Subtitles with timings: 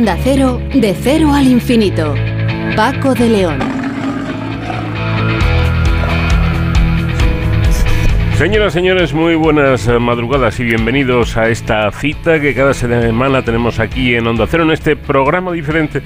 [0.00, 2.14] Onda Cero, de cero al infinito.
[2.74, 3.58] Paco de León.
[8.38, 13.78] Señoras, señores, muy buenas eh, madrugadas y bienvenidos a esta cita que cada semana tenemos
[13.78, 16.00] aquí en Onda Cero, en este programa diferente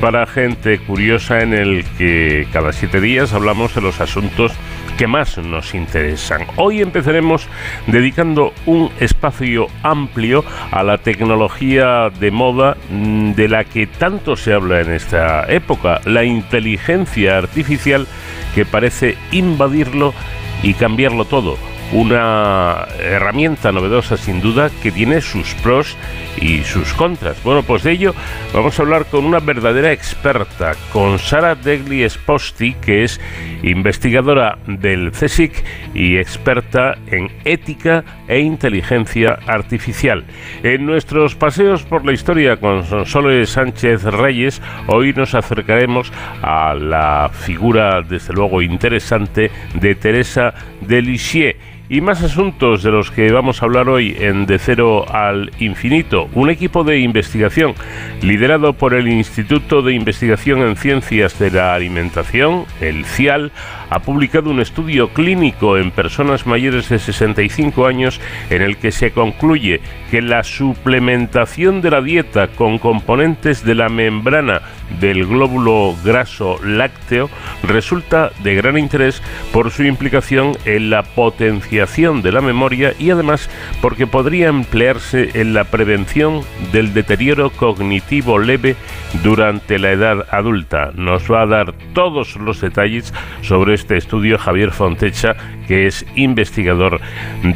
[0.00, 4.54] para gente curiosa en el que cada siete días hablamos de los asuntos
[4.96, 6.46] que más nos interesan.
[6.56, 7.48] Hoy empezaremos
[7.86, 14.52] dedicando un espacio amplio a la tecnología de moda mm, de la que tanto se
[14.52, 18.06] habla en esta época, la inteligencia artificial
[18.54, 20.14] que parece invadirlo
[20.62, 25.96] y cambiarlo todo una herramienta novedosa sin duda que tiene sus pros
[26.40, 27.42] y sus contras.
[27.42, 28.14] Bueno, pues de ello
[28.52, 33.20] vamos a hablar con una verdadera experta, con Sara Degli Esposti, que es
[33.62, 35.64] investigadora del CSIC
[35.94, 40.24] y experta en ética e inteligencia artificial.
[40.62, 47.30] En nuestros paseos por la historia con Sonsoles Sánchez Reyes, hoy nos acercaremos a la
[47.32, 51.56] figura, desde luego interesante, de Teresa Delissier
[51.88, 56.28] y más asuntos de los que vamos a hablar hoy en De Cero al Infinito.
[56.34, 57.74] Un equipo de investigación
[58.22, 63.52] liderado por el Instituto de Investigación en Ciencias de la Alimentación, el CIAL,
[63.90, 68.20] ha publicado un estudio clínico en personas mayores de 65 años
[68.50, 73.88] en el que se concluye que la suplementación de la dieta con componentes de la
[73.88, 74.62] membrana
[75.00, 77.28] del glóbulo graso lácteo
[77.62, 79.22] resulta de gran interés
[79.52, 83.50] por su implicación en la potenciación de la memoria y además
[83.80, 86.42] porque podría emplearse en la prevención
[86.72, 88.76] del deterioro cognitivo leve
[89.22, 90.92] durante la edad adulta.
[90.94, 95.36] Nos va a dar todos los detalles sobre este estudio Javier Fontecha,
[95.68, 97.00] que es investigador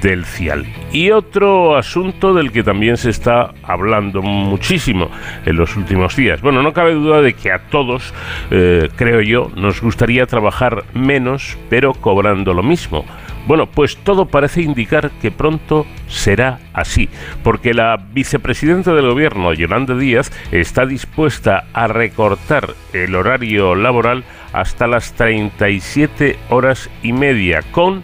[0.01, 0.67] del CIAL.
[0.93, 5.11] Y otro asunto del que también se está hablando muchísimo
[5.45, 6.41] en los últimos días.
[6.41, 8.15] Bueno, no cabe duda de que a todos,
[8.51, 13.05] eh, creo yo, nos gustaría trabajar menos, pero cobrando lo mismo.
[13.47, 17.09] Bueno, pues todo parece indicar que pronto será así,
[17.43, 24.87] porque la vicepresidenta del gobierno, Yolanda Díaz, está dispuesta a recortar el horario laboral hasta
[24.87, 28.03] las 37 horas y media, con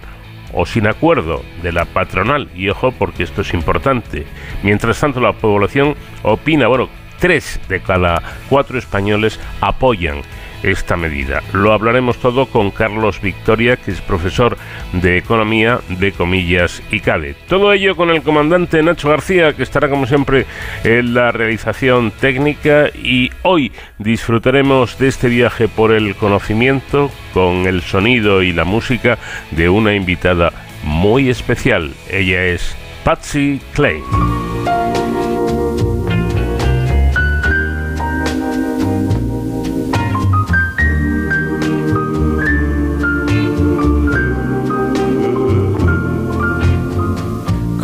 [0.52, 4.26] o sin acuerdo de la patronal, y ojo porque esto es importante.
[4.62, 10.22] Mientras tanto, la población opina, bueno, tres de cada cuatro españoles apoyan
[10.66, 11.42] esta medida.
[11.52, 14.56] Lo hablaremos todo con Carlos Victoria, que es profesor
[14.92, 17.36] de Economía de Comillas y CADE.
[17.48, 20.46] Todo ello con el comandante Nacho García, que estará como siempre
[20.84, 27.82] en la realización técnica y hoy disfrutaremos de este viaje por el conocimiento con el
[27.82, 29.18] sonido y la música
[29.50, 31.92] de una invitada muy especial.
[32.10, 34.02] Ella es Patsy Clay.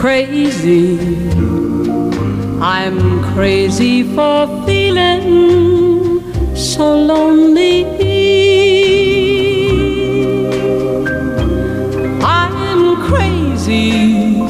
[0.03, 0.99] Crazy.
[2.61, 7.85] I'm crazy for feeling so lonely.
[12.21, 14.43] I'm crazy,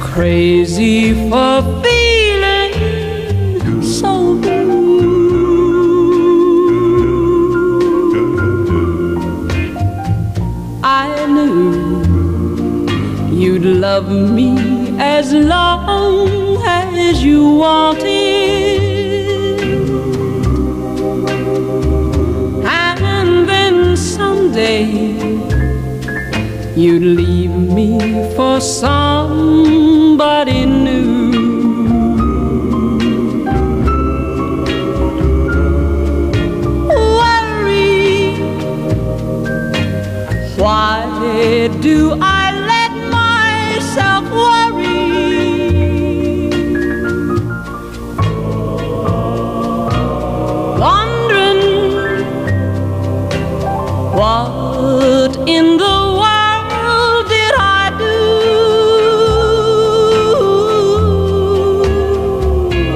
[0.00, 1.85] crazy for
[13.96, 14.50] love me
[14.98, 16.58] as long
[17.08, 18.82] as you wanted.
[22.66, 24.84] And then someday
[26.76, 27.98] you'd leave me
[28.36, 29.86] for somebody
[30.66, 31.32] new.
[37.18, 38.36] Worry,
[40.58, 42.35] why do I?
[55.46, 58.16] In the world did I do?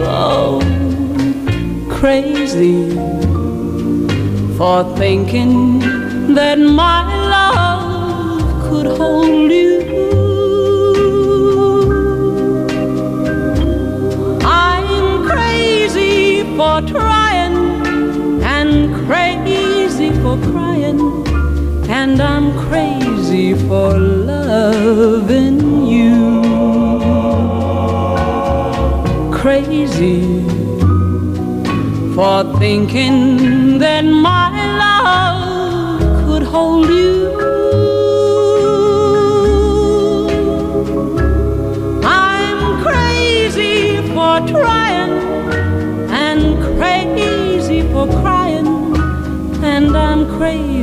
[0.04, 0.60] Oh,
[1.88, 2.90] crazy
[4.56, 5.78] for thinking
[6.34, 7.04] that my
[7.34, 9.69] love could hold you.
[23.30, 26.42] crazy for loving you.
[29.32, 30.42] Crazy
[32.16, 34.49] for thinking that my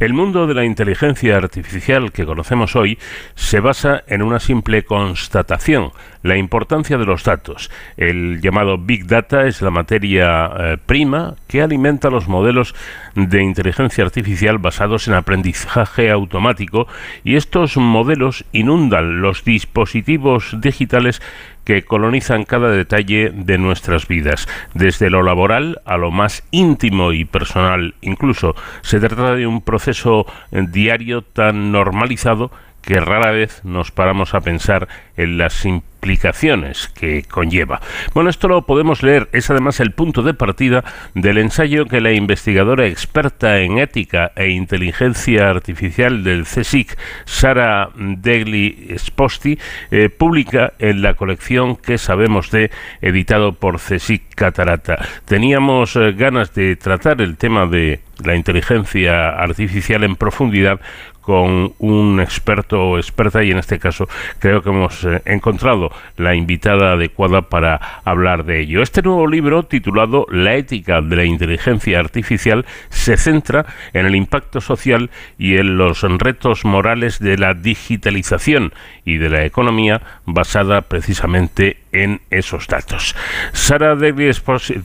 [0.00, 2.98] El mundo de la inteligencia artificial que conocemos hoy
[3.36, 5.92] se basa en una simple constatación,
[6.24, 7.70] la importancia de los datos.
[7.96, 12.74] El llamado Big Data es la materia eh, prima que alimenta los modelos
[13.14, 16.88] de inteligencia artificial basados en aprendizaje automático
[17.22, 21.22] y estos modelos inundan los dispositivos digitales
[21.64, 27.24] que colonizan cada detalle de nuestras vidas, desde lo laboral a lo más íntimo y
[27.24, 27.94] personal.
[28.00, 32.50] Incluso se trata de un proceso eh, diario tan normalizado
[32.84, 37.80] que rara vez nos paramos a pensar en las implicaciones que conlleva.
[38.12, 40.84] Bueno, esto lo podemos leer, es además el punto de partida
[41.14, 48.94] del ensayo que la investigadora experta en ética e inteligencia artificial del CSIC, Sara Degli
[48.98, 49.58] Sposti,
[49.90, 52.70] eh, publica en la colección que sabemos de,
[53.00, 54.98] editado por CSIC Catarata.
[55.24, 60.80] Teníamos eh, ganas de tratar el tema de la inteligencia artificial en profundidad
[61.24, 64.06] con un experto o experta y en este caso
[64.38, 68.82] creo que hemos eh, encontrado la invitada adecuada para hablar de ello.
[68.82, 74.60] Este nuevo libro titulado La ética de la inteligencia artificial se centra en el impacto
[74.60, 78.72] social y en los retos morales de la digitalización
[79.04, 83.16] y de la economía basada precisamente en esos datos.
[83.52, 84.42] Sara Davis,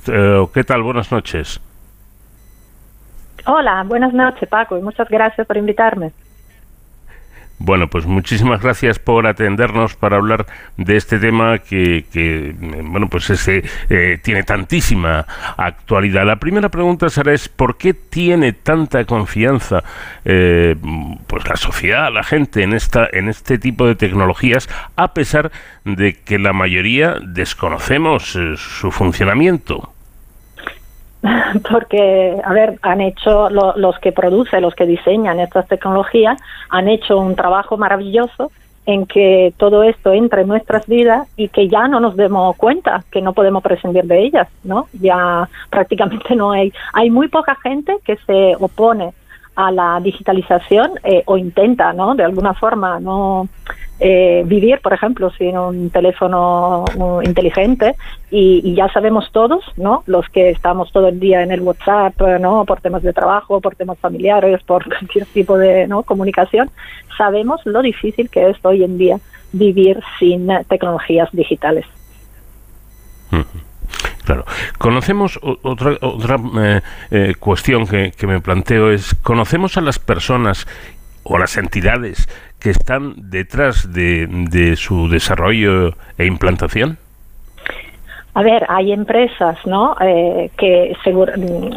[0.07, 0.83] eh, ¿qué tal?
[0.83, 1.59] Buenas noches.
[3.45, 6.11] Hola, buenas noches Paco y muchas gracias por invitarme.
[7.61, 10.45] Bueno, pues muchísimas gracias por atendernos para hablar
[10.77, 15.25] de este tema que, bueno, pues ese, eh, tiene tantísima
[15.57, 16.25] actualidad.
[16.25, 19.83] La primera pregunta, Sara, es ¿por qué tiene tanta confianza
[20.23, 20.77] eh,
[21.27, 25.51] pues la sociedad, la gente en, esta, en este tipo de tecnologías, a pesar
[25.83, 29.93] de que la mayoría desconocemos eh, su funcionamiento?
[31.69, 36.39] porque, a ver, han hecho los que producen, los que diseñan estas tecnologías,
[36.69, 38.51] han hecho un trabajo maravilloso
[38.85, 43.03] en que todo esto entre en nuestras vidas y que ya no nos demos cuenta
[43.11, 44.87] que no podemos prescindir de ellas, ¿no?
[44.93, 49.13] Ya prácticamente no hay, hay muy poca gente que se opone
[49.55, 52.15] a la digitalización eh, o intenta, ¿no?
[52.15, 53.47] De alguna forma, no
[53.99, 56.85] eh, vivir, por ejemplo, sin un teléfono
[57.23, 57.95] inteligente
[58.31, 60.03] y, ya sabemos todos, ¿no?
[60.05, 62.63] Los que estamos todo el día en el WhatsApp, ¿no?
[62.65, 66.03] Por temas de trabajo, por temas familiares, por cualquier tipo de ¿no?
[66.03, 66.71] comunicación,
[67.17, 69.19] sabemos lo difícil que es hoy en día
[69.51, 71.85] vivir sin tecnologías digitales.
[74.23, 74.45] Claro.
[74.77, 80.67] Conocemos otra, otra eh, eh, cuestión que, que me planteo es, ¿conocemos a las personas
[81.23, 82.27] o las entidades
[82.59, 86.97] que están detrás de, su desarrollo e implantación?
[88.35, 89.95] A ver, hay empresas, ¿no?
[89.99, 90.95] Eh, que,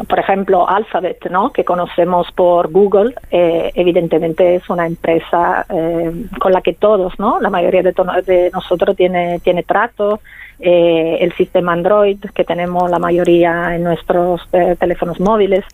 [0.06, 1.50] por ejemplo, Alphabet, ¿no?
[1.50, 7.40] Que conocemos por Google, eh, evidentemente es una empresa eh, con la que todos, ¿no?
[7.40, 7.94] La mayoría de,
[8.26, 10.20] de nosotros tiene tiene trato.
[10.60, 14.48] el sistema Android que tenemos la mayoría en nuestros
[14.78, 15.64] teléfonos móviles.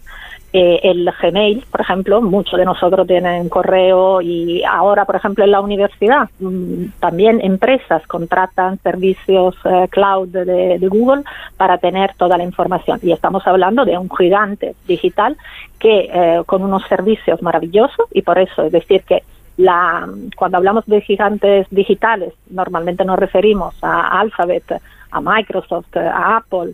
[0.50, 5.50] Eh, el Gmail, por ejemplo, muchos de nosotros tienen correo y ahora, por ejemplo, en
[5.50, 11.24] la universidad mm, también empresas contratan servicios eh, cloud de, Google
[11.58, 12.98] para tener toda la información.
[13.02, 15.36] Y estamos hablando de un gigante digital
[15.78, 19.22] que eh, con unos servicios maravillosos y por eso es decir que
[19.58, 26.72] la, cuando hablamos de gigantes digitales normalmente nos referimos a Alphabet, a Microsoft, a Apple,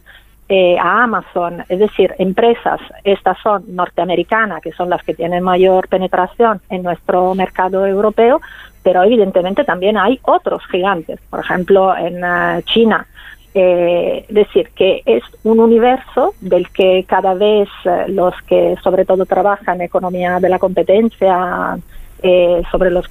[0.57, 5.89] eh, a Amazon, es decir, empresas, estas son norteamericanas, que son las que tienen mayor
[5.89, 8.41] penetración en nuestro mercado europeo,
[8.85, 13.05] pero evidentemente también hay otros gigantes, por ejemplo, en eh, China.
[13.53, 17.69] Eh, es decir, que es un universo del que cada vez
[18.07, 21.79] los que sobre todo trabajan economía de la competencia,
[22.23, 23.07] eh, sobre los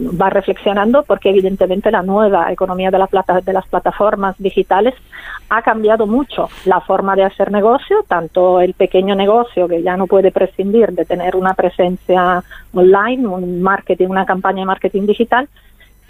[0.00, 4.94] va reflexionando porque evidentemente la nueva economía de, la plata, de las plataformas digitales
[5.48, 10.06] ha cambiado mucho la forma de hacer negocio, tanto el pequeño negocio que ya no
[10.06, 12.42] puede prescindir de tener una presencia
[12.72, 15.48] online, un marketing, una campaña de marketing digital,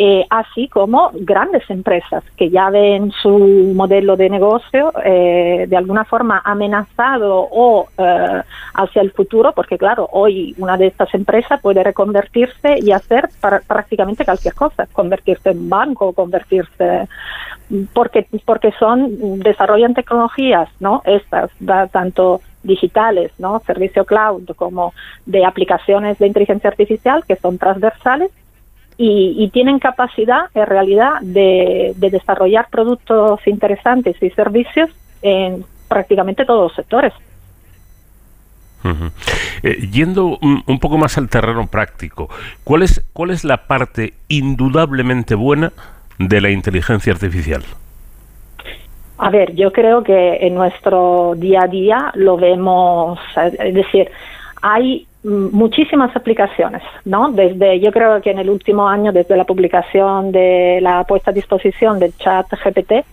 [0.02, 6.06] eh, así como grandes empresas que ya ven su modelo de negocio eh, de alguna
[6.06, 8.42] forma amenazado o eh,
[8.72, 13.28] hacia el futuro, porque claro, hoy una de estas empresas puede reconvertirse y hacer
[13.66, 17.06] prácticamente cualquier cosa, convertirse en banco, convertirse
[17.92, 21.02] porque porque son desarrollan tecnologías, ¿no?
[21.04, 21.50] Estas
[21.92, 23.60] tanto digitales, ¿no?
[23.66, 24.94] Servicio cloud como
[25.26, 28.30] de aplicaciones de inteligencia artificial que son transversales
[29.02, 34.90] y, tienen capacidad en realidad de, desarrollar productos interesantes y servicios
[35.22, 37.14] en prácticamente todos los sectores.
[39.62, 42.28] Eh, yendo un, poco más al terreno práctico,
[42.62, 45.72] ¿cuál es, ¿cuál es la parte indudablemente buena
[46.18, 47.62] de la inteligencia artificial?
[49.16, 54.10] A ver, yo creo que en nuestro día a día lo vemos, es decir,
[54.60, 57.30] hay muchísimas aplicaciones, ¿no?
[57.30, 61.34] Desde, yo creo que en el último año, desde la publicación de la puesta a
[61.34, 63.04] disposición del chat GPT,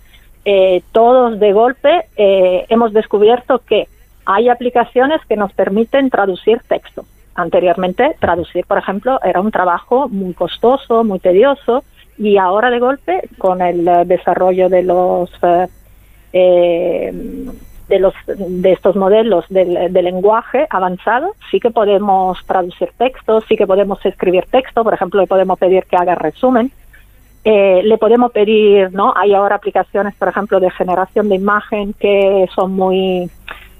[0.45, 3.87] eh, todos de golpe eh, hemos descubierto que
[4.25, 7.05] hay aplicaciones que nos permiten traducir texto.
[7.35, 11.83] Anteriormente, traducir, por ejemplo, era un trabajo muy costoso, muy tedioso,
[12.17, 15.29] y ahora de golpe, con el desarrollo de los
[16.33, 17.13] eh,
[17.87, 23.67] de, los, de estos modelos de, lenguaje avanzado, sí que podemos traducir textos, sí que
[23.67, 26.71] podemos escribir texto, por ejemplo, le podemos pedir que haga resumen,
[27.43, 29.13] eh, le podemos pedir, ¿no?
[29.15, 33.29] Hay ahora aplicaciones, por ejemplo, de generación de imagen que son muy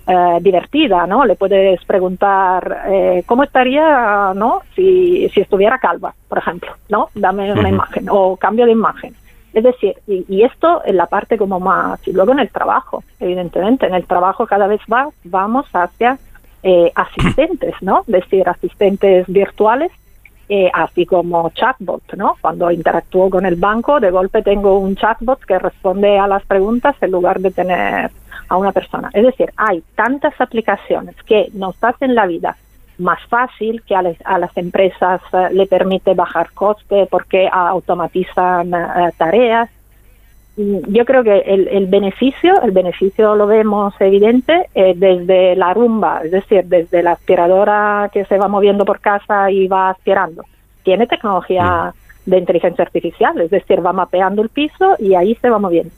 [0.07, 1.25] eh, divertidas, ¿no?
[1.25, 4.61] Le puedes preguntar eh, cómo estaría, ¿no?
[4.73, 7.09] Si, si estuviera calva, por ejemplo, ¿no?
[7.13, 9.13] Dame una imagen o cambio de imagen.
[9.53, 13.87] Es decir, y, esto en la parte como más, y luego en el trabajo, evidentemente,
[13.87, 16.19] en el trabajo cada vez más vamos hacia
[16.63, 18.01] eh, asistentes, ¿no?
[18.01, 19.91] Es decir, asistentes virtuales,
[20.49, 22.35] eh, así como chatbot, ¿no?
[22.39, 26.95] Cuando interactúo con el banco, de golpe tengo un chatbot que responde a las preguntas
[27.01, 28.11] en lugar de tener
[28.49, 29.09] a una persona.
[29.13, 32.55] Es decir, hay tantas aplicaciones que nos hacen la vida
[32.97, 39.69] más fácil, que a, las empresas eh, le permite bajar coste porque automatizan eh, tareas.
[40.55, 46.31] Yo creo que el, beneficio, el beneficio lo vemos evidente eh, desde la rumba, es
[46.31, 50.45] decir, desde la aspiradora que se va moviendo por casa y va aspirando.
[50.81, 51.93] Tiene tecnología
[52.25, 52.29] mm.
[52.29, 55.91] de inteligencia artificial, es decir, va mapeando el piso y ahí se va moviendo.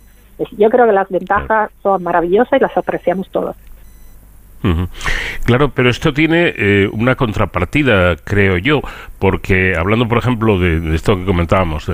[0.58, 3.56] Yo creo que las ventajas son maravillosas y las apreciamos todos.
[5.46, 8.82] Claro, pero esto tiene eh, una contrapartida, creo yo,
[9.18, 11.90] porque hablando, por ejemplo, de, esto que comentábamos,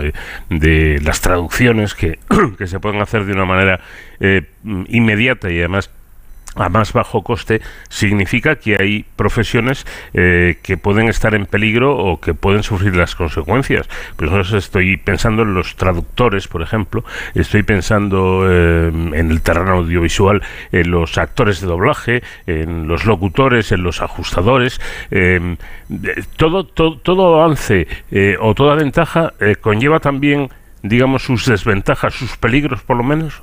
[0.50, 2.20] de, las traducciones que,
[2.58, 3.80] que, se pueden hacer de una manera
[4.20, 4.50] eh,
[4.88, 5.92] inmediata y además
[6.56, 12.20] a más bajo coste significa que hay profesiones eh, que pueden estar en peligro o
[12.20, 13.88] que pueden sufrir las consecuencias.
[14.16, 20.42] Pues estoy pensando en los traductores, por ejemplo, estoy pensando eh, en el terreno audiovisual,
[20.72, 24.80] en los actores de doblaje, en los locutores, en los ajustadores.
[25.12, 25.58] Eh,
[26.38, 27.88] todo, todo, todo avance
[28.40, 30.50] o toda ventaja conlleva también,
[30.82, 33.42] digamos, sus desventajas, sus peligros, por lo menos.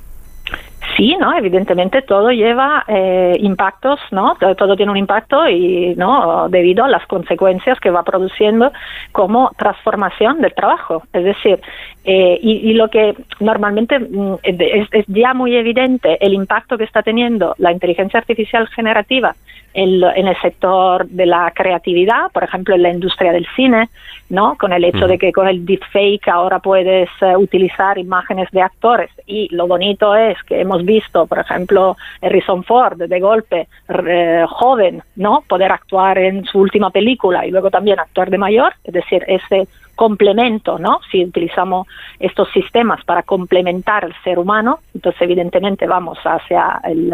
[0.95, 4.35] Sí, no, evidentemente todo lleva eh, impactos, ¿no?
[4.57, 8.71] Todo, tiene un impacto y no debido a las consecuencias que va produciendo
[9.11, 11.03] como transformación del trabajo.
[11.11, 11.59] Es decir,
[12.05, 17.55] eh, y, lo que normalmente mm, es, ya muy evidente el impacto que está teniendo
[17.57, 19.35] la inteligencia artificial generativa
[19.73, 23.89] en, el sector de la creatividad, por ejemplo, en la industria del cine,
[24.29, 24.55] ¿no?
[24.57, 29.09] Con el hecho de que con el deepfake ahora puedes eh, utilizar imágenes de actores
[29.25, 35.01] y lo bonito es que hemos visto, por ejemplo, Harrison Ford de golpe eh, joven,
[35.15, 35.43] ¿no?
[35.47, 39.67] Poder actuar en su última película y luego también actuar de mayor, es decir, ese
[39.95, 40.99] complemento, ¿no?
[41.11, 41.87] Si utilizamos
[42.19, 47.13] estos sistemas para complementar al ser humano, entonces evidentemente vamos hacia el,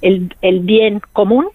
[0.00, 1.48] el, el bien común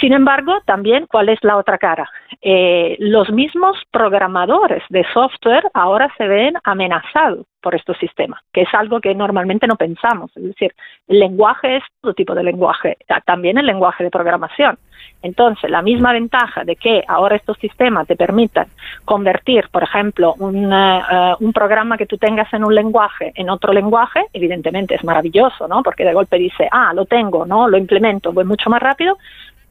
[0.00, 2.08] sin embargo, también, ¿cuál es la otra cara?
[2.40, 8.74] Eh, los mismos programadores de software ahora se ven amenazados por estos sistemas, que es
[8.74, 10.36] algo que normalmente no pensamos.
[10.36, 10.74] Es decir,
[11.06, 14.76] el lenguaje es todo tipo de lenguaje, también el lenguaje de programación.
[15.22, 18.66] Entonces, la misma ventaja de que ahora estos sistemas te permitan
[19.04, 23.72] convertir, por ejemplo, un, eh, un programa que tú tengas en un lenguaje en otro
[23.72, 25.82] lenguaje, evidentemente es maravilloso, ¿no?
[25.84, 27.68] Porque de golpe dice, ah, lo tengo, ¿no?
[27.68, 29.16] Lo implemento, voy mucho más rápido,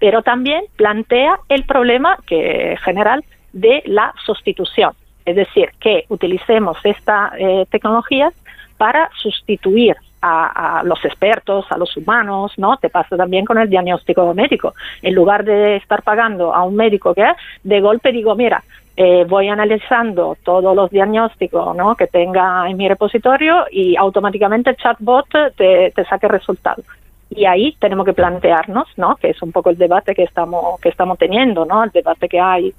[0.01, 4.93] pero también plantea el problema que general de la sustitución,
[5.25, 8.31] es decir, que utilicemos esta eh, tecnología
[8.77, 12.77] para sustituir a, los expertos, a los humanos, ¿no?
[12.77, 14.73] Te pasa también con el diagnóstico médico.
[15.03, 17.25] En lugar de estar pagando a un médico que
[17.63, 18.63] de golpe digo, mira,
[18.97, 25.27] eh, voy analizando todos los diagnósticos que tenga en mi repositorio y automáticamente el chatbot
[25.55, 26.85] te, te saque resultados.
[27.33, 29.15] Y ahí tenemos que plantearnos, ¿no?
[29.15, 31.83] que es un poco el debate que estamos, que estamos teniendo, ¿no?
[31.83, 32.73] el debate que hay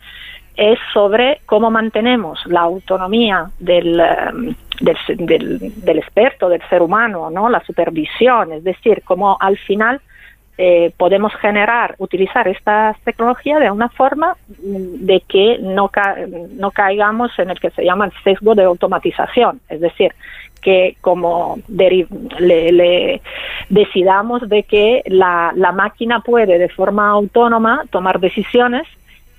[0.55, 7.49] es sobre cómo mantenemos la autonomía del, em, del, del, experto, del ser humano, ¿no?
[7.49, 10.03] la supervisión, es decir, cómo al final
[10.59, 15.91] eh, podemos generar, utilizar esta tecnología de una forma mm, de que no,
[16.51, 20.13] no caigamos en el que se llama el sesgo de automatización, es decir,
[20.63, 23.21] que como le,
[23.69, 28.87] decidamos de que la, la máquina puede de forma autónoma tomar decisiones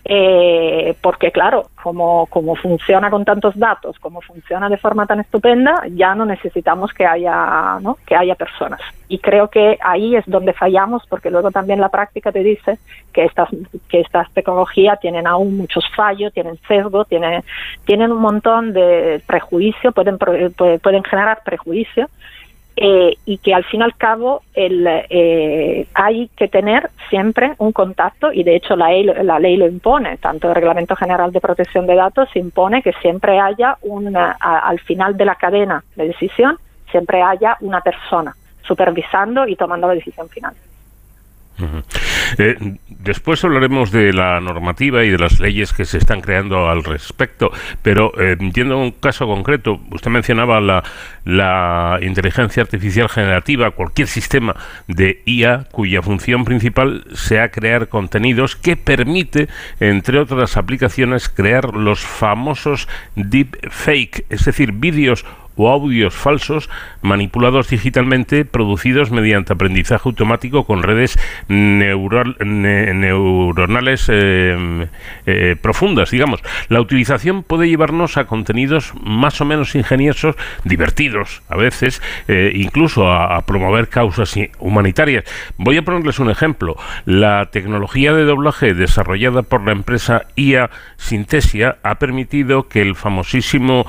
[0.05, 5.83] eh, porque claro, como, como funciona con tantos datos, como funciona de forma tan estupenda,
[5.91, 7.97] ya no necesitamos que haya, ¿no?
[8.05, 8.81] que haya personas.
[9.07, 12.79] Y creo que ahí es donde fallamos, porque luego también la práctica te dice
[13.13, 13.49] que estas,
[13.87, 17.43] que estas tecnologías tienen aún muchos fallos, tienen sesgo, tienen,
[17.85, 22.09] tienen un montón de prejuicios, pueden, pueden generar prejuicios
[22.75, 27.71] eh, y que al fin y al cabo el, eh, hay que tener siempre un
[27.71, 31.39] contacto y de hecho la ley, la ley lo impone, tanto el Reglamento General de
[31.39, 36.57] Protección de Datos impone que siempre haya una, al final de la cadena de decisión,
[36.89, 40.53] siempre haya una persona supervisando y tomando la decisión final.
[42.37, 46.83] Eh, después hablaremos de la normativa y de las leyes que se están creando al
[46.83, 47.51] respecto,
[47.81, 50.83] pero eh, a un caso concreto, usted mencionaba la,
[51.25, 54.55] la inteligencia artificial generativa, cualquier sistema
[54.87, 59.47] de IA cuya función principal sea crear contenidos que permite,
[59.79, 66.69] entre otras aplicaciones, crear los famosos deepfake, es decir, vídeos o audios falsos
[67.01, 71.17] manipulados digitalmente producidos mediante aprendizaje automático con redes
[71.47, 72.35] neuronales
[74.09, 74.87] eh,
[75.25, 76.41] eh, profundas, digamos.
[76.69, 83.11] La utilización puede llevarnos a contenidos más o menos ingeniosos, divertidos a veces, eh, incluso
[83.11, 85.25] a, promover causas humanitarias.
[85.57, 86.77] Voy a ponerles un ejemplo.
[87.05, 93.85] La tecnología de doblaje desarrollada por la empresa IA Sintesia ha permitido que el famosísimo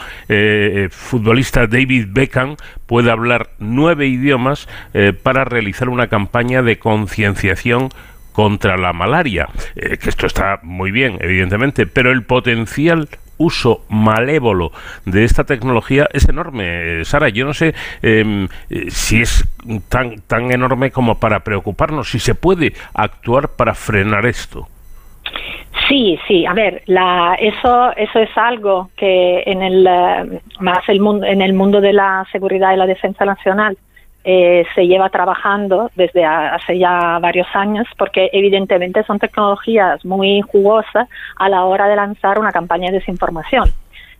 [0.91, 7.89] futbolista David Beckham puede hablar nueve idiomas eh, para realizar una campaña de concienciación
[8.33, 14.73] contra la malaria, eh, que esto está muy bien, evidentemente, pero el potencial uso malévolo
[15.05, 17.05] de esta tecnología es enorme.
[17.05, 19.45] Sara, yo no sé em, eh, si es
[19.89, 24.69] tan, tan enorme como para preocuparnos, si se puede actuar para frenar esto.
[25.89, 31.01] Sí, sí, a ver, la, eso, eso es algo que en el, eh, más el
[31.01, 33.77] mundo, en el mundo de la seguridad y la defensa nacional
[34.27, 41.09] eh, se lleva trabajando desde hace ya varios años porque evidentemente son tecnologías muy jugosas
[41.37, 43.69] a la hora de lanzar una campaña de desinformación.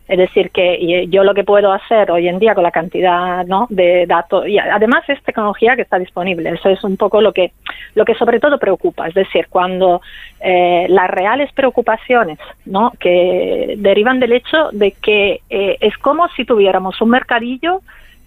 [0.07, 3.67] Es decir, que yo lo que puedo hacer hoy en día con la cantidad ¿no?
[3.71, 7.53] de datos, y además es tecnología que está disponible, eso es un poco lo que,
[7.95, 10.03] lo que sobre todo preocupa, es decir, cuando
[10.41, 12.93] eh, las reales preocupaciones ¿no?
[13.01, 17.81] que derivan del hecho de que eh, es como si tuviéramos un mercadillo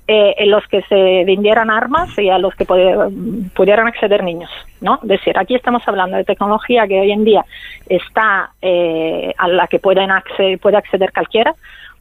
[0.09, 4.99] eh, en los que se vendieran armas y a los que pudieran acceder niños, ¿no?
[5.03, 7.43] Es decir, aquí estamos hablando de tecnología que hoy en día
[7.89, 11.53] está eh, a la que pueden acceder, puede acceder cualquiera.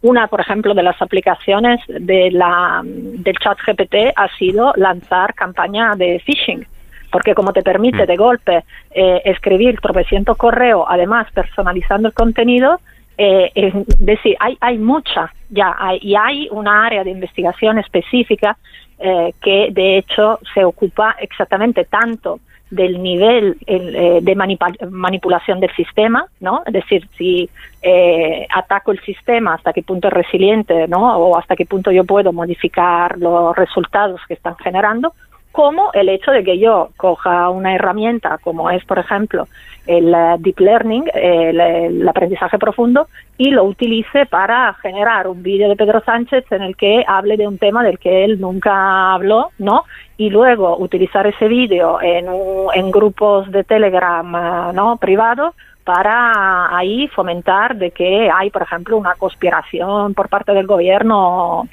[0.03, 5.97] Una, por ejemplo, de las aplicaciones de la, del chat GPT ha sido lanzar campaña
[5.97, 6.65] de phishing,
[7.11, 8.07] porque como te permite mm.
[8.07, 12.79] de golpe eh, escribir tropecientos correo, además personalizando el contenido,
[13.19, 18.57] eh, es decir, hay, hay mucha ya, hay, y hay una área de investigación específica
[18.99, 26.27] eh, que de hecho se ocupa exactamente tanto del nivel eh, de manipulación del sistema,
[26.41, 26.63] ¿no?
[26.67, 27.49] Es decir, si
[27.83, 31.17] eh, ataco el sistema, hasta qué punto es resiliente, ¿no?
[31.17, 35.13] O hasta qué punto yo puedo modificar los resultados que están generando,
[35.57, 39.49] como el hecho de que yo coja una herramienta como es, por ejemplo,
[39.87, 45.77] el eh, deep learning, el, aprendizaje profundo, y lo utilice para generar un vídeo de
[45.77, 49.85] Pedro Sánchez en el que hable de un tema del que él nunca habló, ¿no?
[50.19, 52.27] Y luego utilizar ese vídeo en,
[52.75, 54.99] en grupos de Telegram, eh, ¿no?
[54.99, 61.67] Privados para ahí fomentar de que hay, por ejemplo, una conspiración por parte del gobierno,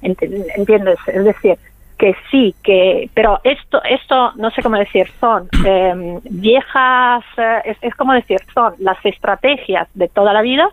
[0.00, 0.98] ¿entiendes?
[1.06, 1.58] Es decir,
[1.98, 7.94] que sí, que, pero esto, esto, no sé cómo decir, son em, viejas, eh, es,
[7.94, 10.68] como decir, son las estrategias de toda la vida,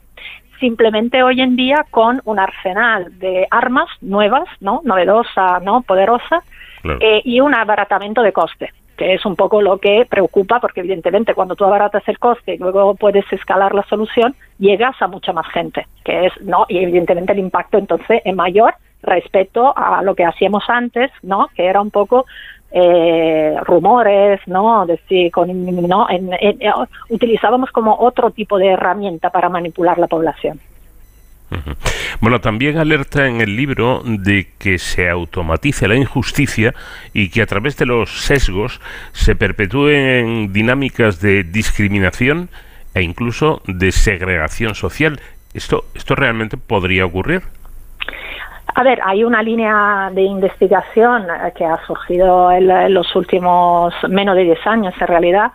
[0.60, 4.82] simplemente hoy en día con un arsenal de armas nuevas, ¿no?
[4.84, 5.82] Novedosa, ¿no?
[5.82, 6.44] Poderosa,
[7.00, 11.34] eh, y un abaratamiento de coste que es un poco lo que preocupa, porque evidentemente
[11.34, 15.48] cuando tú abaratas el coste y luego puedes escalar la solución, llegas a mucha más
[15.48, 16.66] gente, que es, ¿no?
[16.70, 21.50] Y evidentemente el impacto entonces es mayor respecto a lo que hacíamos antes, ¿no?
[21.56, 22.26] Que era un poco
[22.72, 24.86] eh, rumores, ¿no?
[24.86, 25.48] Decir, con,
[25.88, 26.08] ¿no?
[27.10, 30.60] utilizábamos como otro tipo de herramienta para manipular la población.
[32.20, 36.74] Bueno, también alerta en el libro de que se automatice la injusticia
[37.14, 42.50] y que a través de los sesgos se perpetúen dinámicas de discriminación
[42.96, 45.20] e incluso de segregación social.
[45.54, 47.44] ¿Esto, esto realmente podría ocurrir?
[48.76, 54.36] A ver, hay una línea de investigación eh, que ha surgido en, los últimos menos
[54.36, 55.52] de 10 años, en realidad.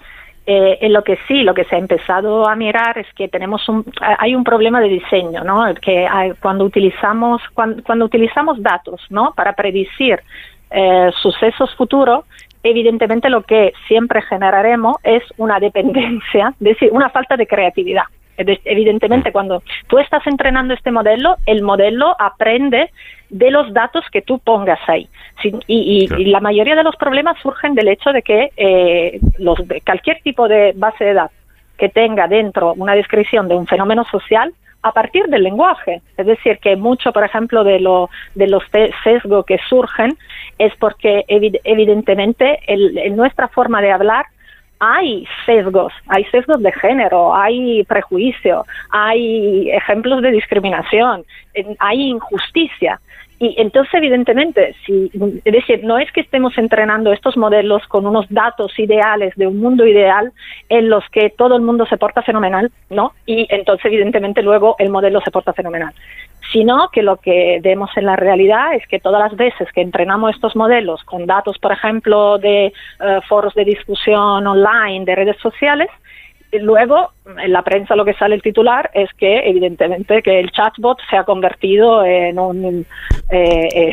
[0.46, 3.68] Eh, en lo que sí, lo que se ha empezado a mirar es que tenemos
[3.68, 5.74] un, eh, hay un problema de diseño, ¿no?
[5.74, 6.08] Que
[6.40, 9.32] cuando utilizamos cuando, utilizamos datos, ¿no?
[9.34, 10.20] Para predecir
[11.22, 12.26] sucesos futuros,
[12.62, 18.04] evidentemente lo que siempre generaremos es una dependencia, es decir, una falta de creatividad.
[18.38, 22.90] Evidentemente, cuando tú estás entrenando este modelo, el modelo aprende
[23.30, 25.08] de los datos que tú pongas ahí.
[25.66, 30.48] y, la mayoría de los problemas surgen del hecho de que eh, los, cualquier tipo
[30.48, 31.36] de base de datos
[31.76, 36.02] que tenga dentro una descripción de un fenómeno social, a partir del lenguaje.
[36.16, 38.62] Es decir, que mucho, por ejemplo, de, lo, de los
[39.02, 40.16] sesgos que surgen
[40.58, 44.26] es porque evidentemente en nuestra forma de hablar
[44.80, 51.24] hay sesgos, hay sesgos de género, hay prejuicio, hay ejemplos de discriminación,
[51.78, 53.00] hay injusticia.
[53.40, 55.12] Y entonces, evidentemente, si,
[55.44, 59.58] es decir, no es que estemos entrenando estos modelos con unos datos ideales de un
[59.60, 60.32] mundo ideal
[60.68, 63.12] en los que todo el mundo se porta fenomenal, ¿no?
[63.26, 65.94] Y entonces, evidentemente, luego el modelo se porta fenomenal
[66.52, 70.34] sino que lo que vemos en la realidad es que todas las veces que entrenamos
[70.34, 75.88] estos modelos con datos, por ejemplo, de eh, foros de discusión online, de redes sociales,
[76.52, 80.98] luego en la prensa lo que sale el titular es que evidentemente que el chatbot
[81.10, 82.86] se ha convertido en un
[83.30, 83.92] eh, eh,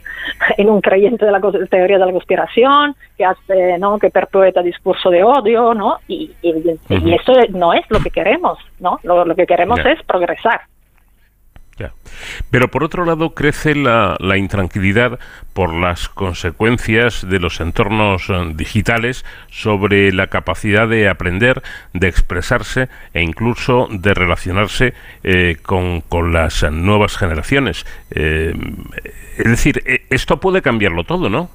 [0.56, 5.10] en un creyente de la teoría de la conspiración que hace no que perpetúa discurso
[5.10, 6.78] de odio no y, y,
[7.12, 10.62] eso no es lo que queremos no lo, que queremos es progresar
[12.50, 15.18] pero por otro lado crece la, intranquilidad
[15.52, 21.62] por las consecuencias de los entornos eh, digitales sobre la capacidad de aprender,
[21.92, 27.86] de expresarse e incluso de relacionarse eh, con, las nuevas generaciones.
[28.10, 28.54] Eh,
[29.38, 31.50] es decir, esto puede cambiarlo todo, ¿no?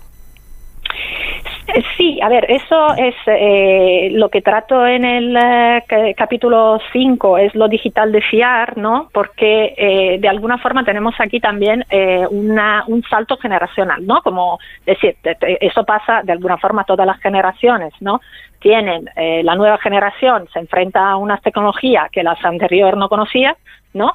[1.67, 7.37] Eh, sí, a ver, eso es eh, lo que trato en el eh, capítulo 5,
[7.39, 9.09] es lo digital de fiar, ¿no?
[9.11, 11.83] Porque de alguna forma tenemos aquí también
[12.29, 14.21] una, un salto generacional, ¿no?
[14.21, 18.21] Como decir, eso pasa de alguna forma a todas las generaciones, ¿no?
[18.59, 23.55] Tienen, la nueva generación se enfrenta a unas tecnologías que las anterior no conocía,
[23.95, 24.13] ¿no?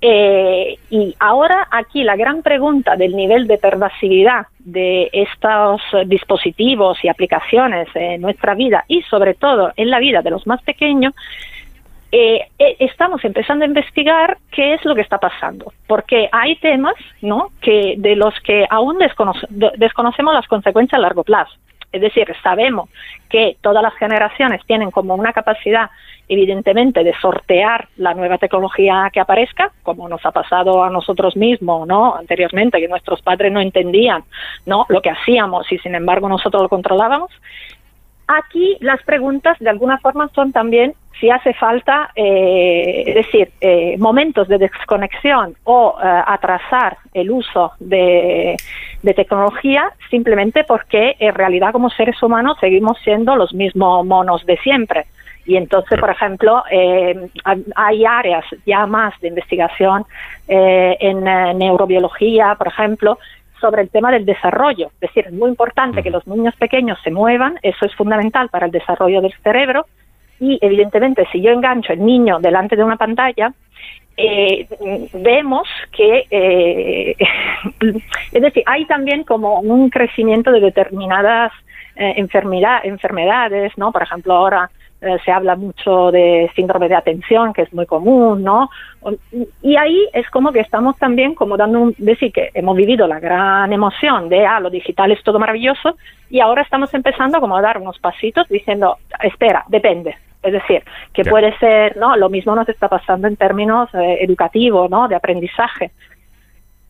[0.00, 7.08] Eh, y ahora aquí la gran pregunta del nivel de pervasividad de estos dispositivos y
[7.08, 11.14] aplicaciones en nuestra vida y sobre todo en la vida de los más pequeños,
[12.14, 16.94] eh, eh, estamos empezando a investigar qué es lo que está pasando, porque hay temas,
[17.22, 17.48] ¿no?
[17.62, 21.54] Que de los que aún desconocemos las consecuencias a largo plazo.
[21.90, 22.90] Es decir, sabemos
[23.30, 25.90] que todas las generaciones tienen como una capacidad,
[26.32, 31.86] evidentemente, de sortear la nueva tecnología que aparezca, como nos ha pasado a nosotros mismos,
[31.86, 32.14] ¿no?
[32.14, 34.24] Anteriormente, que nuestros padres no entendían,
[34.64, 34.86] ¿no?
[34.88, 37.30] Lo que hacíamos y, sin embargo, nosotros lo controlábamos.
[38.26, 43.96] Aquí las preguntas, de alguna forma, son también si hace falta, eh, es decir, eh,
[43.98, 48.56] momentos de desconexión o eh, atrasar el uso de,
[49.14, 55.06] tecnología simplemente porque en realidad como seres humanos seguimos siendo los mismos monos de siempre.
[55.44, 56.62] Y entonces, por ejemplo,
[57.74, 60.04] hay áreas ya más de investigación
[60.46, 61.24] en
[61.58, 63.18] neurobiología, por ejemplo,
[63.62, 64.88] sobre el tema del desarrollo.
[64.94, 68.66] Es decir, es muy importante que los niños pequeños se muevan, eso es fundamental para
[68.66, 69.86] el desarrollo del cerebro,
[70.40, 73.54] y evidentemente si yo engancho el niño delante de una pantalla,
[74.16, 74.66] eh,
[75.14, 77.16] vemos que, eh,
[78.32, 81.52] es decir, hay también como un crecimiento de determinadas
[81.94, 83.92] eh, enfermedades, ¿no?
[83.92, 84.70] Por ejemplo, ahora
[85.24, 88.70] se habla mucho de síndrome de atención, que es muy común, ¿no?
[89.62, 93.18] Y ahí es como que estamos también como dando un, decir que hemos vivido la
[93.18, 95.96] gran emoción de, ah, lo digital es todo maravilloso,
[96.30, 101.24] y ahora estamos empezando como a dar unos pasitos diciendo, espera, depende, es decir, que
[101.24, 102.16] puede ser, ¿no?
[102.16, 105.08] Lo mismo nos está pasando en términos eh, educativos, ¿no?
[105.08, 105.90] De aprendizaje.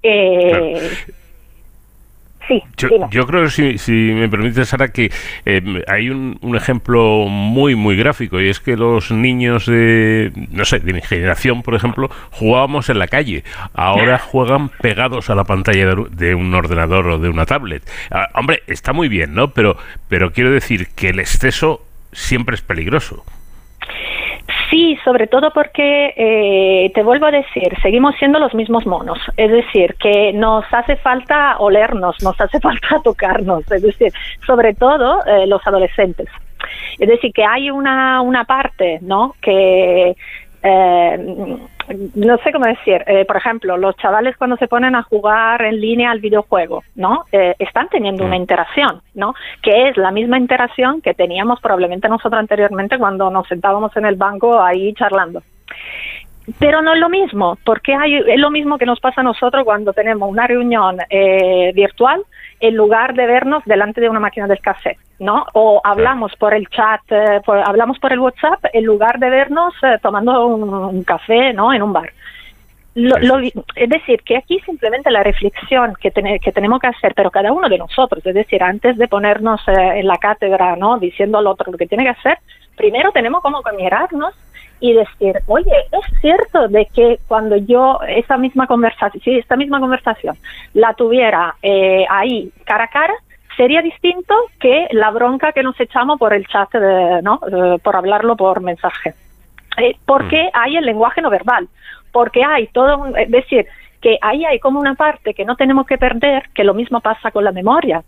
[0.03, 0.90] Eh,
[2.48, 5.12] Sí, yo, creo, si, si me permite, Sara, que
[5.46, 10.64] eh, hay un, un, ejemplo muy, muy gráfico y es que los niños de, no
[10.64, 13.44] sé, de mi generación, por ejemplo, jugábamos en la calle.
[13.74, 17.83] Ahora juegan pegados a la pantalla de, un ordenador o de una tablet.
[18.11, 19.52] Ah, hombre, está muy bien, ¿no?
[19.52, 19.76] Pero,
[20.09, 23.24] pero quiero decir que el exceso siempre es peligroso.
[24.73, 29.19] Sí, sobre todo porque, eh, te vuelvo a decir, seguimos siendo los mismos monos.
[29.37, 33.71] Es decir, que nos hace falta olernos, nos hace falta tocarnos.
[33.71, 34.11] Es decir,
[34.47, 36.29] sobre todo eh, los adolescentes.
[36.99, 39.35] Es decir, que hay una, una parte, ¿no?
[39.43, 40.17] Que
[40.63, 41.59] eh,
[42.14, 45.81] no sé cómo decir, eh, por ejemplo, los chavales cuando se ponen a jugar en
[45.81, 47.24] línea al videojuego, ¿no?
[47.33, 48.40] Eh, están teniendo una mm.
[48.40, 49.35] interacción, ¿no?
[49.62, 54.16] Que es la misma interacción que teníamos probablemente nosotros anteriormente cuando nos sentábamos en el
[54.16, 55.42] banco ahí charlando.
[56.59, 59.64] Pero no es lo mismo, porque hay, es lo mismo que nos pasa a nosotros
[59.64, 62.24] cuando tenemos una reunión eh, virtual
[62.59, 65.46] en lugar de vernos delante de una máquina del café, ¿no?
[65.52, 69.98] O hablamos por el chat, eh, hablamos por el WhatsApp en lugar de vernos eh,
[70.02, 71.72] tomando un, café, ¿no?
[71.72, 72.12] En un bar.
[72.94, 77.68] es decir, que aquí simplemente la reflexión que, que tenemos que hacer, pero cada uno
[77.68, 80.98] de nosotros, es decir, antes de ponernos eh, en la cátedra, ¿no?
[80.98, 82.38] Diciendo al otro lo que tiene que hacer,
[82.76, 84.35] primero tenemos como que mirarnos
[84.83, 89.79] y decir, oye, es cierto de que cuando yo esa misma conversación, si esta misma
[89.79, 90.37] conversación
[90.75, 93.14] la tuviera eh, ahí cara a cara,
[93.57, 97.38] sería distinto que la bronca que nos echamos por el chat, de, ¿no?
[97.47, 99.14] Eh, por hablarlo por mensaje.
[99.79, 100.51] Eh, porque mm.
[100.53, 101.68] hay el lenguaje no verbal,
[102.11, 103.66] porque hay todo, es decir,
[104.01, 107.31] que ahí hay como una parte que no tenemos que perder, que lo mismo pasa
[107.31, 108.03] con la memoria.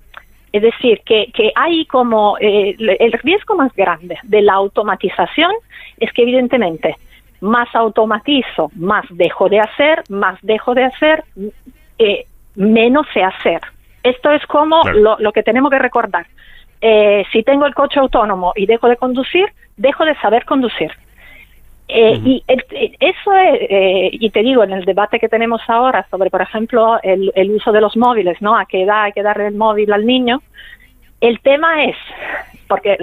[0.54, 5.50] Es decir, que, que hay como eh, el riesgo más grande de la automatización
[5.98, 6.96] es que evidentemente
[7.40, 11.24] más automatizo, más dejo de hacer, más dejo de hacer,
[11.98, 13.62] eh, menos sé hacer.
[14.04, 16.24] Esto es como lo, lo, que tenemos que recordar.
[16.80, 20.92] Eh, si tengo el coche autónomo y dejo de conducir, dejo de saber conducir.
[21.86, 26.30] Eh, y eso es, eh, y te digo, en el debate que tenemos ahora sobre,
[26.30, 28.56] por ejemplo, el, uso de los móviles, ¿no?
[28.56, 30.40] A qué edad hay que darle el móvil al niño.
[31.20, 31.96] El tema es,
[32.68, 32.96] porque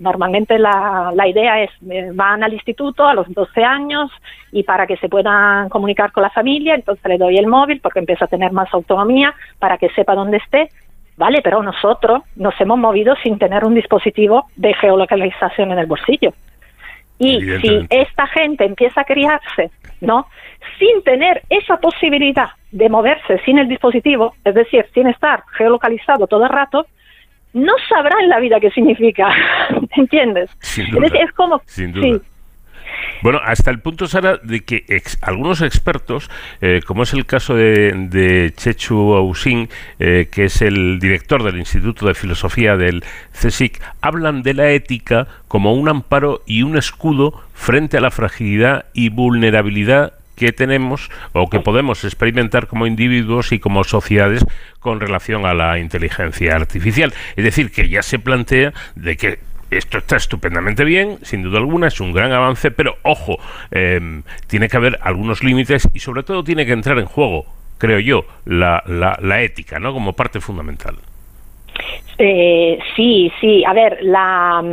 [0.00, 4.10] normalmente la, la, idea es, eh, van al instituto a los 12 años
[4.52, 8.00] y para que se puedan comunicar con la familia, entonces le doy el móvil porque
[8.00, 10.68] empieza a tener más autonomía para que sepa dónde esté.
[11.16, 16.34] Vale, pero nosotros nos hemos movido sin tener un dispositivo de geolocalización en el bolsillo.
[17.18, 20.26] Y si esta gente empieza a criarse, ¿no?
[20.78, 26.44] Sin tener esa posibilidad de moverse sin el dispositivo, es decir, sin estar geolocalizado todo
[26.44, 26.86] el rato,
[27.54, 29.28] no sabrá en la vida qué significa,
[29.96, 30.50] ¿entiendes?
[30.60, 31.90] Es, como, Sí,
[33.22, 34.84] bueno, hasta el punto, Sara, de que
[35.20, 39.68] algunos expertos, eh, como es el caso de, Chechu Ausin,
[39.98, 45.26] eh, que es el director del Instituto de Filosofía del CSIC, hablan de la ética
[45.48, 51.48] como un amparo y un escudo frente a la fragilidad y vulnerabilidad que tenemos o
[51.48, 54.44] que podemos experimentar como individuos y como sociedades
[54.80, 57.14] con relación a la inteligencia artificial.
[57.36, 59.38] Es decir, que ya se plantea de que
[59.70, 63.38] esto está estupendamente bien, sin duda alguna, es un gran avance, pero ojo,
[63.70, 67.46] em, tiene que haber algunos límites y sobre todo tiene que entrar en juego,
[67.78, 69.92] creo yo, la, la, ética, ¿no?
[69.92, 70.96] Como parte fundamental.
[72.18, 73.62] Eh, sí, sí.
[73.64, 74.64] A ver, la,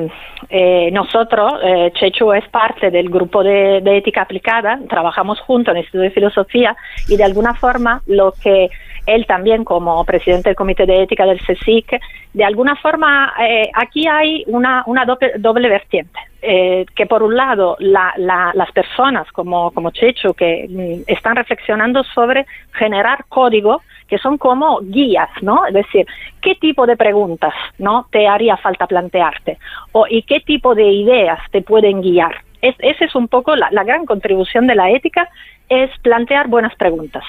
[0.49, 5.77] eh, nosotros, eh, Chechu es parte del grupo de, de, ética aplicada, trabajamos juntos en
[5.77, 6.77] el Instituto de Filosofía
[7.09, 8.69] y de alguna forma lo que
[9.05, 11.99] él también como presidente del Comité de Ética del CSIC,
[12.33, 16.19] de alguna forma eh, aquí hay una, una doble, vertiente.
[16.45, 22.45] Eh, que por un lado las personas como, como Checho que mm, están reflexionando sobre
[22.73, 25.65] generar código que son como guías, ¿no?
[25.65, 26.05] Es decir,
[26.41, 28.07] ¿qué tipo de preguntas, ¿no?
[28.11, 29.57] Te haría falta plantearte
[29.93, 32.35] o y qué tipo de ideas te pueden guiar.
[32.61, 35.29] Es, esa es un poco la, la gran contribución de la ética,
[35.69, 37.23] es plantear buenas preguntas.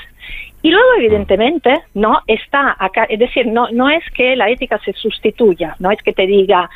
[0.64, 4.94] Y luego, evidentemente, no está acá, es decir, no, no es que la ética se
[4.94, 6.70] sustituya, no es que te diga,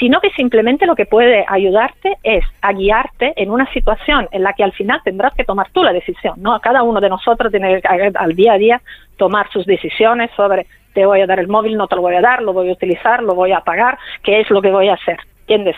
[0.00, 4.54] sino que simplemente lo que puede ayudarte es a guiarte en una situación en la
[4.54, 6.58] que al final tendrás que tomar tú la decisión, ¿no?
[6.58, 8.82] Cada uno de nosotros tiene que al día a día
[9.16, 12.20] tomar sus decisiones sobre te voy a dar el móvil, no te lo voy a
[12.20, 14.94] dar, lo voy a utilizar, lo voy a pagar, qué es lo que voy a
[14.94, 15.76] hacer, ¿entiendes?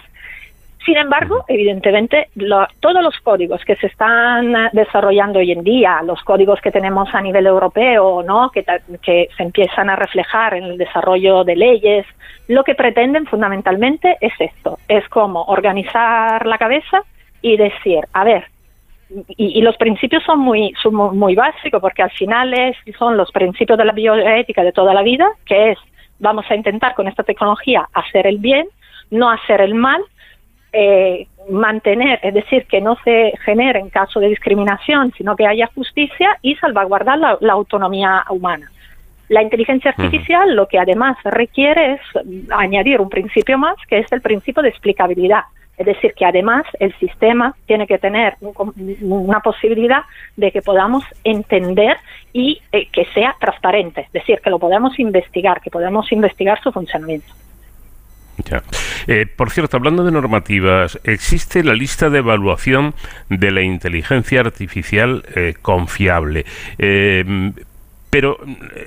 [0.84, 2.28] Sin embargo, evidentemente,
[2.80, 7.20] todos los códigos que se están desarrollando hoy en día, los códigos que tenemos a
[7.20, 8.50] nivel europeo, ¿no?
[8.50, 8.64] que,
[9.36, 12.06] se empiezan a reflejar en el desarrollo de leyes,
[12.48, 17.02] lo que pretenden fundamentalmente es esto, es como organizar la cabeza
[17.42, 18.46] y decir, a ver,
[19.36, 23.76] y, los principios son muy, son muy básicos porque al final es, son los principios
[23.76, 25.78] de la bioética de toda la vida, que es
[26.20, 28.66] vamos a intentar con esta tecnología hacer el bien,
[29.10, 30.02] no hacer el mal,
[30.72, 35.68] eh, mantener, es decir, que no se genere en caso de discriminación, sino que haya
[35.74, 38.70] justicia y salvaguardar la, autonomía humana.
[39.28, 42.00] La inteligencia artificial lo que además requiere es
[42.50, 45.42] añadir un principio más, que es el principio de explicabilidad.
[45.76, 48.34] Es decir, que además el sistema tiene que tener
[49.00, 50.02] una posibilidad
[50.36, 51.96] de que podamos entender
[52.32, 56.70] y eh, que sea transparente, es decir, que lo podamos investigar, que podamos investigar su
[56.70, 57.32] funcionamiento.
[59.06, 62.94] Eh, por cierto, hablando de normativas, existe la lista de evaluación
[63.28, 66.44] de la inteligencia artificial eh, confiable.
[66.78, 67.52] Eh,
[68.10, 68.38] pero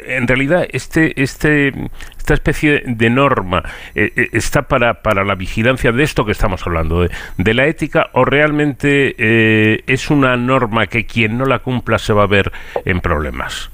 [0.05, 1.71] en realidad este, este,
[2.17, 3.63] esta especie de norma
[3.95, 9.85] está para, para la vigilancia de esto que estamos hablando, de, la ética, o realmente
[9.89, 12.51] es una norma que quien no la cumpla se va a ver
[12.83, 13.71] en problemas.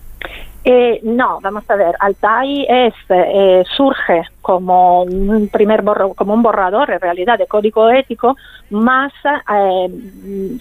[0.65, 5.83] Eh, no, vamos a ver, Altai es, eh, surge como un primer
[6.15, 8.35] como un borrador en realidad de código ético
[8.69, 9.89] más eh,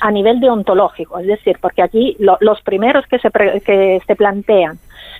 [0.00, 4.78] a nivel deontológico, es decir, porque aquí los primeros que se, que se plantean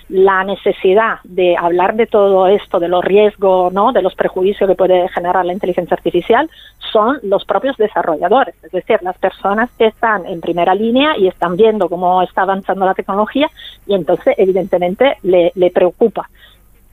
[0.09, 3.91] la necesidad de hablar de todo esto, de los riesgos, ¿no?
[3.91, 6.49] de los prejuicios que puede generar la inteligencia artificial,
[6.91, 11.55] son los propios desarrolladores, es decir, las personas que están en primera línea y están
[11.55, 13.49] viendo cómo está avanzando la tecnología
[13.85, 16.27] y entonces evidentemente le, preocupa.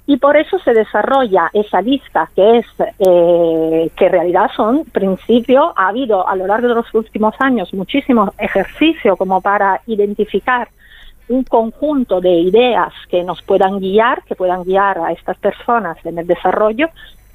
[0.06, 2.66] Y por eso se desarrolla esa lista que es
[2.98, 5.72] eh, que en realidad son principios.
[5.74, 10.68] Ha habido a lo largo de los últimos años muchísimos ejercicios como para identificar
[11.28, 16.18] un conjunto de ideas que nos puedan guiar, que puedan guiar a estas personas en
[16.18, 16.88] el desarrollo,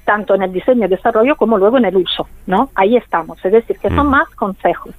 [0.04, 2.70] tanto en el diseño y desarrollo como luego en el uso, ¿no?
[2.74, 4.10] Ahí estamos, es decir, que son mm.
[4.10, 4.94] más consejos.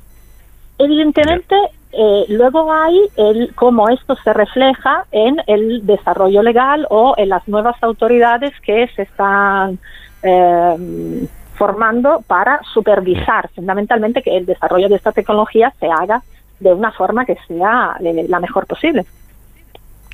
[0.77, 1.56] Evidentemente,
[1.91, 7.47] eh, luego hay el cómo esto se refleja en el desarrollo legal o en las
[7.47, 9.77] nuevas autoridades que se están
[10.23, 16.23] eh, formando para supervisar fundamentalmente que el desarrollo de esta tecnología se haga
[16.63, 19.06] de una forma que sea la mejor posible.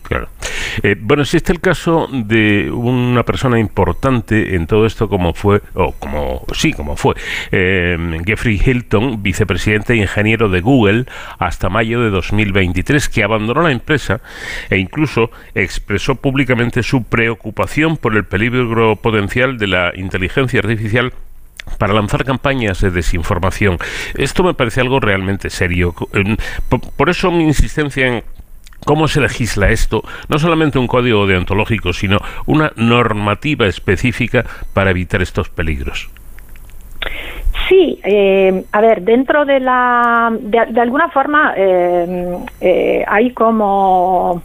[0.04, 0.28] Claro.
[0.82, 5.92] Eh, bueno, existe el caso de una persona importante en todo esto, como fue, o
[5.94, 7.16] como sí, como fue,
[7.52, 11.06] eh, Jeffrey Hilton, vicepresidente e ingeniero de Google,
[11.38, 14.22] hasta mayo de 2023, que abandonó la empresa
[14.70, 21.14] e incluso expresó públicamente su preocupación por el peligro potencial de la inteligencia artificial
[21.78, 23.78] para lanzar campañas de desinformación.
[24.16, 25.94] Esto me parece algo realmente serio.
[26.96, 28.24] Por eso mi insistencia en
[28.86, 35.22] cómo se legisla esto, no solamente un código deontológico, sino una normativa específica para evitar
[35.22, 36.10] estos peligros.
[37.68, 44.42] Sí, eh, a ver, dentro de la, de, alguna forma eh, eh, hay como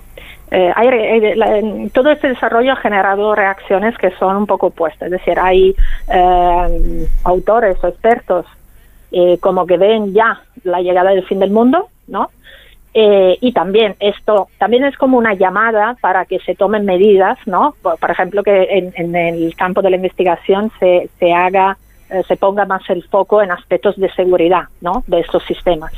[0.54, 5.06] eh, hay, todo este desarrollo ha generado reacciones que son un poco opuestas.
[5.06, 5.74] Es decir, hay
[6.08, 8.46] eh, autores o expertos
[9.10, 12.30] eh, como que ven ya la llegada del fin del mundo, ¿no?
[12.96, 17.74] y también esto también es como una llamada para que se tomen medidas, ¿no?
[17.82, 21.76] Por, ejemplo, que en, en, el campo de la investigación se, se haga,
[22.28, 25.02] se ponga más el foco en aspectos de seguridad, ¿no?
[25.08, 25.92] De estos sistemas.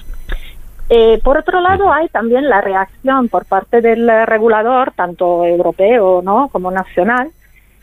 [0.89, 6.49] Eh, por otro lado, hay también la reacción por parte del regulador, tanto europeo ¿no?
[6.49, 7.31] como nacional,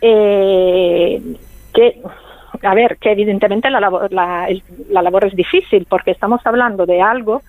[0.02, 1.22] eh,
[1.74, 2.02] que,
[2.62, 4.48] a ver, que evidentemente la labor, la,
[4.90, 7.42] labor es difícil porque estamos hablando de algo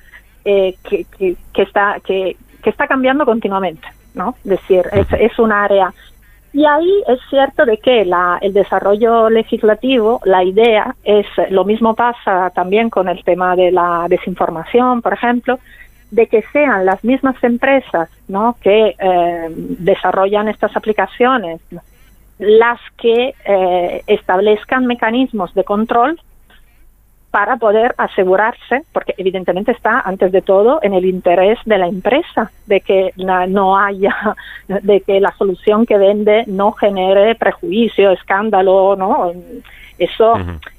[0.44, 1.06] eh, que,
[1.52, 4.34] que, está, que, que está cambiando continuamente, ¿no?
[4.44, 5.94] Es decir, es, es un área
[6.54, 11.96] y ahí es cierto de que la, el desarrollo legislativo, la idea es, lo mismo
[11.96, 15.58] pasa también con el tema de la desinformación, por ejemplo,
[16.12, 18.56] de que sean las mismas empresas ¿no?
[18.60, 21.60] que eh, desarrollan estas aplicaciones
[22.38, 26.20] las que eh, establezcan mecanismos de control
[27.34, 32.52] para poder asegurarse, porque evidentemente está antes de todo en el interés de la empresa,
[32.66, 34.36] de que no haya,
[34.68, 39.32] de que la solución que vende no genere prejuicio, escándalo, ¿no?
[39.98, 40.34] Eso,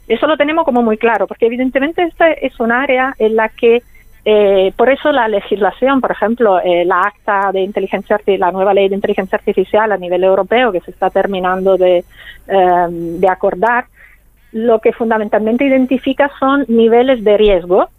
[0.08, 3.84] eso lo tenemos como muy claro, porque evidentemente esta es un área en la que
[4.24, 8.88] eh, por eso la legislación, por ejemplo, eh, la acta de inteligencia la nueva ley
[8.88, 12.06] de inteligencia artificial a nivel europeo que se está terminando de,
[12.48, 13.88] eh, de acordar,
[14.52, 17.90] lo que fundamentalmente identifica son niveles de riesgo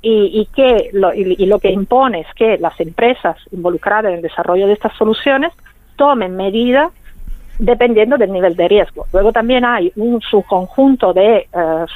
[0.00, 4.66] y, que lo, y, lo que impone es que las empresas involucradas en el desarrollo
[4.66, 5.52] de estas soluciones
[5.96, 6.90] tomen medidas
[7.58, 9.06] dependiendo del nivel de riesgo.
[9.12, 11.46] Luego también hay un subconjunto de eh,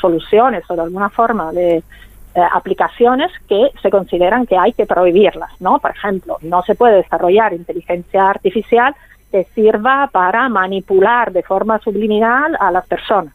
[0.00, 1.82] soluciones o de alguna forma de,
[2.38, 5.80] eh, aplicaciones que se consideran que hay que prohibirlas, ¿no?
[5.80, 8.94] Por ejemplo, no se puede desarrollar inteligencia artificial
[9.32, 13.34] que sirva para manipular de forma subliminal a las personas.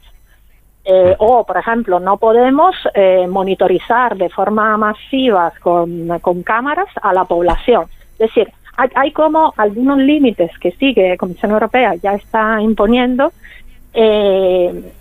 [0.86, 7.14] Eh, o, por ejemplo, no podemos eh, monitorizar de forma masiva con, con, cámaras a
[7.14, 7.86] la población.
[8.14, 13.32] Es decir, hay, hay como algunos límites que sigue la Comisión Europea ya está imponiendo,
[13.94, 14.92] eh,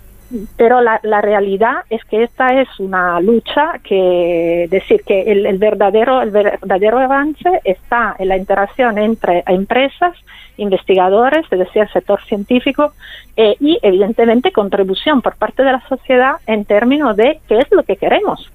[0.57, 5.57] pero la, la, realidad es que esta es una lucha que decir que el, el,
[5.57, 10.15] verdadero el verdadero avance está en la interacción entre empresas
[10.57, 12.93] investigadores, es decir, el sector científico,
[13.35, 17.83] eh, y evidentemente contribución por parte de la sociedad en términos de qué es lo
[17.83, 18.51] que queremos.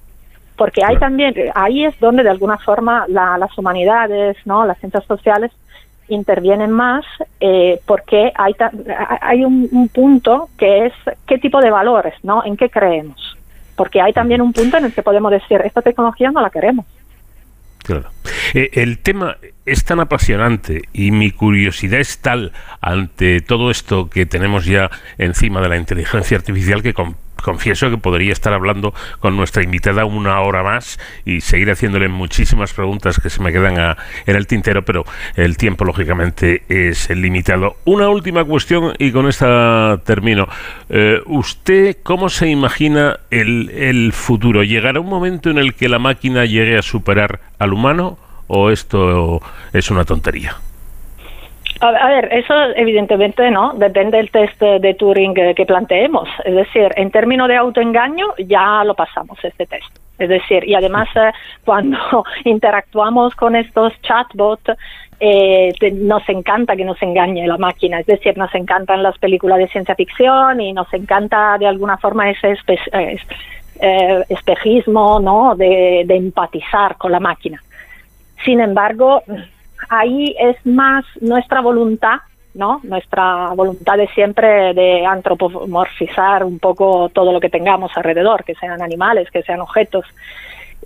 [0.57, 5.05] Porque hay también, ahí es donde de alguna forma la, las humanidades, no, las ciencias
[5.05, 5.51] sociales
[6.09, 7.05] intervienen más
[7.39, 8.55] eh, porque hay,
[9.21, 10.93] hay un, un, punto que es
[11.27, 12.43] qué tipo de valores, ¿no?
[12.43, 13.37] En qué creemos.
[13.75, 16.85] Porque hay también un punto en el que podemos decir, esta tecnología no la queremos.
[17.83, 18.09] Claro.
[18.53, 22.51] Eh, el tema es tan apasionante y mi curiosidad es tal
[22.81, 26.93] ante todo esto que tenemos ya encima de la inteligencia artificial que
[27.41, 32.73] confieso que podría estar hablando con nuestra invitada una hora más y seguir haciéndole muchísimas
[32.73, 37.77] preguntas que se me quedan a, en el tintero, pero el tiempo lógicamente es limitado.
[37.85, 40.47] Una última cuestión y con esta termino.
[40.89, 44.63] Eh, ¿Usted cómo se imagina el, el futuro?
[44.63, 48.17] ¿Llegará un momento en el que la máquina llegue a superar al humano
[48.47, 49.41] o esto
[49.73, 50.57] es una tontería?
[51.81, 56.27] A ver, eso evidentemente no, depende del test de Turing que planteemos.
[56.43, 59.97] Es decir, en términos de autoengaño ya lo pasamos este test.
[60.19, 61.31] Es decir, y además eh,
[61.63, 61.97] cuando
[62.43, 64.73] interactuamos con estos chatbots,
[65.21, 68.01] eh, nos encanta que nos engañe la máquina.
[68.01, 72.29] Es decir, nos encantan las películas de ciencia ficción y nos encanta de alguna forma
[72.29, 72.57] ese
[72.91, 75.55] eh, espejismo, ¿no?
[75.55, 77.61] De, de empatizar con la máquina.
[78.43, 79.23] Sin embargo,
[79.89, 82.19] ahí es más nuestra voluntad,
[82.53, 82.81] ¿no?
[82.83, 88.81] Nuestra voluntad de siempre de antropomorfizar un poco todo lo que tengamos alrededor, que sean
[88.81, 90.05] animales, que sean objetos.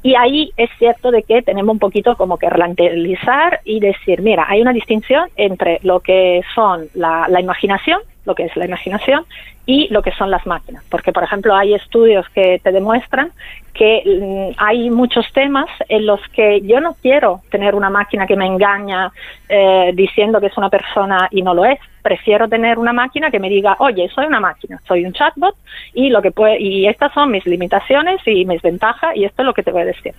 [0.02, 4.46] Y ahí es cierto de que tenemos un poquito como que relativizar y decir, mira,
[4.48, 9.26] hay una distinción entre lo que son la, la imaginación, lo que es la imaginación,
[9.66, 10.84] y lo que son las máquinas.
[10.90, 13.32] Porque, por ejemplo, hay estudios que te demuestran
[13.74, 18.36] que mm, hay muchos temas en los que yo no quiero tener una máquina que
[18.36, 19.12] me engaña
[19.50, 21.80] eh, diciendo que es una persona y no lo es.
[22.02, 25.56] Prefiero tener una máquina que me diga, oye, soy una máquina, soy un chatbot
[25.94, 29.46] y lo que puede, y estas son mis limitaciones y mis ventajas y esto es
[29.46, 30.14] lo que te voy a decir.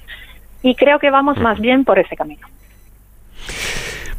[0.62, 2.46] Y creo que vamos más bien por ese camino.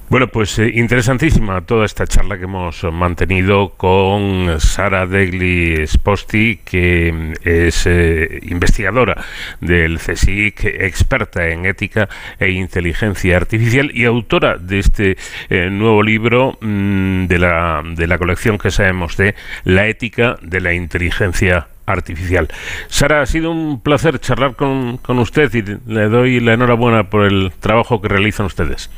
[0.07, 7.11] Bueno, pues eh, interesantísima toda esta charla que hemos mantenido con Sara Degli Sposti, que
[7.11, 9.25] mm, es eh, investigadora
[9.61, 12.07] del CSIC, experta en ética
[12.39, 15.17] e inteligencia artificial y autora de este
[15.49, 19.33] eh, nuevo libro mm, de, la, de la colección que sabemos de
[19.63, 22.47] La ética de la inteligencia artificial.
[22.89, 27.25] Sara, ha sido un placer charlar con, con usted y le doy la enhorabuena por
[27.25, 28.91] el trabajo que realizan ustedes.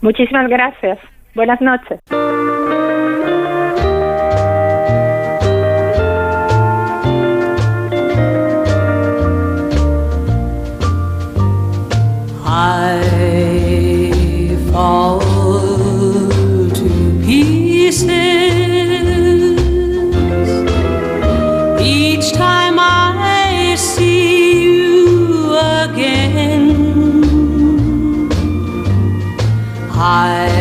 [0.00, 0.98] Muchísimas gracias.
[1.34, 2.00] Buenas noches.
[30.24, 30.53] I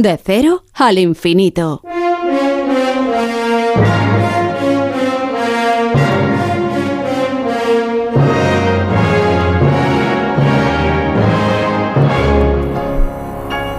[0.00, 1.82] De cero al infinito.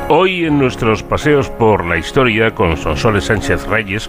[0.10, 4.08] Hoy en nuestros paseos por la historia con Sonsoles Sánchez Reyes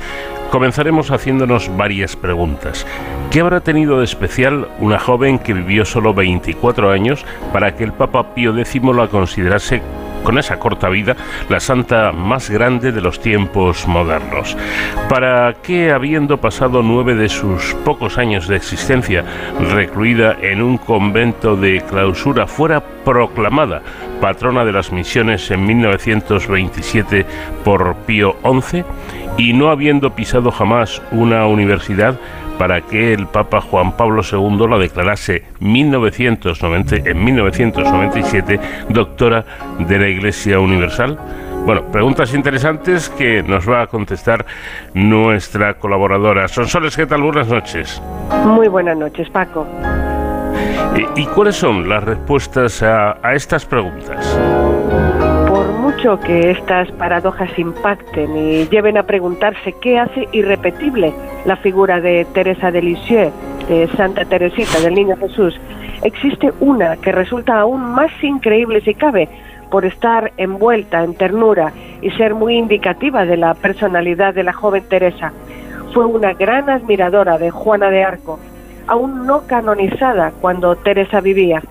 [0.51, 2.87] comenzaremos haciéndonos varias preguntas.
[3.31, 7.95] ¿Qué habrá tenido de especial una joven que vivió solo 24 años para que el
[7.95, 9.81] Papa Pío X la considerase
[10.23, 11.17] con esa corta vida,
[11.49, 14.57] la santa más grande de los tiempos modernos.
[15.09, 19.25] Para que, habiendo pasado nueve de sus pocos años de existencia
[19.73, 23.83] recluida en un convento de clausura, fuera proclamada
[24.21, 27.27] patrona de las misiones en 1927
[27.65, 28.85] por Pío XI
[29.37, 32.19] y no habiendo pisado jamás una universidad,
[32.59, 39.45] para que el Papa Juan Pablo II la declarase 1990, en 1997 doctora
[39.81, 41.19] de la Iglesia Universal?
[41.65, 44.45] Bueno, preguntas interesantes que nos va a contestar
[44.95, 46.49] nuestra colaboradora.
[46.49, 47.23] Sonsoles, ¿qué tal?
[47.23, 48.03] Buenas noches.
[48.45, 49.67] Muy buenas noches, Paco.
[50.97, 54.39] ¿Y, y cuáles son las respuestas a, a estas preguntas?
[55.97, 61.13] Mucho que estas paradojas impacten y lleven a preguntarse qué hace irrepetible
[61.45, 63.31] la figura de Teresa de Lisieux,
[63.69, 65.61] de Santa Teresita del Niño Jesús,
[66.03, 69.29] existe una que resulta aún más increíble si cabe,
[69.71, 74.85] por estar envuelta en ternura y ser muy indicativa de la personalidad de la joven
[74.89, 75.33] Teresa.
[75.93, 78.41] Fue una gran admiradora de Juana de Arco,
[78.87, 81.63] aún no canonizada cuando Teresa vivía.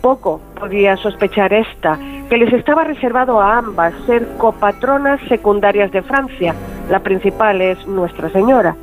[0.00, 6.54] Poco podía sospechar esta, que les estaba reservado a ambas ser copatronas secundarias de Francia.
[6.90, 8.76] La principal es Nuestra Señora.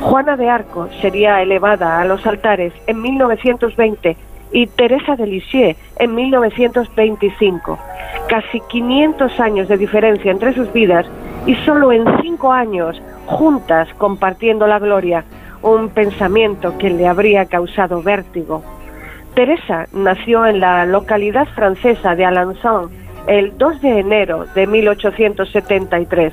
[0.00, 4.16] Juana de Arco sería elevada a los altares en 1920
[4.52, 7.78] y Teresa de Lisieux en 1925.
[8.28, 11.06] Casi 500 años de diferencia entre sus vidas
[11.46, 15.24] y solo en cinco años juntas compartiendo la gloria,
[15.62, 18.62] un pensamiento que le habría causado vértigo.
[19.34, 22.90] Teresa nació en la localidad francesa de Alençon
[23.26, 26.32] el 2 de enero de 1873.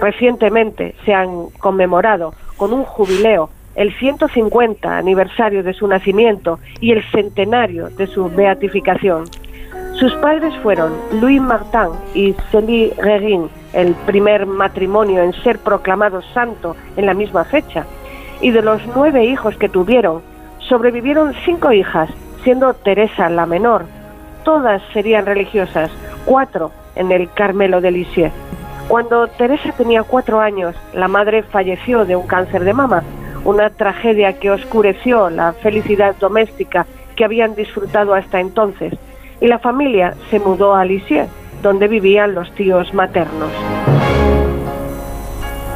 [0.00, 7.02] Recientemente se han conmemorado con un jubileo el 150 aniversario de su nacimiento y el
[7.10, 9.24] centenario de su beatificación.
[9.94, 16.76] Sus padres fueron Louis Martin y Célie Reguin, el primer matrimonio en ser proclamado santo
[16.96, 17.86] en la misma fecha.
[18.40, 20.20] Y de los nueve hijos que tuvieron,
[20.68, 22.10] sobrevivieron cinco hijas,
[22.42, 23.84] siendo Teresa la menor.
[24.44, 25.90] Todas serían religiosas,
[26.24, 28.32] cuatro en el Carmelo de Lisieux.
[28.88, 33.02] Cuando Teresa tenía cuatro años, la madre falleció de un cáncer de mama,
[33.44, 36.86] una tragedia que oscureció la felicidad doméstica
[37.16, 38.94] que habían disfrutado hasta entonces,
[39.40, 41.28] y la familia se mudó a Lisieux,
[41.62, 43.50] donde vivían los tíos maternos.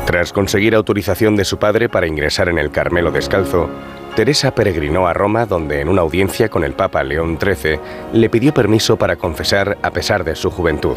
[0.07, 3.68] Tras conseguir autorización de su padre para ingresar en el Carmelo descalzo,
[4.17, 7.79] Teresa peregrinó a Roma donde en una audiencia con el Papa León XIII
[8.14, 10.97] le pidió permiso para confesar a pesar de su juventud.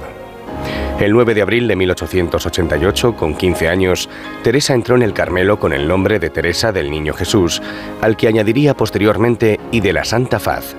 [1.02, 4.10] El 9 de abril de 1888, con 15 años,
[4.42, 7.62] Teresa entró en el Carmelo con el nombre de Teresa del Niño Jesús,
[8.00, 10.78] al que añadiría posteriormente y de la Santa Faz.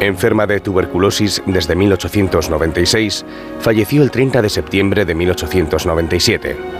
[0.00, 3.24] Enferma de tuberculosis desde 1896,
[3.60, 6.77] falleció el 30 de septiembre de 1897.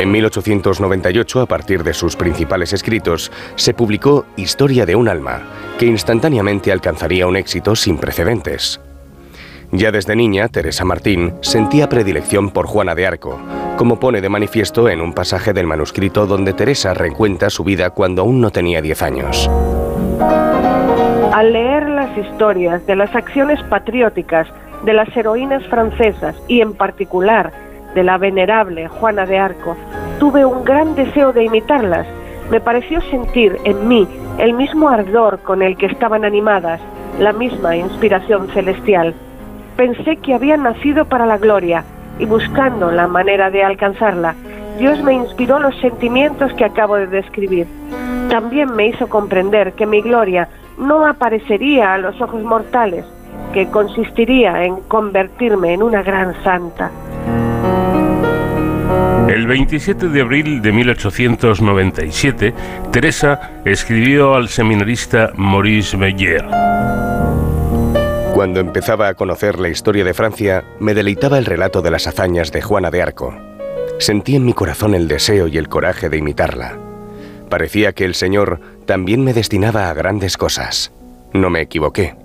[0.00, 5.42] En 1898, a partir de sus principales escritos, se publicó Historia de un alma,
[5.78, 8.80] que instantáneamente alcanzaría un éxito sin precedentes.
[9.70, 13.40] Ya desde niña, Teresa Martín sentía predilección por Juana de Arco,
[13.76, 18.22] como pone de manifiesto en un pasaje del manuscrito donde Teresa recuenta su vida cuando
[18.22, 19.50] aún no tenía 10 años.
[21.32, 24.46] Al leer las historias de las acciones patrióticas
[24.84, 27.63] de las heroínas francesas y en particular
[27.94, 29.76] de la venerable Juana de Arco,
[30.18, 32.06] tuve un gran deseo de imitarlas.
[32.50, 36.80] Me pareció sentir en mí el mismo ardor con el que estaban animadas,
[37.18, 39.14] la misma inspiración celestial.
[39.76, 41.84] Pensé que habían nacido para la gloria
[42.18, 44.34] y buscando la manera de alcanzarla,
[44.78, 47.66] Dios me inspiró los sentimientos que acabo de describir.
[48.28, 53.04] También me hizo comprender que mi gloria no aparecería a los ojos mortales,
[53.52, 56.90] que consistiría en convertirme en una gran santa.
[59.28, 62.54] El 27 de abril de 1897,
[62.90, 66.44] Teresa escribió al seminarista Maurice Meyer.
[68.34, 72.52] Cuando empezaba a conocer la historia de Francia, me deleitaba el relato de las hazañas
[72.52, 73.34] de Juana de Arco.
[73.98, 76.78] Sentí en mi corazón el deseo y el coraje de imitarla.
[77.48, 80.90] Parecía que el Señor también me destinaba a grandes cosas.
[81.32, 82.16] No me equivoqué.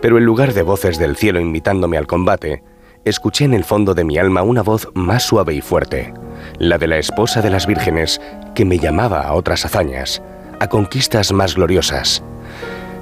[0.00, 2.62] Pero en lugar de voces del cielo invitándome al combate,
[3.04, 6.14] escuché en el fondo de mi alma una voz más suave y fuerte,
[6.58, 8.20] la de la esposa de las vírgenes,
[8.54, 10.22] que me llamaba a otras hazañas,
[10.60, 12.24] a conquistas más gloriosas.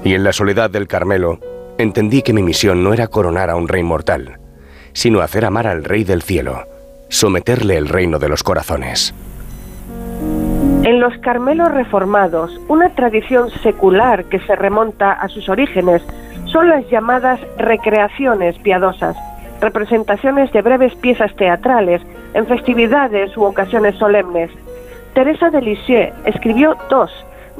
[0.03, 1.39] Y en la soledad del Carmelo,
[1.77, 4.39] entendí que mi misión no era coronar a un rey mortal,
[4.93, 6.67] sino hacer amar al Rey del cielo,
[7.09, 9.13] someterle el reino de los corazones.
[10.83, 16.01] En los Carmelos reformados, una tradición secular que se remonta a sus orígenes
[16.45, 19.15] son las llamadas recreaciones piadosas,
[19.63, 22.01] representaciones de breves piezas teatrales
[22.33, 24.51] en festividades u ocasiones solemnes.
[25.13, 27.09] Teresa de Lisieux escribió dos,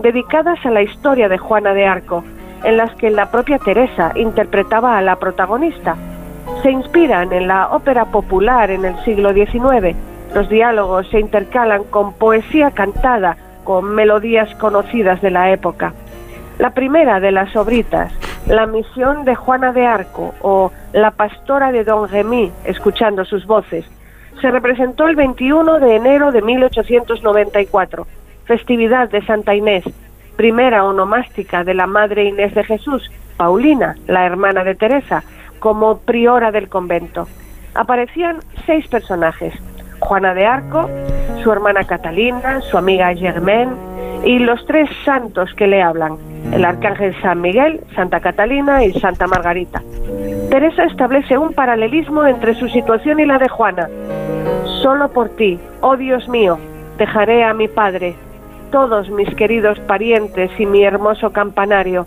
[0.01, 2.25] dedicadas a la historia de Juana de Arco,
[2.65, 5.95] en las que la propia Teresa interpretaba a la protagonista.
[6.61, 9.95] Se inspiran en la ópera popular en el siglo XIX.
[10.35, 15.93] Los diálogos se intercalan con poesía cantada, con melodías conocidas de la época.
[16.59, 18.11] La primera de las obritas,
[18.47, 23.85] La misión de Juana de Arco o La pastora de Don Remy, escuchando sus voces,
[24.41, 28.05] se representó el 21 de enero de 1894,
[28.43, 29.85] festividad de Santa Inés,
[30.35, 35.23] primera onomástica de la Madre Inés de Jesús, Paulina, la hermana de Teresa,
[35.59, 37.29] como priora del convento.
[37.73, 39.53] Aparecían seis personajes,
[40.03, 40.89] Juana de Arco,
[41.41, 43.71] su hermana Catalina, su amiga Germaine
[44.25, 46.17] y los tres santos que le hablan,
[46.51, 49.81] el arcángel San Miguel, Santa Catalina y Santa Margarita.
[50.49, 53.87] Teresa establece un paralelismo entre su situación y la de Juana.
[54.81, 56.59] Solo por ti, oh Dios mío,
[56.97, 58.15] dejaré a mi padre,
[58.71, 62.05] todos mis queridos parientes y mi hermoso campanario.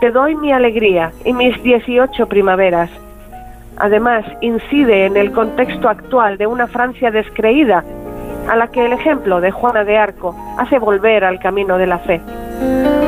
[0.00, 2.90] Te doy mi alegría y mis 18 primaveras.
[3.78, 7.84] Además, incide en el contexto actual de una Francia descreída,
[8.48, 11.98] a la que el ejemplo de Juana de Arco hace volver al camino de la
[11.98, 12.20] fe.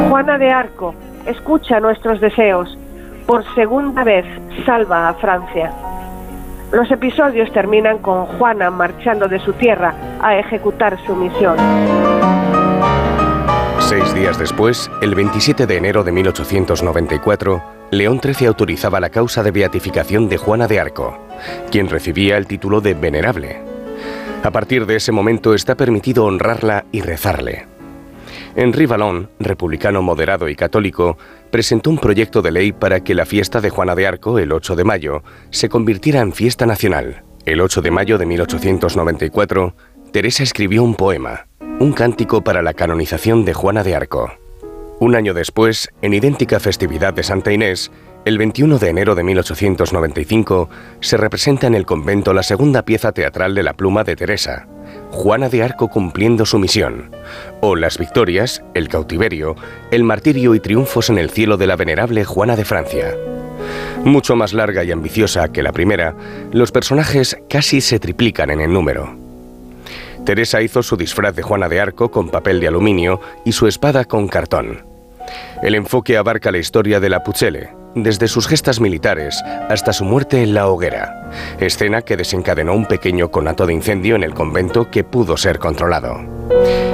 [0.09, 0.95] Juana de Arco,
[1.27, 2.79] escucha nuestros deseos.
[3.27, 4.27] Por segunda vez,
[4.65, 5.73] salva a Francia.
[6.73, 11.57] Los episodios terminan con Juana marchando de su tierra a ejecutar su misión.
[13.79, 19.51] Seis días después, el 27 de enero de 1894, León XIII autorizaba la causa de
[19.51, 21.19] beatificación de Juana de Arco,
[21.71, 23.61] quien recibía el título de venerable.
[24.43, 27.67] A partir de ese momento está permitido honrarla y rezarle.
[28.57, 31.19] Henri Vallon, republicano moderado y católico,
[31.51, 34.77] presentó un proyecto de ley para que la fiesta de Juana de Arco, el 8
[34.77, 37.25] de mayo, se convirtiera en fiesta nacional.
[37.47, 39.75] El 8 de mayo de 1894,
[40.13, 41.47] Teresa escribió un poema,
[41.81, 44.44] un cántico para la canonización de Juana de Arco.
[45.01, 47.91] Un año después, en idéntica festividad de Santa Inés,
[48.25, 50.71] el 21 de enero de 1895,
[51.01, 54.67] se representa en el convento la segunda pieza teatral de la pluma de Teresa,
[55.11, 57.11] Juana de Arco cumpliendo su misión,
[57.61, 59.57] o Las Victorias, el cautiverio,
[59.91, 63.15] el martirio y triunfos en el cielo de la venerable Juana de Francia.
[64.05, 66.15] Mucho más larga y ambiciosa que la primera,
[66.53, 69.24] los personajes casi se triplican en el número.
[70.25, 74.05] Teresa hizo su disfraz de Juana de Arco con papel de aluminio y su espada
[74.05, 74.85] con cartón.
[75.63, 80.43] El enfoque abarca la historia de la Pucelle, desde sus gestas militares hasta su muerte
[80.43, 85.05] en la hoguera, escena que desencadenó un pequeño conato de incendio en el convento que
[85.05, 86.21] pudo ser controlado,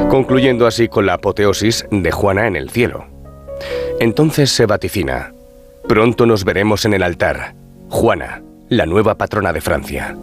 [0.09, 3.07] concluyendo así con la apoteosis de Juana en el cielo.
[3.99, 5.33] Entonces se vaticina,
[5.89, 7.55] pronto nos veremos en el altar,
[7.89, 10.17] Juana, la nueva patrona de Francia.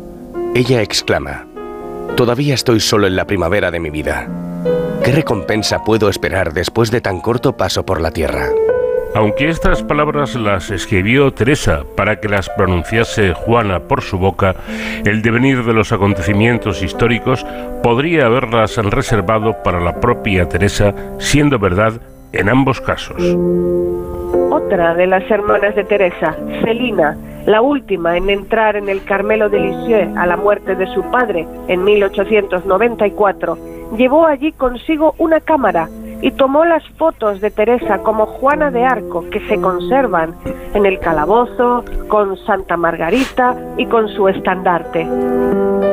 [0.55, 1.46] Ella exclama,
[2.15, 4.27] Todavía estoy solo en la primavera de mi vida.
[5.03, 8.49] ¿Qué recompensa puedo esperar después de tan corto paso por la tierra?
[9.15, 14.55] Aunque estas palabras las escribió Teresa para que las pronunciase Juana por su boca,
[15.05, 17.45] el devenir de los acontecimientos históricos
[17.81, 21.93] podría haberlas reservado para la propia Teresa, siendo verdad
[22.33, 23.17] en ambos casos.
[24.51, 27.17] Otra de las hermanas de Teresa, Celina,
[27.47, 31.47] la última en entrar en el Carmelo de Lisieux a la muerte de su padre
[31.69, 33.57] en 1894,
[33.97, 35.89] llevó allí consigo una cámara
[36.21, 40.35] y tomó las fotos de Teresa como Juana de Arco que se conservan
[40.73, 45.05] en el calabozo, con Santa Margarita y con su estandarte.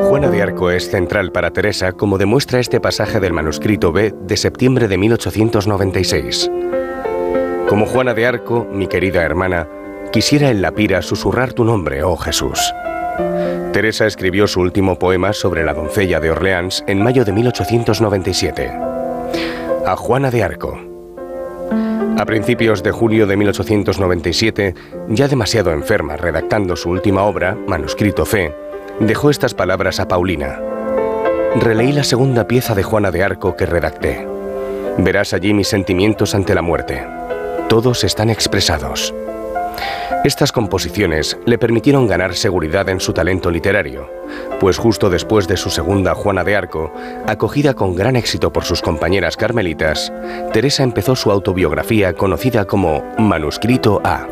[0.08, 4.36] Juana de Arco es central para Teresa como demuestra este pasaje del manuscrito B de
[4.36, 6.50] septiembre de 1896.
[7.68, 9.68] Como Juana de Arco, mi querida hermana,
[10.14, 12.72] quisiera en la pira susurrar tu nombre, oh Jesús.
[13.72, 18.70] Teresa escribió su último poema sobre la doncella de Orleans en mayo de 1897.
[19.84, 20.78] A Juana de Arco.
[22.16, 24.74] A principios de julio de 1897,
[25.08, 28.54] ya demasiado enferma redactando su última obra, Manuscrito C,
[29.00, 30.60] dejó estas palabras a Paulina.
[31.56, 34.24] Releí la segunda pieza de Juana de Arco que redacté.
[34.96, 37.04] Verás allí mis sentimientos ante la muerte.
[37.68, 39.12] Todos están expresados.
[40.24, 44.10] Estas composiciones le permitieron ganar seguridad en su talento literario,
[44.58, 46.92] pues justo después de su segunda Juana de Arco,
[47.26, 50.12] acogida con gran éxito por sus compañeras carmelitas,
[50.52, 54.26] Teresa empezó su autobiografía conocida como Manuscrito A.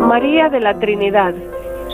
[0.00, 1.34] María de la Trinidad,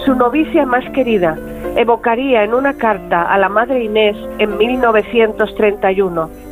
[0.04, 1.36] su novicia más querida,
[1.76, 6.51] evocaría en una carta a la Madre Inés en 1931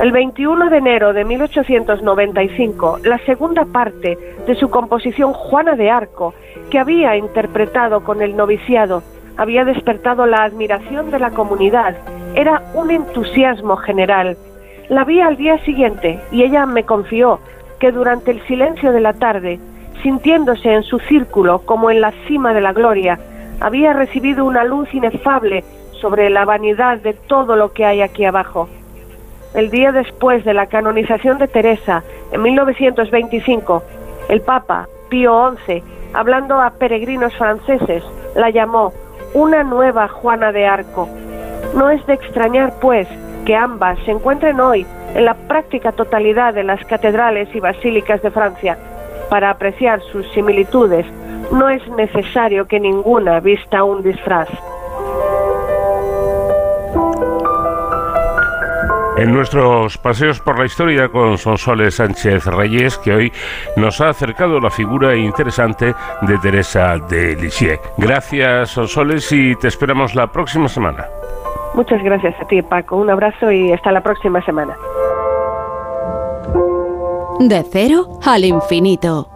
[0.00, 6.34] el 21 de enero de 1895, la segunda parte de su composición Juana de Arco,
[6.70, 9.02] que había interpretado con el noviciado,
[9.36, 11.96] había despertado la admiración de la comunidad.
[12.34, 14.36] Era un entusiasmo general.
[14.88, 17.38] La vi al día siguiente y ella me confió
[17.78, 19.60] que durante el silencio de la tarde,
[20.02, 23.18] sintiéndose en su círculo como en la cima de la gloria,
[23.60, 25.64] había recibido una luz inefable
[26.00, 28.68] sobre la vanidad de todo lo que hay aquí abajo
[29.54, 32.02] el día después de la canonización de Teresa,
[32.32, 33.82] en 1925,
[34.28, 35.82] el Papa Pío XI,
[36.12, 38.02] hablando a peregrinos franceses,
[38.34, 38.92] la llamó
[39.32, 41.08] una nueva Juana de Arco.
[41.74, 43.08] No es de extrañar, pues,
[43.44, 48.30] que ambas se encuentren hoy en la práctica totalidad de las catedrales y basílicas de
[48.30, 48.78] Francia.
[49.28, 51.06] Para apreciar sus similitudes,
[51.52, 54.48] no es necesario que ninguna vista un disfraz.
[59.16, 63.32] En nuestros paseos por la historia con Sonsoles Sánchez Reyes, que hoy
[63.76, 67.80] nos ha acercado la figura interesante de Teresa de Lisieux.
[67.96, 71.06] Gracias, Sonsoles, y te esperamos la próxima semana.
[71.74, 72.96] Muchas gracias a ti, Paco.
[72.96, 74.76] Un abrazo y hasta la próxima semana.
[77.38, 79.33] De cero al infinito.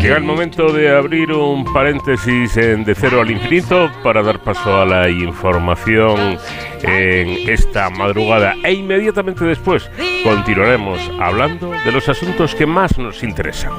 [0.00, 4.80] Llega el momento de abrir un paréntesis en De Cero al Infinito para dar paso
[4.80, 6.38] a la información
[6.82, 9.88] en esta madrugada e inmediatamente después
[10.24, 13.72] continuaremos hablando de los asuntos que más nos interesan.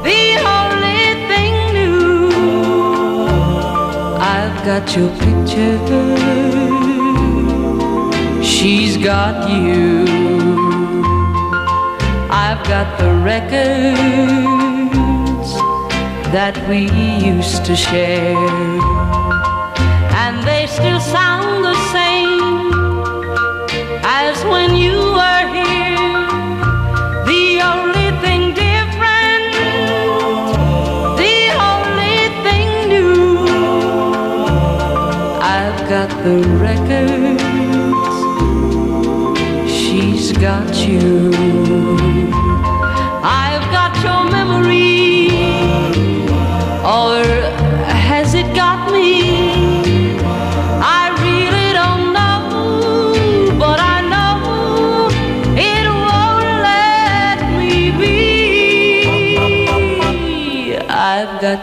[8.42, 10.19] She's got you.
[12.60, 13.54] I've got the records
[16.34, 16.92] that we
[17.26, 18.36] used to share,
[20.22, 22.74] and they still sound the same
[24.04, 25.89] as when you were here.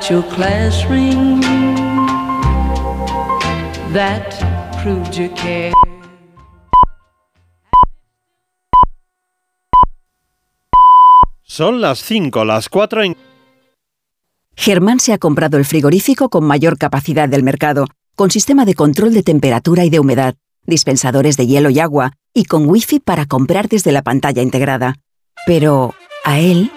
[0.08, 1.40] I've got your class ring
[3.92, 4.34] that
[4.82, 5.72] proved you care.
[11.42, 13.16] Son las 5, las 4 en...
[14.54, 19.14] Germán se ha comprado el frigorífico con mayor capacidad del mercado, con sistema de control
[19.14, 20.34] de temperatura y de humedad,
[20.66, 24.96] dispensadores de hielo y agua, y con wifi para comprar desde la pantalla integrada.
[25.46, 25.94] Pero
[26.24, 26.70] a él,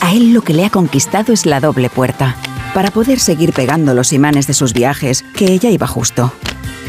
[0.00, 2.36] a él lo que le ha conquistado es la doble puerta,
[2.78, 6.32] para poder seguir pegando los imanes de sus viajes, que ella iba justo.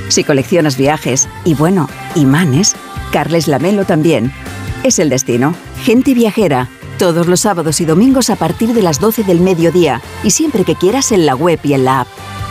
[0.09, 2.75] Si coleccionas viajes y bueno, imanes,
[3.11, 4.31] Carles Lamelo también.
[4.83, 5.55] Es el destino.
[5.81, 6.69] Gente viajera
[6.99, 10.75] todos los sábados y domingos a partir de las 12 del mediodía y siempre que
[10.75, 12.07] quieras en la web y en la app.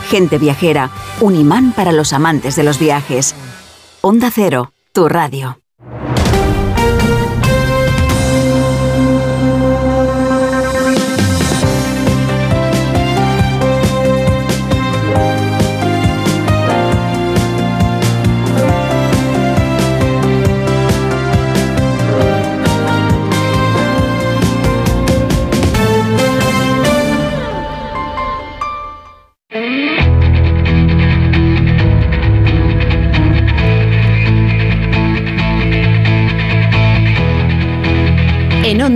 [0.09, 0.89] Gente viajera,
[1.21, 3.35] un imán para los amantes de los viajes.
[4.01, 5.59] Onda Cero, tu radio.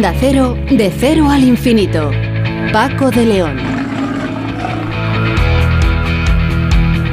[0.04, 2.12] Onda Cero, de cero al infinito.
[2.74, 3.56] Paco de León.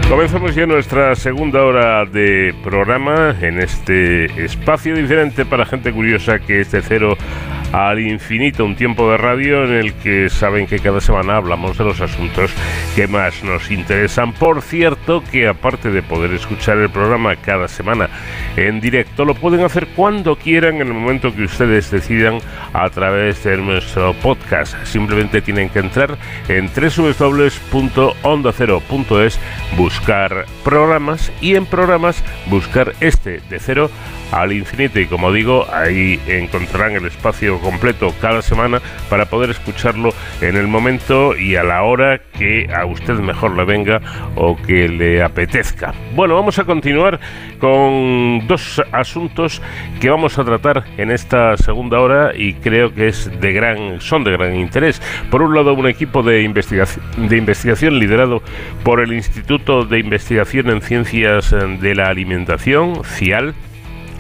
[0.09, 6.62] Comenzamos ya nuestra segunda hora de programa en este espacio diferente para gente curiosa que
[6.62, 7.16] es de cero
[7.72, 11.84] al infinito, un tiempo de radio en el que saben que cada semana hablamos de
[11.84, 12.50] los asuntos
[12.96, 14.32] que más nos interesan.
[14.32, 18.08] Por cierto, que aparte de poder escuchar el programa cada semana
[18.56, 22.38] en directo, lo pueden hacer cuando quieran, en el momento que ustedes decidan,
[22.72, 24.74] a través de nuestro podcast.
[24.84, 26.16] Simplemente tienen que entrar
[26.48, 29.40] en www.ondacero.es,
[29.76, 33.90] buscar programas y en programas buscar este de cero
[34.32, 40.12] al infinito y como digo ahí encontrarán el espacio completo cada semana para poder escucharlo
[40.40, 44.00] en el momento y a la hora que a usted mejor le venga
[44.34, 45.94] o que le apetezca.
[46.14, 47.20] Bueno, vamos a continuar
[47.58, 49.61] con dos asuntos
[50.00, 54.24] que vamos a tratar en esta segunda hora y creo que es de gran son
[54.24, 55.00] de gran interés.
[55.30, 58.42] Por un lado, un equipo de investigación de investigación liderado
[58.84, 63.54] por el Instituto de Investigación en Ciencias de la Alimentación, CIAL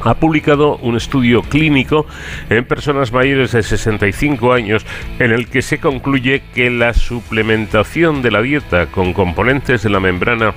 [0.02, 2.06] ha publicado un estudio clínico
[2.48, 4.86] en personas mayores de 65 años
[5.18, 10.00] en el que se concluye que la suplementación de la dieta con componentes de la
[10.00, 10.54] membrana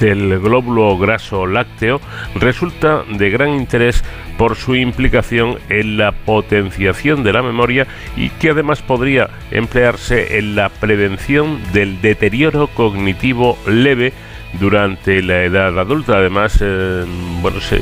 [0.00, 2.00] del glóbulo graso lácteo
[2.34, 4.02] resulta de gran interés
[4.36, 10.56] por su implicación en la potenciación de la memoria y que además podría emplearse en
[10.56, 14.12] la prevención del deterioro cognitivo leve
[14.60, 16.18] durante la edad adulta.
[16.18, 17.04] Además, eh,
[17.40, 17.80] bueno, se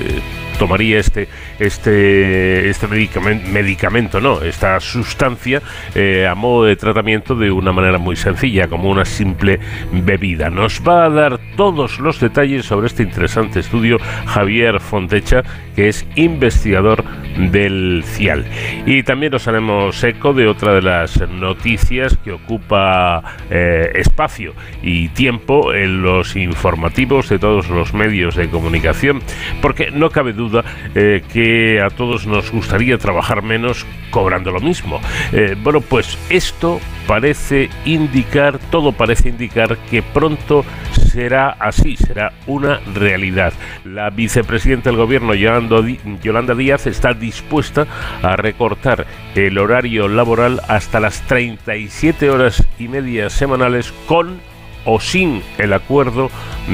[0.61, 1.27] tomaría este,
[1.59, 5.63] este, este medicamento, medicamento, no, esta sustancia
[5.95, 9.59] eh, a modo de tratamiento de una manera muy sencilla, como una simple
[9.91, 10.51] bebida.
[10.51, 13.97] Nos va a dar todos los detalles sobre este interesante estudio
[14.27, 15.43] Javier Fontecha,
[15.75, 17.05] que es investigador
[17.39, 18.45] del CIAL.
[18.85, 24.53] Y también nos haremos eco de otra de las noticias que ocupa eh, espacio
[24.83, 29.23] y tiempo en los informativos de todos los medios de comunicación,
[29.63, 30.63] porque no cabe duda
[30.95, 35.01] eh, que a todos nos gustaría trabajar menos cobrando lo mismo.
[35.33, 42.81] Eh, bueno, pues esto parece indicar, todo parece indicar que pronto será así, será una
[42.95, 43.55] realidad.
[43.87, 47.87] La vicepresidenta del gobierno, Yolanda Díaz, está dispuesta
[48.23, 54.50] a recortar el horario laboral hasta las 37 horas y media semanales con
[54.85, 56.31] o sin el acuerdo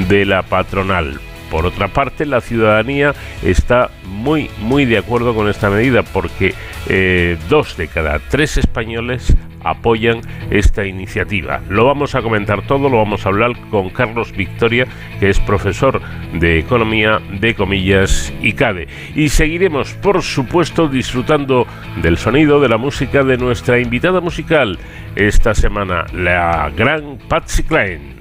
[0.07, 1.19] de la patronal.
[1.49, 6.53] Por otra parte, la ciudadanía está muy, muy de acuerdo con esta medida porque
[6.89, 9.33] eh, dos de cada tres españoles
[9.69, 11.61] apoyan esta iniciativa.
[11.69, 14.87] Lo vamos a comentar todo, lo vamos a hablar con Carlos Victoria,
[15.19, 16.01] que es profesor
[16.33, 18.87] de Economía de Comillas y CADE.
[19.15, 21.67] Y seguiremos, por supuesto, disfrutando
[22.01, 24.77] del sonido de la música de nuestra invitada musical
[25.15, 28.16] esta semana, la gran Patsy Klein.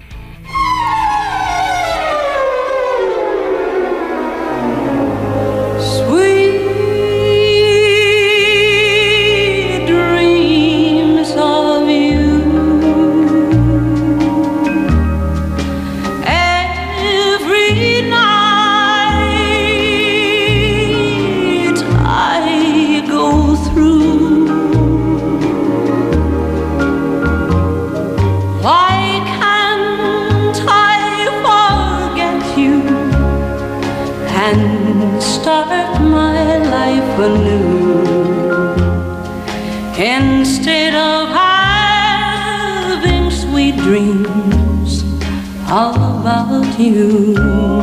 [46.78, 47.75] you.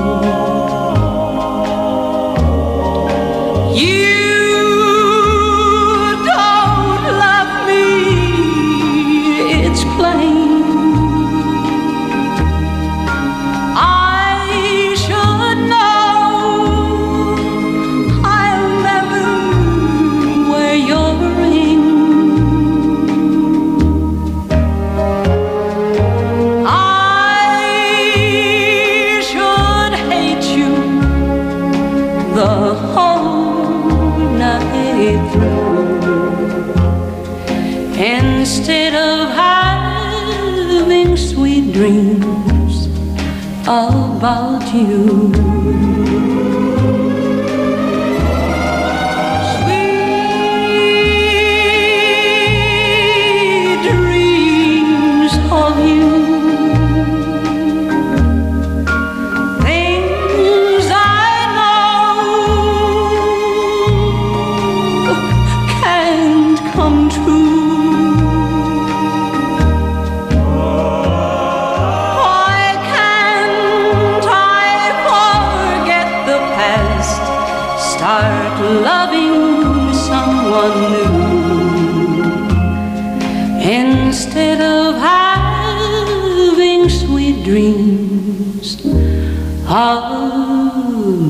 [44.73, 45.02] you.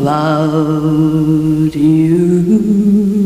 [0.03, 3.23] About you.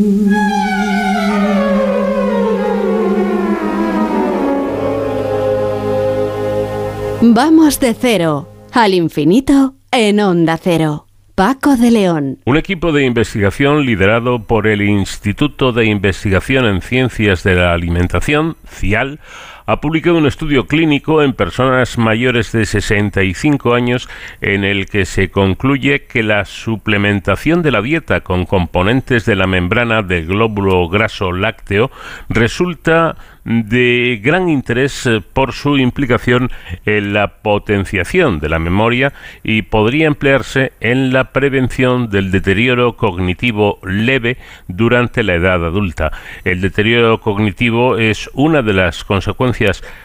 [7.20, 11.06] Vamos de cero al infinito en Onda Cero.
[11.34, 12.38] Paco de León.
[12.46, 18.56] Un equipo de investigación liderado por el Instituto de Investigación en Ciencias de la Alimentación,
[18.66, 19.20] CIAL,
[19.68, 24.08] ha publicado un estudio clínico en personas mayores de 65 años
[24.40, 29.46] en el que se concluye que la suplementación de la dieta con componentes de la
[29.46, 31.90] membrana del glóbulo graso lácteo
[32.30, 36.50] resulta de gran interés eh, por su implicación
[36.84, 43.80] en la potenciación de la memoria y podría emplearse en la prevención del deterioro cognitivo
[43.82, 46.12] leve durante la edad adulta.
[46.44, 49.57] El deterioro cognitivo es una de las consecuencias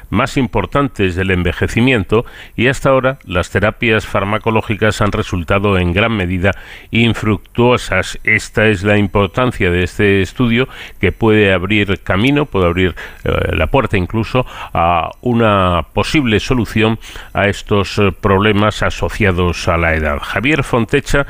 [0.09, 2.25] más importantes del envejecimiento
[2.55, 6.51] y hasta ahora las terapias farmacológicas han resultado en gran medida
[6.91, 8.19] infructuosas.
[8.23, 10.67] Esta es la importancia de este estudio
[10.99, 16.99] que puede abrir camino, puede abrir eh, la puerta incluso a una posible solución
[17.33, 20.19] a estos eh, problemas asociados a la edad.
[20.21, 21.25] Javier Fontecha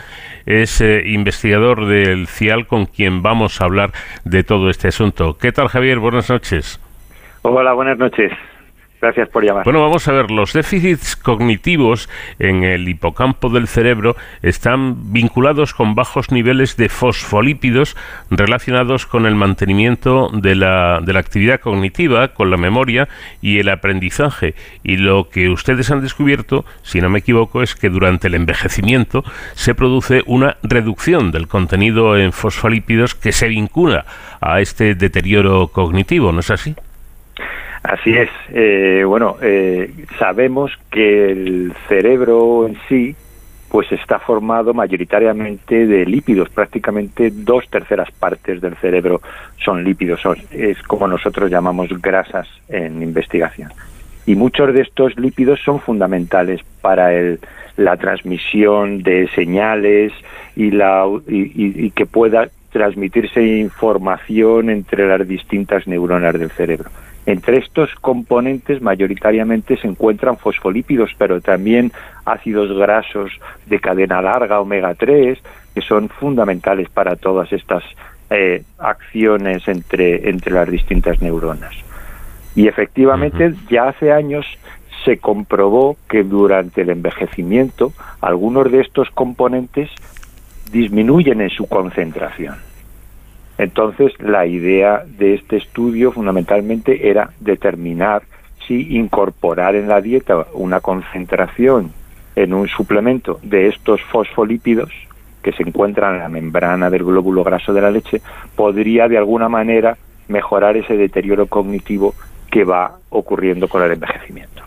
[0.45, 3.93] es eh, investigador del CIAL con quien vamos a hablar
[4.25, 5.37] de todo este asunto.
[5.37, 5.99] ¿Qué tal Javier?
[5.99, 6.79] Buenas noches.
[7.45, 8.31] Hola, buenas noches.
[9.01, 9.65] Gracias por llamar.
[9.65, 15.93] Bueno, vamos a ver, los déficits cognitivos en el hipocampo del cerebro están vinculados con
[15.93, 17.97] bajos niveles de fosfolípidos
[18.29, 23.09] relacionados con el mantenimiento de la, de la actividad cognitiva, con la memoria
[23.41, 24.55] y el aprendizaje.
[24.81, 29.25] Y lo que ustedes han descubierto, si no me equivoco, es que durante el envejecimiento
[29.51, 34.05] se produce una reducción del contenido en fosfolípidos que se vincula
[34.39, 36.73] a este deterioro cognitivo, ¿no es así?
[37.83, 38.29] Así es.
[38.49, 43.15] Eh, bueno, eh, sabemos que el cerebro en sí
[43.69, 49.19] pues está formado mayoritariamente de lípidos, prácticamente dos terceras partes del cerebro
[49.57, 50.21] son lípidos,
[50.51, 53.71] es como nosotros llamamos grasas en investigación.
[54.27, 57.39] Y muchos de estos lípidos son fundamentales para el,
[57.75, 60.13] la transmisión de señales
[60.55, 66.91] y, la, y que pueda transmitirse información entre las distintas neuronas del cerebro.
[67.25, 71.91] Entre estos componentes mayoritariamente se encuentran fosfolípidos, pero también
[72.25, 73.31] ácidos grasos
[73.65, 75.39] de cadena larga, omega 3,
[75.73, 77.83] que son fundamentales para todas estas
[78.29, 81.73] eh, acciones entre, entre las distintas neuronas.
[82.55, 84.45] Y efectivamente, ya hace años
[85.05, 89.89] se comprobó que durante el envejecimiento algunos de estos componentes
[90.71, 92.55] disminuyen en su concentración.
[93.57, 98.23] Entonces, la idea de este estudio fundamentalmente era determinar
[98.67, 101.91] si incorporar en la dieta una concentración
[102.35, 104.89] en un suplemento de estos fosfolípidos
[105.41, 108.21] que se encuentran en la membrana del glóbulo graso de la leche
[108.55, 109.97] podría de alguna manera
[110.27, 112.15] mejorar ese deterioro cognitivo
[112.49, 114.63] que va ocurriendo con el envejecimiento.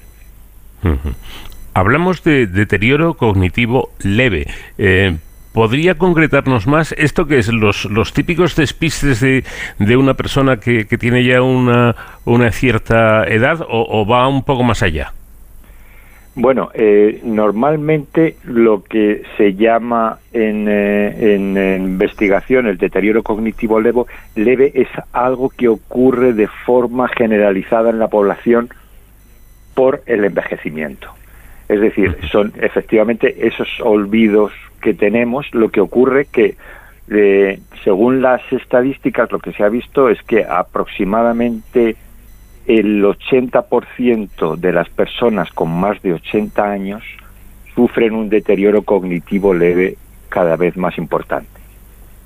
[1.74, 4.46] Hablamos de deterioro cognitivo leve.
[4.78, 5.16] Eh,
[5.56, 9.42] ¿Podría concretarnos más esto que es los, los típicos despistes de,
[9.78, 11.96] de una persona que, tiene ya una,
[12.26, 15.14] una cierta edad o, va un poco más allá?
[16.34, 24.02] Bueno, eh, normalmente lo que se llama en, eh, en, investigación el deterioro cognitivo leve,
[24.34, 28.68] leve es algo que ocurre de forma generalizada en la población
[29.74, 31.08] por el envejecimiento.
[31.66, 36.56] Es decir, son efectivamente esos olvidos que tenemos, lo que ocurre que
[37.08, 41.96] eh, según las estadísticas lo que se ha visto es que aproximadamente
[42.66, 47.04] el 80% de las personas con más de 80 años
[47.74, 49.96] sufren un deterioro cognitivo leve
[50.28, 51.48] cada vez más importante.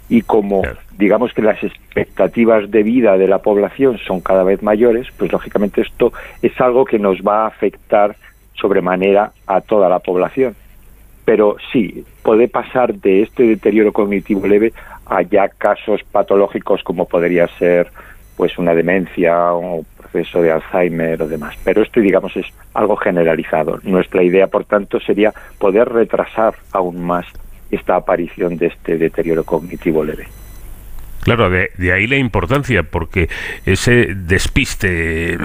[0.08, 0.62] Y como
[0.96, 5.82] digamos que las expectativas de vida de la población son cada vez mayores, pues lógicamente
[5.82, 8.16] esto es algo que nos va a afectar
[8.54, 10.56] sobremanera a toda la población
[11.30, 14.72] pero sí, puede pasar de este deterioro cognitivo leve
[15.06, 17.86] a ya casos patológicos como podría ser
[18.36, 21.56] pues una demencia o un proceso de Alzheimer o demás.
[21.62, 23.78] Pero esto, digamos, es algo generalizado.
[23.84, 27.26] Nuestra idea, por tanto, sería poder retrasar aún más
[27.70, 30.26] esta aparición de este deterioro cognitivo leve.
[31.30, 33.28] Claro, de, ahí la importancia, porque
[33.64, 35.36] ese despiste, eh,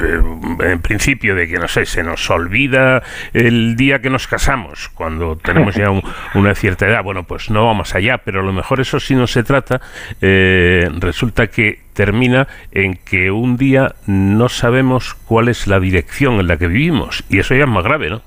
[0.61, 5.35] en principio, de que, no sé, se nos olvida el día que nos casamos, cuando
[5.35, 5.91] tenemos ya
[6.33, 9.27] una cierta edad, bueno, pues no vamos allá, pero a lo mejor eso sí no
[9.27, 9.79] se trata,
[10.23, 16.47] eh, resulta que termina en que un día no sabemos cuál es la dirección en
[16.47, 18.23] la que vivimos, y eso ya es más grave, ¿no?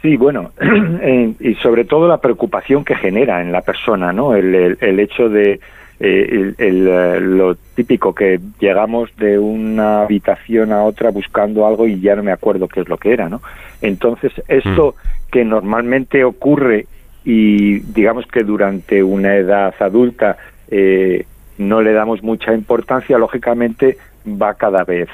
[0.00, 0.52] Sí, bueno,
[1.02, 4.34] eh, y sobre todo la preocupación que genera en la persona, ¿no?
[4.34, 5.60] el hecho de
[6.02, 12.00] eh, el, eh, lo típico que llegamos de una habitación a otra buscando algo y
[12.00, 13.42] ya no me acuerdo qué es lo que era, ¿no?
[13.82, 15.30] Entonces, esto mm.
[15.30, 16.86] que normalmente ocurre
[17.22, 20.38] y digamos que durante una edad adulta
[20.70, 21.26] eh,
[21.58, 25.08] no le damos mucha importancia, lógicamente va cada vez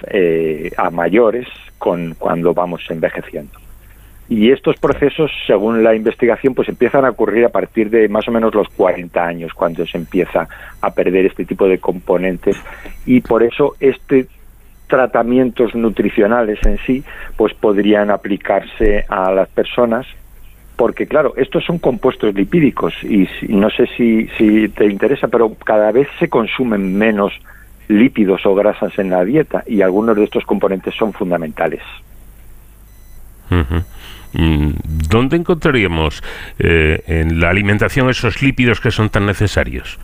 [0.76, 3.65] a mayores con cuando vamos envejeciendo.
[4.28, 8.32] Y estos procesos, según la investigación, pues empiezan a ocurrir a partir de más o
[8.32, 10.48] menos los 40 años, cuando se empieza
[10.80, 12.56] a perder este tipo de componentes.
[13.04, 14.26] Y por eso este
[14.88, 17.02] tratamientos nutricionales en sí,
[17.36, 20.06] pues podrían aplicarse a las personas
[20.76, 25.90] porque claro, estos son compuestos lipídicos y no sé si, si te interesa, pero cada
[25.90, 27.32] vez se consumen menos
[27.88, 31.82] lípidos o grasas en la dieta y algunos de estos componentes son fundamentales.
[34.36, 36.22] ¿Dónde encontraríamos
[36.58, 39.98] eh, en la alimentación esos lípidos que son tan necesarios?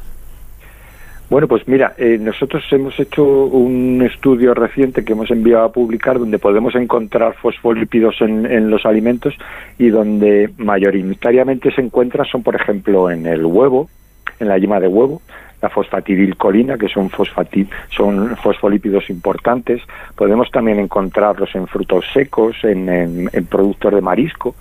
[1.29, 6.19] Bueno, pues mira, eh, nosotros hemos hecho un estudio reciente que hemos enviado a publicar
[6.19, 9.35] donde podemos encontrar fosfolípidos en, en los alimentos
[9.79, 13.89] y donde mayoritariamente se encuentran son, por ejemplo, en el huevo,
[14.41, 15.23] en la yema de huevo,
[15.63, 17.09] la fosfatidilcolina, que son,
[17.91, 19.81] son fosfolípidos importantes.
[20.17, 24.57] Podemos también encontrarlos en frutos secos, en, productos de marisco.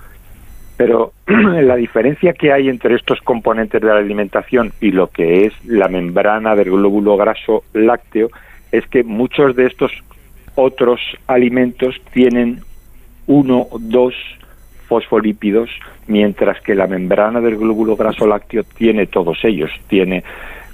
[0.78, 5.54] Pero la diferencia que hay entre estos componentes de la alimentación y lo que es
[5.66, 8.30] la membrana del glóbulo graso lácteo
[8.72, 9.92] es que muchos de estos
[10.54, 12.62] otros alimentos tienen
[13.26, 14.14] uno o dos
[14.88, 15.70] fosfolípidos,
[16.08, 19.72] mientras que la membrana del glóbulo graso lácteo tiene todos ellos.
[19.88, 20.24] Tiene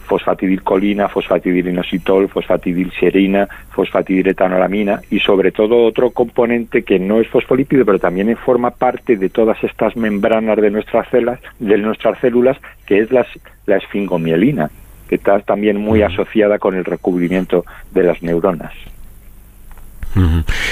[0.07, 8.35] fosfatidilcolina, fosfatidilinositol, fosfatidilserina, fosfatidiletonolamina y sobre todo otro componente que no es fosfolípido pero también
[8.37, 13.77] forma parte de todas estas membranas de nuestras células, de nuestras células que es la
[13.77, 14.69] esfingomielina,
[15.07, 18.73] que está también muy asociada con el recubrimiento de las neuronas.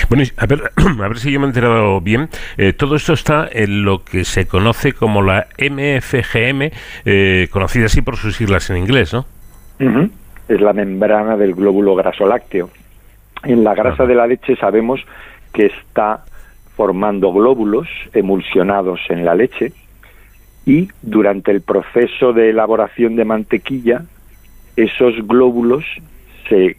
[0.10, 0.72] Bueno, a ver,
[1.04, 2.30] a ver si yo me he enterado bien.
[2.58, 6.72] Eh, todo esto está en lo que se conoce como la MFGM,
[7.06, 9.26] eh, conocida así por sus siglas en inglés, ¿no?
[10.48, 12.70] Es la membrana del glóbulo graso lácteo.
[13.44, 15.02] En la grasa de la leche sabemos
[15.54, 16.24] que está
[16.76, 19.72] formando glóbulos emulsionados en la leche
[20.66, 24.04] y durante el proceso de elaboración de mantequilla
[24.76, 25.86] esos glóbulos
[26.50, 26.76] se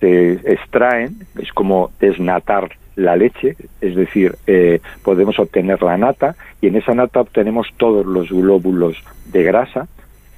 [0.00, 6.76] extraen, es como desnatar la leche, es decir, eh, podemos obtener la nata y en
[6.76, 8.96] esa nata obtenemos todos los glóbulos
[9.26, 9.88] de grasa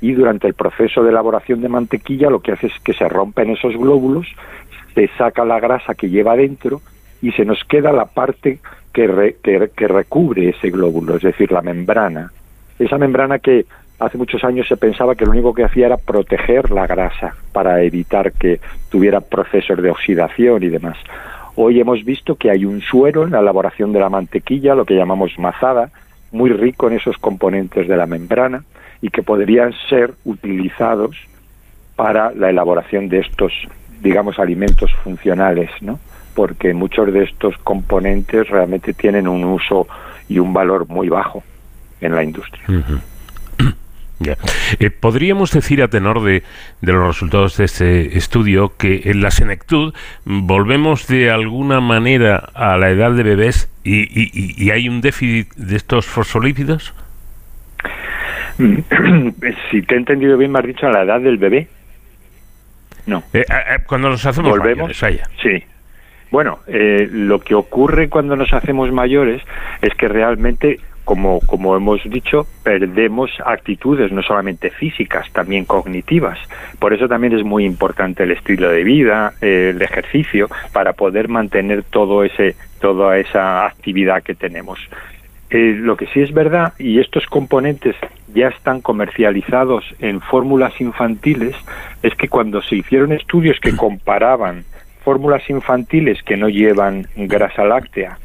[0.01, 3.51] y durante el proceso de elaboración de mantequilla lo que hace es que se rompen
[3.51, 4.27] esos glóbulos,
[4.95, 6.81] se saca la grasa que lleva dentro
[7.21, 8.61] y se nos queda la parte
[8.93, 12.33] que, que recubre ese glóbulo, es decir, la membrana.
[12.79, 13.67] Esa membrana que
[13.99, 17.83] hace muchos años se pensaba que lo único que hacía era proteger la grasa para
[17.83, 18.61] evitar que
[18.91, 20.97] tuviera procesos de oxidación y demás.
[21.55, 24.95] Hoy hemos visto que hay un suero en la elaboración de la mantequilla, lo que
[24.95, 25.91] llamamos mazada,
[26.33, 28.65] muy rico en esos componentes de la membrana
[29.01, 31.17] y que podrían ser utilizados
[31.95, 33.53] para la elaboración de estos,
[34.03, 35.99] digamos, alimentos funcionales, ¿no?
[36.35, 39.89] Porque muchos de estos componentes realmente tienen un uso
[40.29, 41.43] y un valor muy bajo
[42.03, 42.65] en la industria.
[44.21, 46.43] Eh, ¿Podríamos decir a tenor de,
[46.81, 49.95] los resultados de este estudio que en la senectud
[50.25, 56.07] volvemos de alguna manera a la edad de bebés y, hay un déficit de estos
[56.07, 56.95] fosfolípidos?
[59.71, 61.69] Si te he entendido bien, me has dicho a la edad del bebé.
[63.05, 63.23] No.
[63.35, 65.03] Eh, eh, cuando nos hacemos ¿Volvemos?
[65.03, 65.63] mayores, Sí.
[66.31, 69.43] Bueno, lo que ocurre cuando nos hacemos mayores
[69.83, 76.37] es que realmente como, como hemos dicho, perdemos actitudes no solamente físicas, también cognitivas.
[76.81, 81.85] Por eso también es muy importante el estilo de vida, el ejercicio, para poder mantener
[81.85, 84.81] todo ese, toda esa actividad que tenemos.
[85.49, 87.95] Eh, lo que sí es verdad, y estos componentes
[88.35, 91.55] ya están comercializados en fórmulas infantiles,
[92.03, 94.65] es que cuando se hicieron estudios que comparaban
[95.05, 98.19] fórmulas infantiles que no llevan grasa láctea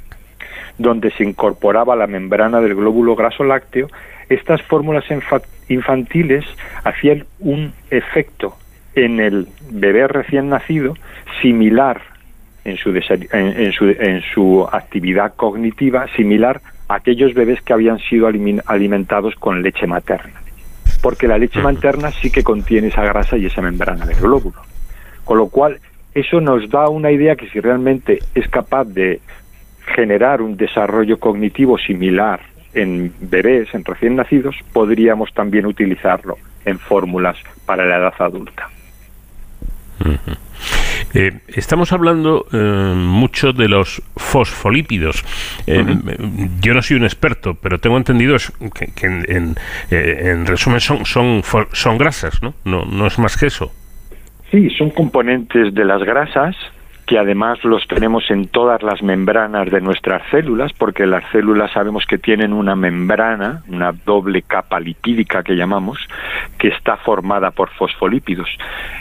[0.82, 3.88] donde se incorporaba la membrana del glóbulo graso lácteo,
[4.30, 5.06] estas fórmulas
[5.68, 6.46] infantiles
[6.84, 8.56] hacían un efecto
[8.96, 10.96] en el bebé recién nacido
[11.42, 12.02] similar
[12.64, 18.28] en su, en, su, en su actividad cognitiva, similar a aquellos bebés que habían sido
[18.28, 20.42] alimentados con leche materna.
[21.02, 24.62] Porque la leche materna sí que contiene esa grasa y esa membrana del glóbulo.
[25.26, 25.80] Con lo cual,
[26.14, 29.20] eso nos da una idea que si realmente es capaz de
[29.96, 32.40] generar un desarrollo cognitivo similar
[32.74, 38.70] en bebés, en recién nacidos, podríamos también utilizarlo en fórmulas para la edad adulta.
[41.14, 42.58] Eh, estamos hablando eh,
[42.96, 45.24] mucho de los fosfolípidos.
[45.68, 45.84] Eh,
[46.62, 48.38] yo no soy un experto, pero tengo entendido
[48.74, 49.56] que, en,
[49.90, 51.44] en, resumen son, son,
[51.74, 52.54] son grasas, ¿no?
[52.64, 52.86] ¿no?
[52.86, 53.72] No es más que eso.
[54.52, 56.56] Sí, son componentes de las grasas
[57.12, 62.06] que además los tenemos en todas las membranas de nuestras células, porque las células sabemos
[62.06, 66.00] que tienen una membrana, una doble capa lipídica que llamamos,
[66.58, 68.48] que está formada por fosfolípidos.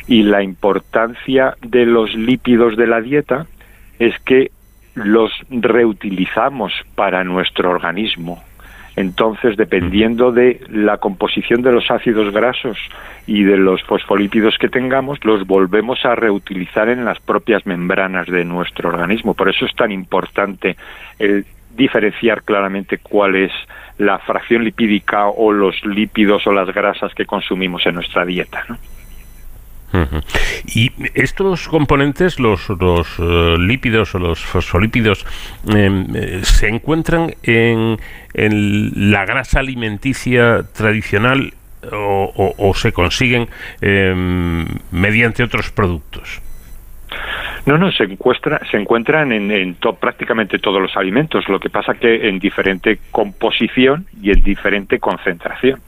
[0.08, 3.46] Y la importancia de los lípidos de la dieta
[4.00, 4.50] es que
[4.94, 8.42] los reutilizamos para nuestro organismo.
[8.96, 12.78] Entonces, dependiendo de la composición de los ácidos grasos
[13.26, 18.44] y de los fosfolípidos que tengamos, los volvemos a reutilizar en las propias membranas de
[18.44, 19.34] nuestro organismo.
[19.34, 20.76] Por eso es tan importante
[21.18, 21.44] el
[21.76, 23.52] diferenciar claramente cuál es
[23.98, 28.64] la fracción lipídica o los lípidos o las grasas que consumimos en nuestra dieta.
[28.68, 28.76] ¿no?
[30.66, 35.26] Y estos componentes, los, eh, lípidos o los fosfolípidos,
[35.68, 37.98] em, eh, se encuentran en,
[38.32, 41.52] la grasa alimenticia tradicional
[41.92, 43.48] o, se consiguen
[43.80, 46.40] em, mediante otros productos.
[47.66, 51.94] No, no, se, encuentra, se encuentran en, en prácticamente todos los alimentos, lo que pasa
[51.94, 55.80] que en diferente composición y en diferente concentración.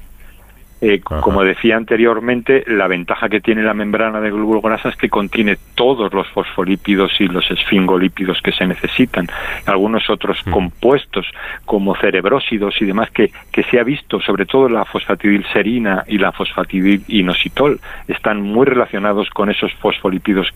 [0.85, 5.09] Eh, como decía anteriormente, la ventaja que tiene la membrana de glóbulo grasa es que
[5.09, 9.29] contiene todos los fosfolípidos y los esfingolípidos que se necesitan,
[9.67, 10.51] algunos otros mm.
[10.51, 11.25] compuestos
[11.67, 16.33] como cerebrósidos y demás que, que se ha visto, sobre todo la fosfatidilserina y la
[16.33, 17.79] fosfatidilinositol,
[18.09, 20.49] están muy relacionados con esos fosfolípidos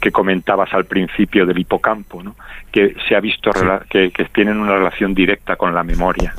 [0.00, 2.36] que comentabas al principio del hipocampo, ¿no?
[2.72, 3.50] que se ha visto
[3.90, 6.32] que tienen una relación directa con la memoria.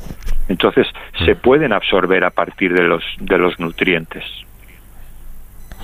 [0.48, 0.88] Entonces
[1.26, 1.38] se mm.
[1.38, 4.24] pueden absorber a partir de los, de los nutrientes.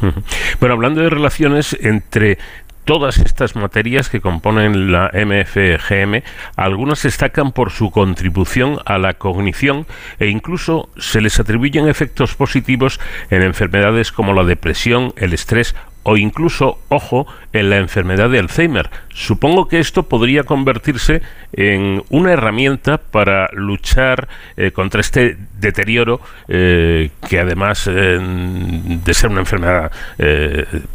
[0.60, 2.38] Bueno, hablando de relaciones entre
[2.86, 6.24] todas estas materias que componen la MFGM,
[6.56, 9.86] algunas destacan por su contribución a la cognición
[10.20, 16.18] e incluso se les atribuyen efectos positivos en enfermedades como la depresión, el estrés o
[16.18, 18.90] incluso, ojo, en la enfermedad de Alzheimer.
[19.10, 21.22] Supongo que esto podría convertirse
[21.54, 29.30] en una herramienta para luchar eh, contra este deterioro eh, que además eh, de ser
[29.30, 29.92] una enfermedad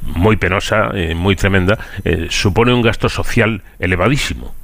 [0.03, 1.79] muy penosa, muy tremenda,
[2.29, 4.55] supone un gasto social elevadísimo.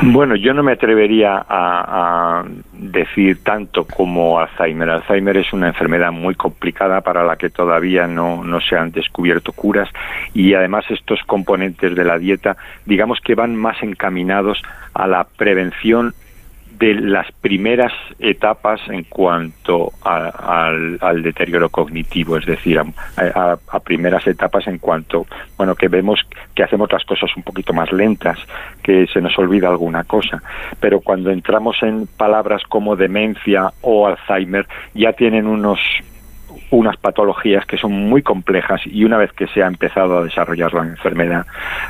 [0.00, 4.88] Bueno, yo no me atrevería a, decir tanto como Alzheimer.
[4.90, 9.52] Alzheimer es una enfermedad muy complicada para la que todavía no, no se han descubierto
[9.52, 9.88] curas
[10.34, 12.56] y además estos componentes de la dieta,
[12.86, 14.62] digamos que van más encaminados
[14.94, 16.14] a la prevención
[16.78, 24.78] de las primeras etapas en cuanto al, deterioro cognitivo, es decir, a, primeras etapas en
[24.78, 25.26] cuanto,
[25.56, 26.20] bueno, que vemos
[26.54, 28.38] que hacemos las cosas un poquito más lentas,
[28.82, 30.42] que se nos olvida alguna cosa,
[30.80, 35.80] pero cuando entramos en palabras como demencia o Alzheimer, ya tienen unos
[36.70, 40.74] unas patologías que son muy complejas y una vez que se ha empezado a desarrollar
[40.74, 41.46] la enfermedad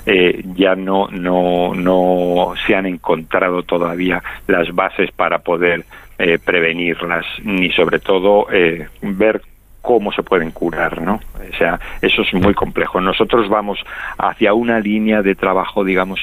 [0.06, 5.84] eh, ya no, no, no se han encontrado todavía las bases para poder
[6.18, 9.40] eh, prevenirlas ni sobre todo eh, ver
[9.80, 11.20] cómo se pueden curar, ¿no?
[11.34, 13.00] O sea, eso es muy complejo.
[13.00, 13.78] Nosotros vamos
[14.18, 16.20] hacia una línea de trabajo, digamos,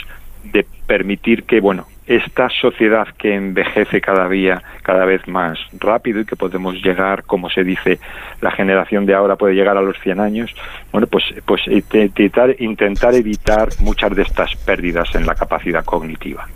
[0.52, 6.26] de permitir que, bueno, esta sociedad que envejece cada día, cada vez más rápido y
[6.26, 8.00] que podemos llegar, como se dice,
[8.42, 10.56] la generación de ahora puede llegar a los 100 años,
[10.92, 16.48] bueno, pues, pues intentar, intentar evitar muchas de estas pérdidas en la capacidad cognitiva.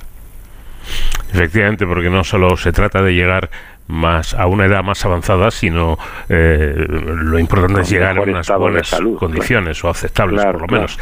[1.33, 3.49] Efectivamente, porque no solo se trata de llegar
[3.87, 5.97] más a una edad más avanzada, sino
[6.29, 10.99] eh, lo importante es llegar a unas buenas condiciones o aceptables, por lo menos.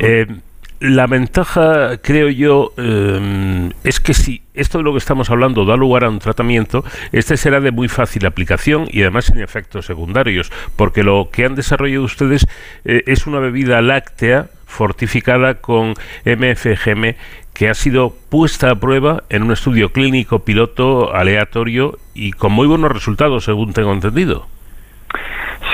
[0.00, 0.26] Eh,
[0.80, 5.76] la ventaja, creo yo, em, es que si esto de lo que estamos hablando da
[5.76, 10.52] lugar a un tratamiento, este será de muy fácil aplicación y además sin efectos secundarios,
[10.76, 12.46] porque lo que han desarrollado ustedes
[12.84, 15.94] eh, es una bebida láctea fortificada con
[16.24, 17.14] MFGM
[17.52, 22.66] que ha sido puesta a prueba en un estudio clínico piloto aleatorio y con muy
[22.66, 24.53] buenos resultados, según tengo entendido.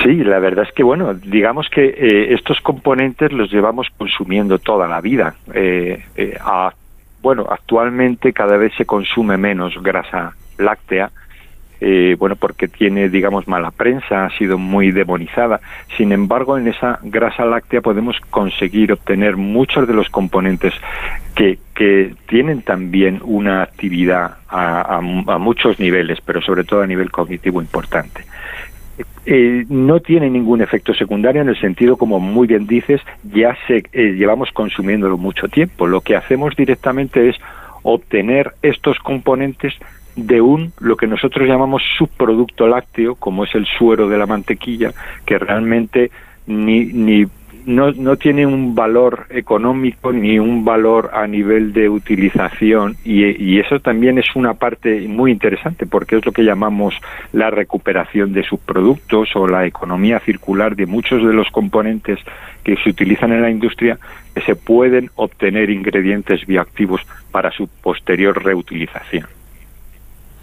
[0.03, 4.87] Sí, la verdad es que, bueno, digamos que eh, estos componentes los llevamos consumiendo toda
[4.87, 5.35] la vida.
[5.53, 6.39] Eh, eh,
[7.21, 11.11] bueno, actualmente cada vez se consume menos grasa láctea,
[12.19, 15.59] bueno, porque tiene, digamos, mala prensa, ha sido muy demonizada.
[15.97, 20.75] Sin embargo, en esa grasa láctea podemos conseguir obtener muchos de los componentes
[21.33, 27.09] que, que tienen también una actividad a, a muchos niveles, pero sobre todo a nivel
[27.09, 28.25] cognitivo importante.
[29.25, 33.83] Eh, no tiene ningún efecto secundario en el sentido, como muy bien dices, ya se,
[33.93, 35.87] eh, llevamos consumiéndolo mucho tiempo.
[35.87, 37.35] Lo que hacemos directamente es
[37.83, 39.73] obtener estos componentes
[40.15, 44.91] de un lo que nosotros llamamos subproducto lácteo, como es el suero de la mantequilla,
[45.25, 46.11] que realmente
[46.47, 47.25] ni, ni
[47.65, 53.59] no, no tiene un valor económico ni un valor a nivel de utilización y, y,
[53.59, 56.95] eso también es una parte muy interesante porque es lo que llamamos
[57.33, 62.19] la recuperación de subproductos o la economía circular de muchos de los componentes
[62.63, 63.97] que se utilizan en la industria
[64.33, 67.01] que se pueden obtener ingredientes bioactivos
[67.31, 69.40] para su posterior reutilización.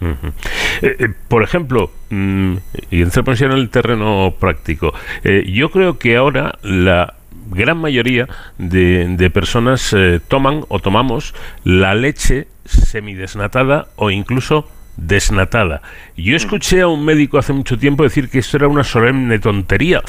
[0.01, 2.55] Eh, eh, por ejemplo, mm,
[2.89, 4.93] y entramos en el terreno práctico,
[5.23, 7.15] eh, yo creo que ahora la
[7.51, 8.27] gran mayoría
[8.57, 9.95] de, personas
[10.27, 15.81] toman o tomamos la leche semidesnatada o incluso desnatada.
[16.15, 20.03] Yo escuché a un médico hace mucho tiempo decir que esto era una solemne tontería,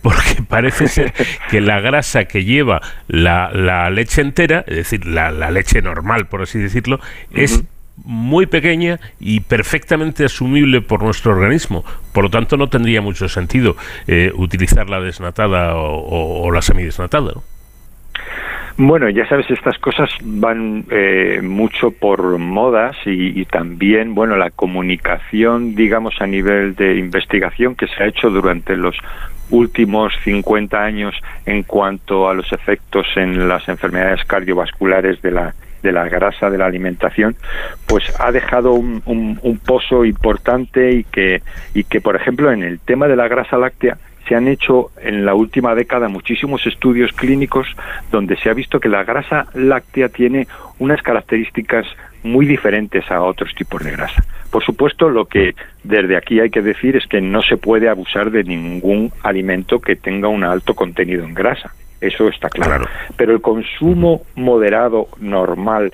[0.00, 1.12] porque parece ser
[1.50, 6.60] que la grasa que lleva la, leche entera, es decir, la, leche normal, por así
[6.60, 7.00] decirlo,
[7.32, 7.64] es
[8.04, 11.84] muy pequeña y perfectamente asumible por nuestro organismo.
[12.12, 17.32] Por lo tanto, no tendría mucho sentido eh, utilizar la desnatada o, la semidesnatada.
[18.76, 25.74] Bueno, ya sabes, estas cosas van eh, mucho por modas y, también, bueno, la comunicación,
[25.74, 28.96] digamos, a nivel de investigación que se ha hecho durante los
[29.50, 31.14] últimos 50 años
[31.44, 36.58] en cuanto a los efectos en las enfermedades cardiovasculares de la de la grasa de
[36.58, 37.36] la alimentación,
[37.86, 41.42] pues ha dejado un, pozo importante y que,
[41.74, 45.24] y que, por ejemplo, en el tema de la grasa láctea, se han hecho en
[45.24, 47.66] la última década muchísimos estudios clínicos
[48.10, 50.46] donde se ha visto que la grasa láctea tiene
[50.78, 51.86] unas características
[52.22, 54.22] muy diferentes a otros tipos de grasa.
[54.50, 55.54] Por supuesto, lo que
[55.84, 59.96] desde aquí hay que decir es que no se puede abusar de ningún alimento que
[59.96, 62.86] tenga un alto contenido en grasa eso está claro.
[63.16, 65.92] Pero el consumo moderado normal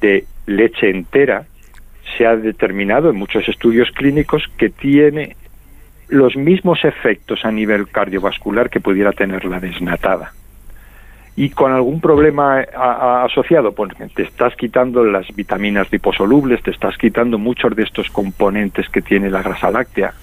[0.00, 1.44] de leche entera
[2.16, 5.36] se ha determinado en muchos estudios clínicos que tiene
[6.08, 10.32] los mismos efectos a nivel cardiovascular que pudiera tener la desnatada.
[11.36, 12.60] Y con algún problema
[13.24, 18.88] asociado, pues te estás quitando las vitaminas liposolubles, te estás quitando muchos de estos componentes
[18.88, 20.14] que tiene la grasa láctea,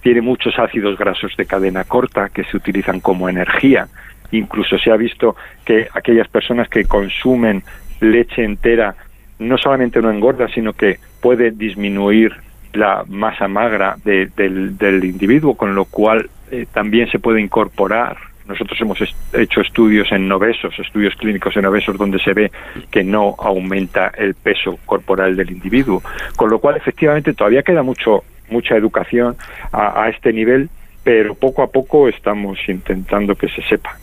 [0.00, 3.88] tiene muchos ácidos grasos de cadena corta que se utilizan como energía,
[4.32, 7.62] Incluso se ha visto que aquellas personas que consumen
[8.00, 8.94] leche entera
[9.38, 12.34] no solamente no engorda, sino que puede disminuir
[12.72, 18.16] la masa magra del, individuo, con lo cual eh, también se puede incorporar.
[18.46, 18.98] Nosotros hemos
[19.32, 22.50] hecho estudios en obesos, estudios clínicos en obesos, donde se ve
[22.90, 26.02] que no aumenta el peso corporal del individuo.
[26.36, 29.36] Con lo cual, efectivamente, todavía queda mucho mucha educación
[29.72, 30.68] a, a este nivel,
[31.04, 33.96] pero poco a poco estamos intentando que se sepa.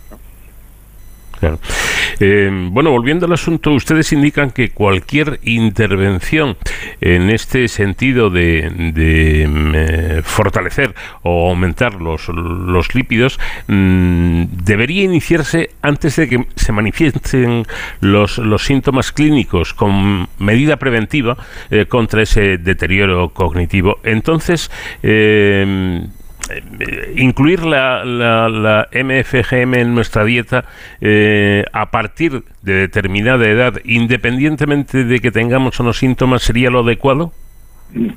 [2.20, 6.58] Eh, bueno, volviendo al asunto, ustedes indican que cualquier intervención
[7.02, 8.70] en este sentido de,
[9.48, 10.94] mm, eh, fortalecer
[11.24, 17.66] o aumentar los, los lípidos mm, debería iniciarse antes de que se manifiesten
[18.02, 21.38] los, síntomas clínicos con medida preventiva
[21.70, 24.00] eh, contra ese deterioro cognitivo.
[24.04, 24.72] Entonces,
[27.16, 30.66] incluir la, la, MFGM en nuestra dieta
[31.02, 37.32] eh, a partir de determinada edad, independientemente de que tengamos unos síntomas, sería lo adecuado?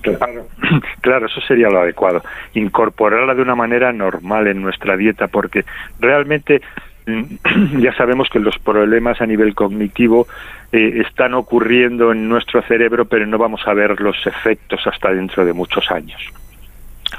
[0.02, 0.46] Claro,
[1.00, 2.22] claro, eso sería lo adecuado.
[2.54, 5.64] Incorporarla de una manera normal en nuestra dieta, porque
[6.00, 6.60] realmente
[7.06, 7.22] mm,
[7.80, 10.26] ya sabemos que los problemas a nivel cognitivo
[10.72, 15.44] eh, están ocurriendo en nuestro cerebro, pero no vamos a ver los efectos hasta dentro
[15.44, 16.20] de muchos años.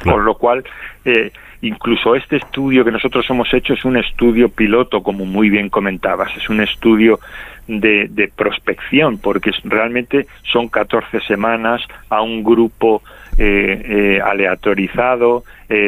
[0.03, 0.63] Con lo cual,
[1.05, 5.69] eh, incluso este estudio que nosotros hemos hecho es un estudio piloto, como muy bien
[5.69, 7.19] comentabas, es un estudio
[7.67, 13.03] de, de prospección, porque realmente son 14 semanas a un grupo
[13.37, 13.81] eh,
[14.17, 15.43] eh, aleatorizado,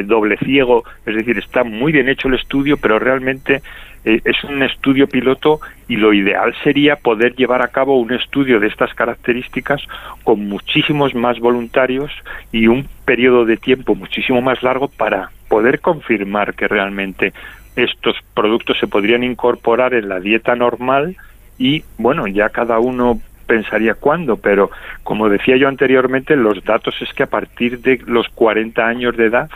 [0.06, 3.62] doble ciego, es decir, está muy bien hecho el estudio, pero realmente
[4.06, 8.60] eh, es un estudio piloto y lo ideal sería poder llevar a cabo un estudio
[8.60, 9.82] de estas características
[10.24, 12.12] con muchísimos más voluntarios
[12.52, 17.34] y un periodo de tiempo muchísimo más largo para poder confirmar que realmente
[17.76, 21.16] estos productos se podrían incorporar en la dieta normal
[21.58, 24.70] y bueno, ya cada uno pensaría cuándo, pero
[25.04, 29.26] como decía yo anteriormente, los datos es que a partir de los 40 años de
[29.26, 29.50] edad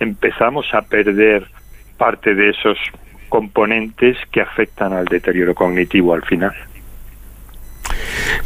[0.00, 1.46] empezamos a perder
[1.96, 2.78] parte de esos
[3.34, 6.54] componentes que afectan al deterioro cognitivo al final.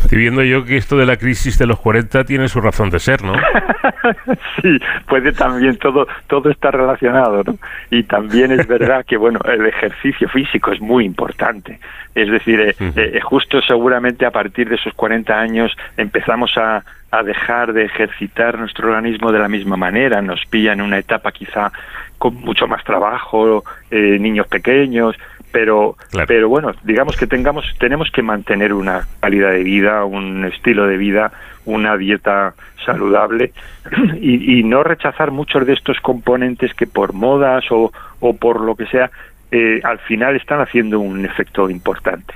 [0.02, 2.98] Estoy viendo yo que esto de la crisis de los 40 tiene su razón de
[2.98, 3.34] ser, ¿no?
[4.62, 7.56] sí, puede también, todo, todo está relacionado, ¿no?
[7.90, 11.78] Y también es verdad que, bueno, el ejercicio físico es muy importante.
[12.14, 17.22] Es decir, eh, eh, justo seguramente a partir de esos 40 años empezamos a, a
[17.22, 21.70] dejar de ejercitar nuestro organismo de la misma manera, nos pilla en una etapa quizá
[22.18, 25.16] con mucho más trabajo, eh, niños pequeños,
[25.52, 25.96] pero
[26.26, 30.96] pero bueno digamos que tengamos tenemos que mantener una calidad de vida un estilo de
[30.96, 31.32] vida
[31.64, 32.54] una dieta
[32.84, 33.52] saludable
[34.20, 38.86] y, no rechazar muchos de estos componentes que por modas o, o por lo que
[38.86, 39.10] sea
[39.50, 42.34] eh, al final están haciendo un efecto importante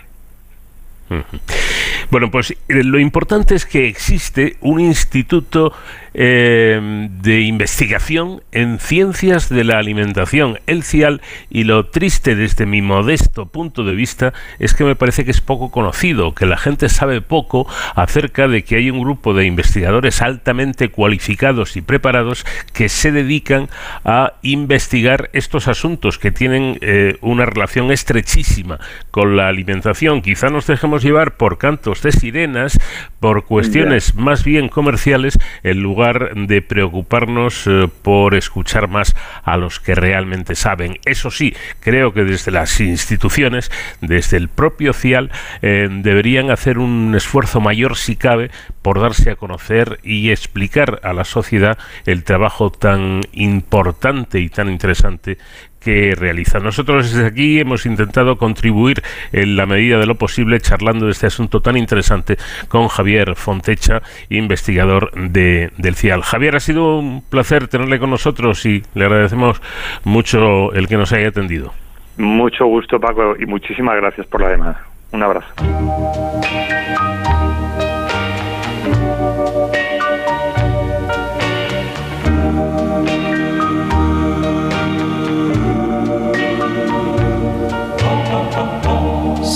[2.11, 5.73] bueno, pues eh, lo importante es que existe un instituto
[6.15, 12.83] eh, de investigación en ciencias de la alimentación, el CIAL, y lo triste desde mi
[12.83, 16.91] modesto punto de vista es que me parece que es poco conocido, que la gente
[16.91, 22.89] sabe poco acerca de que hay un grupo de investigadores altamente cualificados y preparados que
[22.89, 23.71] se dedican
[24.05, 28.79] a investigar estos asuntos que tienen eh, una relación estrechísima
[29.11, 30.21] con la alimentación.
[30.21, 31.57] Quizá nos dejemos llevar por
[32.01, 32.79] de sirenas,
[33.21, 39.81] por cuestiones más bien comerciales, en lugar de preocuparnos eh, por escuchar más a los
[39.81, 40.99] que realmente saben.
[41.05, 43.71] Eso sí, creo que desde las instituciones,
[44.01, 48.51] desde el propio CIAL, eh, deberían hacer un esfuerzo mayor, si cabe,
[48.81, 54.71] por darse a conocer y explicar a la sociedad el trabajo tan importante y tan
[54.71, 55.39] interesante
[55.85, 56.59] que realiza.
[56.59, 59.03] Nosotros desde aquí hemos intentado contribuir
[59.33, 62.37] en la medida de lo posible charlando de este asunto tan interesante
[62.69, 66.23] con Javier Fontecha, investigador de, del CIAL.
[66.23, 69.61] Javier, ha sido un placer tenerle con nosotros y le agradecemos
[70.05, 71.73] mucho el que nos haya atendido.
[72.17, 74.85] Mucho gusto, Paco, y muchísimas gracias por la llamada.
[75.13, 75.49] Un abrazo.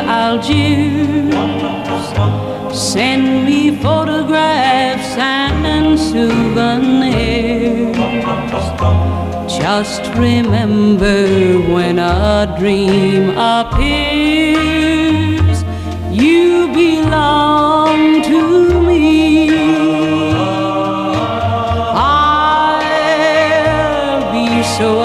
[0.00, 1.34] Algiers.
[2.72, 7.96] Send me photographs and souvenirs.
[9.48, 14.58] Just remember when a dream appears,
[16.10, 19.50] you belong to me.
[22.72, 22.80] I'll
[24.32, 25.02] be so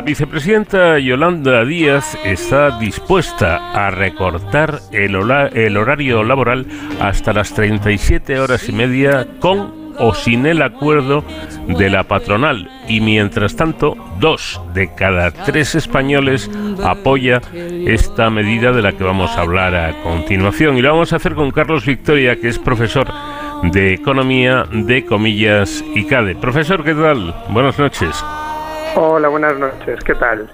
[0.00, 6.66] La vicepresidenta Yolanda Díaz está dispuesta a recortar el, horario laboral
[7.02, 11.22] hasta las 37 horas y media con o sin el acuerdo
[11.68, 16.50] de la patronal y mientras tanto dos de cada tres españoles
[16.82, 21.16] apoya esta medida de la que vamos a hablar a continuación y lo vamos a
[21.16, 23.06] hacer con Carlos Victoria que es profesor
[23.64, 26.36] de Economía de Comillas y CADE.
[26.36, 27.34] Profesor, ¿qué tal?
[27.50, 28.24] Buenas noches.
[28.96, 30.50] Hola, buenas noches, ¿qué tal?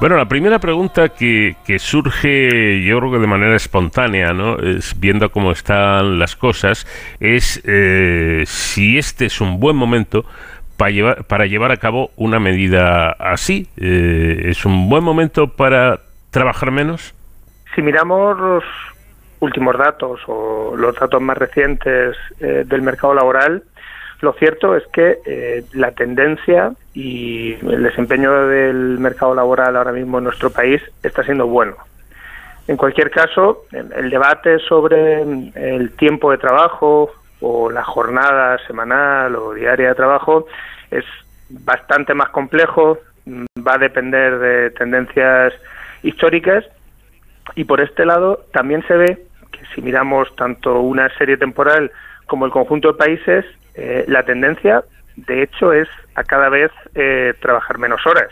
[0.00, 4.58] Bueno, la primera pregunta que, que, surge, yo creo que de manera espontánea, ¿no?
[4.58, 6.86] Es viendo cómo están las cosas,
[7.18, 10.24] es eh, si este es un buen momento
[10.76, 13.68] para llevar, para llevar a cabo una medida así.
[13.76, 16.00] Eh, ¿Es un buen momento para
[16.30, 17.14] trabajar menos?
[17.74, 18.64] Si miramos los
[19.40, 23.62] últimos datos o los datos más recientes eh, del mercado laboral,
[24.20, 30.18] Lo cierto es que eh, la tendencia y el desempeño del mercado laboral ahora mismo
[30.18, 31.76] en nuestro país está siendo bueno.
[32.68, 39.54] En cualquier caso, el debate sobre el tiempo de trabajo o la jornada semanal o
[39.54, 40.46] diaria de trabajo
[40.90, 41.04] es
[41.48, 45.52] bastante más complejo, va a depender de tendencias
[46.02, 46.64] históricas
[47.54, 51.92] y por este lado también se ve que si miramos tanto una serie temporal
[52.26, 53.44] como el conjunto de países,
[53.76, 54.82] eh, la tendencia
[55.16, 58.28] de hecho es a cada vez eh, trabajar menos horas.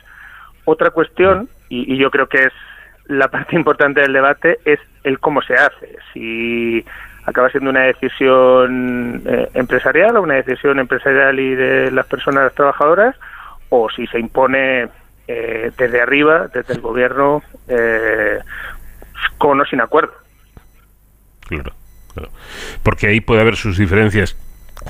[0.65, 2.53] Otra cuestión, y, yo creo que es
[3.07, 5.97] la parte importante del debate, es el cómo se hace.
[6.13, 6.85] Si
[7.27, 13.17] acaba siendo una decisión eh, empresarial o una decisión empresarial y de las personas trabajadoras,
[13.71, 14.89] o si se impone
[15.27, 18.39] eh, desde arriba, desde el gobierno, eh,
[19.39, 20.13] con o sin acuerdo.
[21.49, 21.73] Claro,
[22.13, 22.31] claro.
[22.83, 24.37] Porque ahí puede haber sus diferencias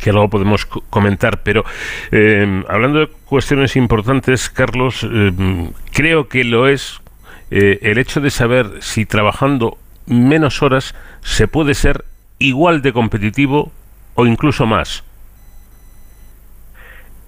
[0.03, 1.65] que luego podemos comentar, pero
[2.11, 5.07] eh, hablando de cuestiones importantes, Carlos,
[5.93, 7.01] creo que lo es
[7.51, 12.05] el hecho de saber si trabajando menos horas se puede ser
[12.39, 13.71] igual de competitivo
[14.15, 15.05] o incluso más.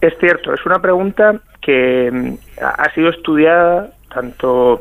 [0.00, 4.80] Es cierto, es una pregunta que mm, ha sido estudiada tanto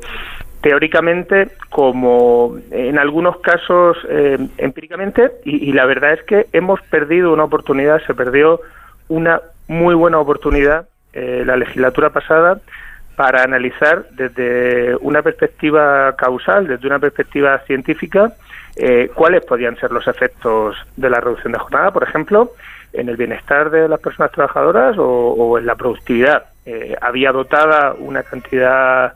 [0.66, 7.44] teóricamente como en algunos casos eh, empíricamente y, la verdad es que hemos perdido una
[7.44, 8.62] oportunidad, se perdió
[9.08, 12.60] una muy buena oportunidad eh, la legislatura pasada
[13.16, 18.34] para analizar desde una perspectiva causal, desde una perspectiva científica,
[18.76, 22.54] eh, cuáles podían ser los efectos de la reducción de jornada, por ejemplo,
[22.92, 26.46] en el bienestar de las personas trabajadoras o, en la productividad.
[26.66, 29.14] Eh, había dotada una cantidad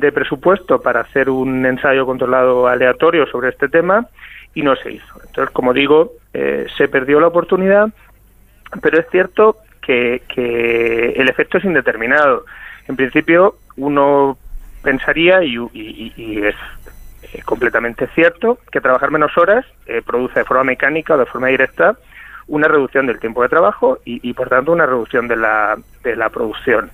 [0.00, 4.06] de presupuesto para hacer un ensayo controlado aleatorio sobre este tema
[4.54, 5.20] y no se hizo.
[5.26, 7.88] Entonces, como digo, eh, se perdió la oportunidad,
[8.82, 10.22] pero es cierto que,
[11.16, 12.44] el efecto es indeterminado.
[12.88, 14.38] En principio, uno
[14.82, 15.58] pensaría, y,
[16.44, 16.54] es
[17.32, 19.66] eh, completamente cierto, que trabajar menos horas
[20.06, 21.96] produce de forma mecánica o de forma directa
[22.50, 26.28] una reducción del tiempo de trabajo y, por tanto una reducción de la, de la
[26.30, 26.90] producción.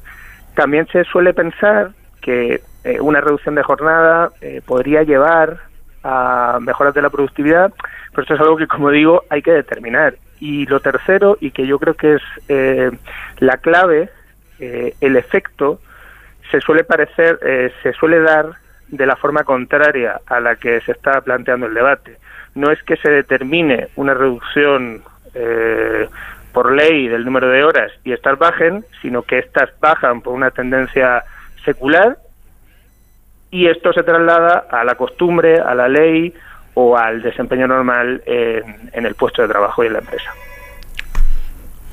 [0.55, 5.59] También se suele pensar que eh, una reducción de jornada eh, podría llevar
[6.03, 7.73] a mejoras de la productividad,
[8.11, 10.15] pero esto es algo que, como digo, hay que determinar.
[10.39, 12.91] Y lo tercero, y que yo creo que es eh,
[13.39, 14.11] la clave,
[14.59, 15.81] el efecto
[16.51, 17.39] se suele parecer,
[17.83, 18.57] se suele dar
[18.89, 22.17] de la forma contraria a la que se está planteando el debate.
[22.55, 25.03] No es que se determine una reducción
[25.35, 26.09] eh,
[26.53, 30.51] por ley del número de horas y estas bajen, sino que estas bajan por una
[30.51, 31.23] tendencia
[31.67, 32.17] secular
[33.51, 36.33] y esto se traslada a la costumbre, a la ley
[36.75, 40.31] o al desempeño normal en, el puesto de trabajo y en la empresa.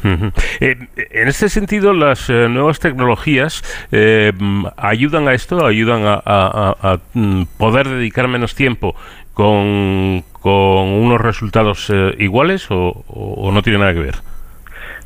[0.04, 3.64] En este sentido, las eh, nuevas tecnologías
[3.94, 4.34] eh,
[4.76, 8.96] ayudan a esto, ayudan a, mm, poder dedicar menos tiempo
[9.34, 14.16] con, con unos resultados eh, iguales o, no tiene nada que ver?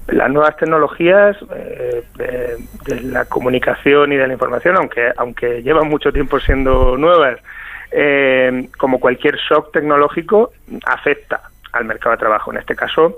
[0.08, 6.12] Las nuevas tecnologías eh, de, la comunicación y de la información, aunque, aunque llevan mucho
[6.12, 7.40] tiempo siendo nuevas,
[7.92, 10.52] eh, como cualquier shock tecnológico,
[10.86, 11.42] afecta
[11.74, 12.52] al mercado de trabajo.
[12.52, 13.18] En este caso,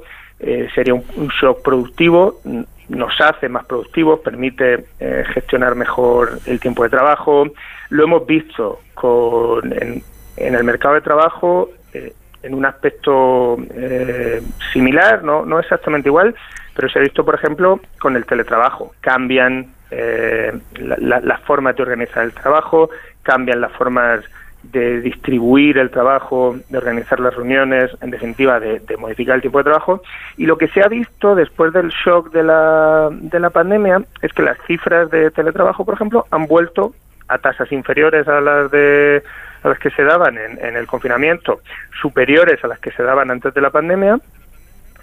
[0.74, 2.40] sería un, shock productivo,
[2.88, 4.86] nos hace más productivos, permite
[5.34, 7.46] gestionar mejor el tiempo de trabajo.
[7.90, 10.04] Lo hemos visto con, en,
[10.38, 12.14] el mercado de trabajo eh,
[12.44, 14.42] en un aspecto eh,
[14.72, 16.36] similar, no, no exactamente igual,
[16.76, 18.94] pero se ha visto, por ejemplo, con el teletrabajo.
[19.02, 22.90] Cambian eh, las formas de organizar el trabajo,
[23.24, 24.24] cambian las formas
[24.64, 29.64] de distribuir el trabajo, de organizar las reuniones, en definitiva, de, modificar el tipo de
[29.64, 30.02] trabajo.
[30.38, 34.34] Y lo que se ha visto después del shock de la, de la pandemia es
[34.34, 36.94] que las cifras de teletrabajo, por ejemplo, han vuelto
[37.28, 39.24] a tasas inferiores a las de
[39.62, 41.60] a las que se daban en, el confinamiento,
[42.02, 44.18] superiores a las que se daban antes de la pandemia,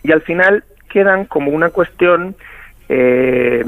[0.02, 0.64] y al final
[0.97, 2.35] quedan como una cuestión
[2.89, 3.66] eh,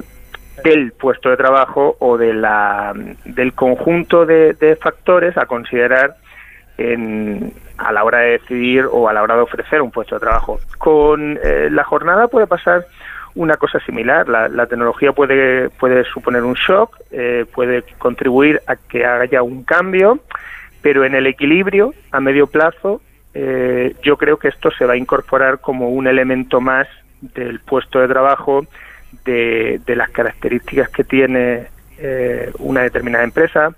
[0.65, 2.95] del puesto de trabajo o de la,
[3.27, 6.17] del conjunto de, factores a considerar
[6.79, 10.21] en, a la hora de decidir o a la hora de ofrecer un puesto de
[10.21, 10.59] trabajo.
[10.79, 12.87] Con eh, la jornada puede pasar
[13.35, 14.27] una cosa similar.
[14.27, 20.19] La, tecnología puede, puede suponer un shock, eh, puede contribuir a que haya un cambio,
[20.81, 23.03] pero en el equilibrio a medio plazo
[23.35, 26.89] eh, yo creo que esto se va a incorporar como un elemento más
[27.21, 28.67] del puesto de trabajo,
[29.25, 31.67] de, las características que tiene
[31.99, 33.75] eh, una determinada empresa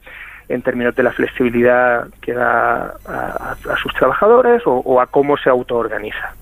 [0.48, 6.34] en términos de la flexibilidad que da a, sus trabajadores o, a cómo se autoorganiza.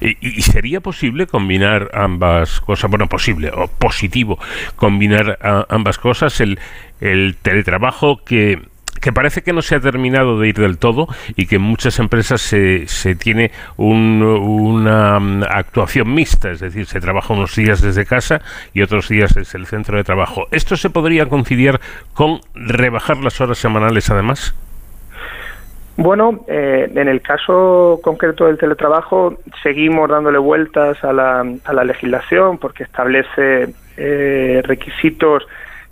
[0.00, 2.90] ¿Y, sería posible combinar ambas cosas?
[2.90, 4.38] Bueno, posible o positivo
[4.76, 6.58] combinar ambas cosas, el,
[7.00, 8.60] el teletrabajo que
[9.00, 11.98] que parece que no se ha terminado de ir del todo y que en muchas
[11.98, 18.06] empresas se, se tiene una mm, actuación mixta, es decir, se trabaja unos días desde
[18.06, 18.40] casa
[18.74, 20.46] y otros días desde el centro de trabajo.
[20.50, 21.80] ¿Esto se podría conciliar
[22.14, 24.54] con rebajar las horas semanales además?
[25.96, 31.84] Bueno, eh, en el caso concreto del teletrabajo seguimos dándole vueltas a la, a la
[31.84, 35.44] legislación porque establece eh, requisitos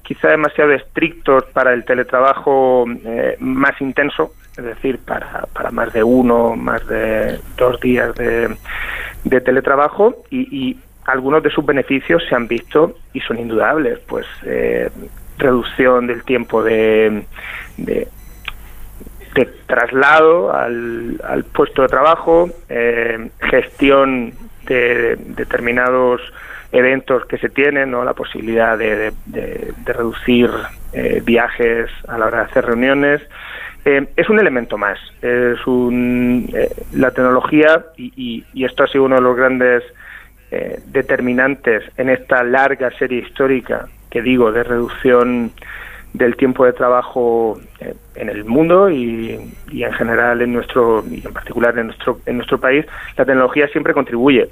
[0.06, 6.04] quizá demasiado estrictos para el teletrabajo eh, más intenso, es decir, para, para más de
[6.04, 8.56] uno, más de dos días de,
[9.40, 14.90] teletrabajo y, algunos de sus beneficios se han visto y son indudables, pues eh,
[15.38, 17.22] reducción del tiempo de,
[17.76, 18.08] de,
[19.68, 24.32] traslado al, al, puesto de trabajo, eh, gestión
[24.66, 26.20] de determinados
[26.72, 28.04] eventos que se tienen, ¿no?
[28.04, 29.12] la posibilidad de,
[29.84, 30.50] reducir
[30.92, 33.22] eh, viajes a la hora de hacer reuniones.
[33.84, 34.98] Eh, es un elemento más.
[35.22, 39.82] Es un, eh, la tecnología, y, esto ha sido uno de los grandes
[40.86, 45.50] determinantes en esta larga serie histórica que digo de reducción
[46.14, 47.60] del tiempo de trabajo
[48.14, 49.38] en el mundo y,
[49.72, 52.86] y, en general en nuestro y en particular en nuestro en nuestro país
[53.16, 54.48] la tecnología siempre contribuye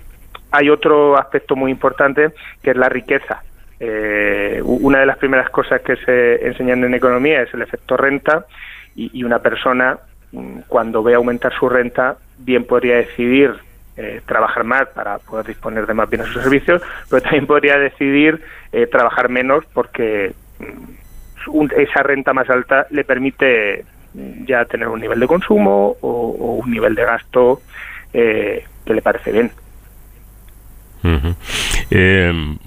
[0.55, 2.31] hay otro aspecto muy importante
[2.63, 3.43] que es la riqueza.
[3.81, 8.47] Eh, una de las primeras cosas que se enseñan en economía es el efecto renta
[8.95, 9.99] y, una persona
[10.31, 13.53] mm, cuando ve aumentar su renta bien podría decidir
[13.97, 18.41] eh, trabajar más para poder disponer de más bienes o servicios, pero también podría decidir
[18.73, 25.01] eh, trabajar menos porque mm, esa renta más alta le permite mm, ya tener un
[25.01, 27.61] nivel de consumo o, un nivel de gasto
[28.13, 29.51] que le parece bien.
[31.91, 32.59] Em,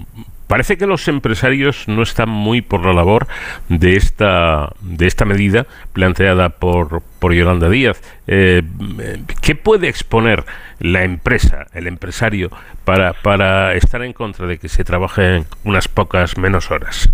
[0.46, 3.26] parece que los empresarios no están muy por la labor
[3.68, 8.00] de esta de esta medida planteada por, por Yolanda Díaz.
[8.26, 8.62] Eh,
[9.42, 10.44] ¿Qué puede exponer
[10.78, 12.50] la empresa, el empresario,
[12.84, 17.10] para, para estar en contra de que se trabajen unas pocas menos horas?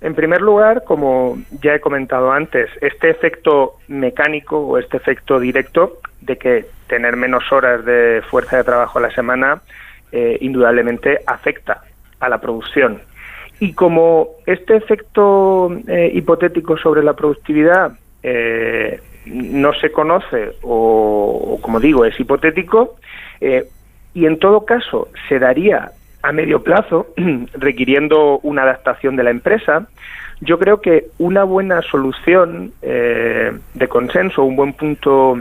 [0.00, 5.98] En primer lugar, como ya he comentado antes, este efecto mecánico o este efecto directo
[6.20, 9.62] de que tener menos horas de fuerza de trabajo a la semana
[10.16, 11.82] eh, indudablemente afecta
[12.20, 13.00] a la producción.
[13.58, 21.80] Y como este efecto eh, hipotético sobre la productividad eh, no se conoce o, como
[21.80, 22.94] digo, es hipotético,
[23.40, 25.90] y en todo caso se daría
[26.22, 27.08] a medio plazo,
[27.54, 29.88] requiriendo una adaptación de la empresa,
[30.40, 35.40] yo creo que una buena solución de consenso, un buen punto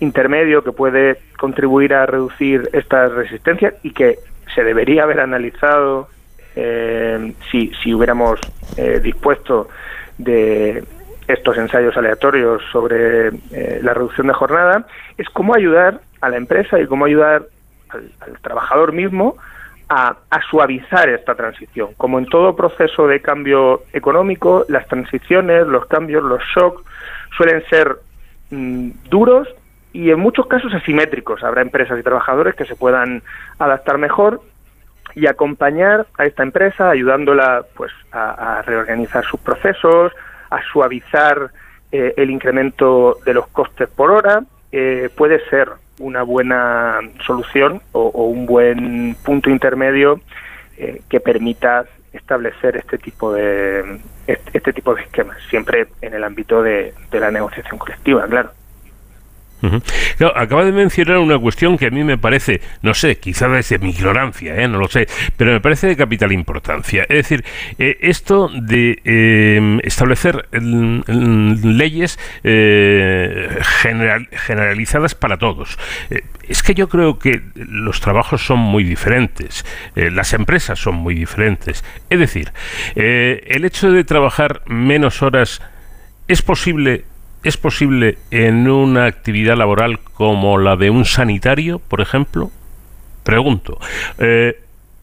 [0.00, 4.18] intermedio que puede contribuir a reducir estas resistencias y que
[4.54, 6.08] se debería haber analizado
[6.54, 8.40] eh, si, si hubiéramos
[8.76, 9.68] eh, dispuesto
[10.16, 10.82] de
[11.26, 16.80] estos ensayos aleatorios sobre eh, la reducción de jornada, es cómo ayudar a la empresa
[16.80, 17.44] y cómo ayudar
[17.90, 18.10] al,
[18.40, 19.36] trabajador mismo
[19.88, 21.90] a, a, suavizar esta transición.
[21.96, 26.82] Como en todo proceso de cambio económico, las transiciones, los cambios, los shocks
[27.36, 27.96] suelen ser
[28.50, 29.48] mm, duros
[29.92, 31.42] y en muchos casos asimétricos.
[31.42, 33.22] Habrá empresas y trabajadores que se puedan
[33.58, 34.40] adaptar mejor
[35.14, 40.12] y acompañar a esta empresa ayudándola pues a, reorganizar sus procesos,
[40.50, 41.50] a suavizar
[41.90, 48.08] eh, el incremento de los costes por hora, eh, puede ser una buena solución o,
[48.08, 50.20] un buen punto intermedio
[50.76, 56.22] eh, que permita establecer este tipo de este, este, tipo de esquemas, siempre en el
[56.22, 58.50] ámbito de la negociación colectiva, claro
[60.34, 63.90] acaba de mencionar una cuestión que a mí me parece, no sé, quizá desde mi
[63.90, 64.68] ignorancia, ¿eh?
[64.68, 65.06] no lo sé,
[65.36, 67.02] pero me parece de capital importancia.
[67.02, 67.44] Es decir,
[67.78, 75.78] eh, esto de eh, establecer leyes generalizadas para todos.
[76.48, 79.64] es que yo creo que los trabajos son muy diferentes,
[79.94, 81.84] las empresas son muy diferentes.
[82.10, 82.52] Es decir,
[82.94, 85.60] el hecho de trabajar menos horas
[86.28, 87.04] es posible
[87.44, 92.50] ¿Es posible en una actividad laboral como la de un sanitario, por ejemplo?
[93.22, 93.78] Pregunto.
[94.18, 94.60] Eh,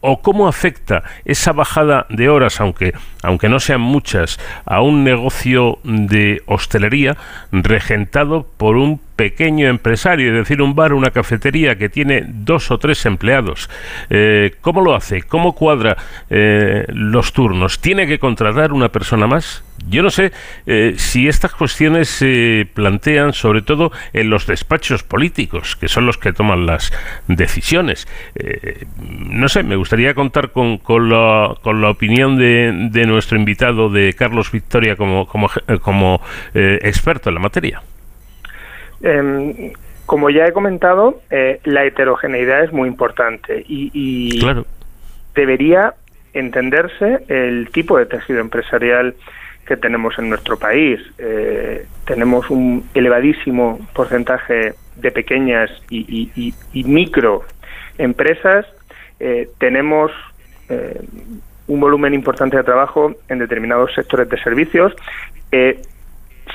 [0.08, 2.92] ¿O cómo afecta esa bajada de horas, aunque,
[3.22, 7.16] aunque no sean muchas, a un negocio de hostelería
[7.50, 12.78] regentado por un pequeño empresario, es decir, un bar, una cafetería que tiene dos o
[12.78, 13.68] tres empleados,
[14.10, 15.22] eh, ¿cómo lo hace?
[15.22, 15.96] ¿Cómo cuadra
[16.30, 17.80] eh, los turnos?
[17.80, 19.64] ¿Tiene que contratar una persona más?
[19.88, 20.32] Yo no sé
[20.66, 26.18] eh, si estas cuestiones se plantean sobre todo en los despachos políticos, que son los
[26.18, 26.92] que toman las
[27.28, 28.08] decisiones.
[29.08, 33.88] no sé, me gustaría contar con, con, la, con la opinión de, de, nuestro invitado,
[33.90, 35.48] de Carlos Victoria, como, como,
[35.82, 36.20] como
[36.54, 37.82] experto en la materia.
[39.02, 39.72] Eh,
[40.06, 44.40] como ya he comentado, eh, la heterogeneidad es muy importante y,
[45.34, 45.94] debería
[46.32, 49.14] entenderse el tipo de tejido empresarial
[49.66, 51.00] que tenemos en nuestro país.
[51.18, 56.32] Eh, tenemos un elevadísimo porcentaje de pequeñas y,
[56.72, 57.42] y micro
[57.98, 58.66] empresas.
[59.18, 60.12] Eh, tenemos
[61.68, 64.92] un volumen importante de trabajo en determinados sectores de servicios.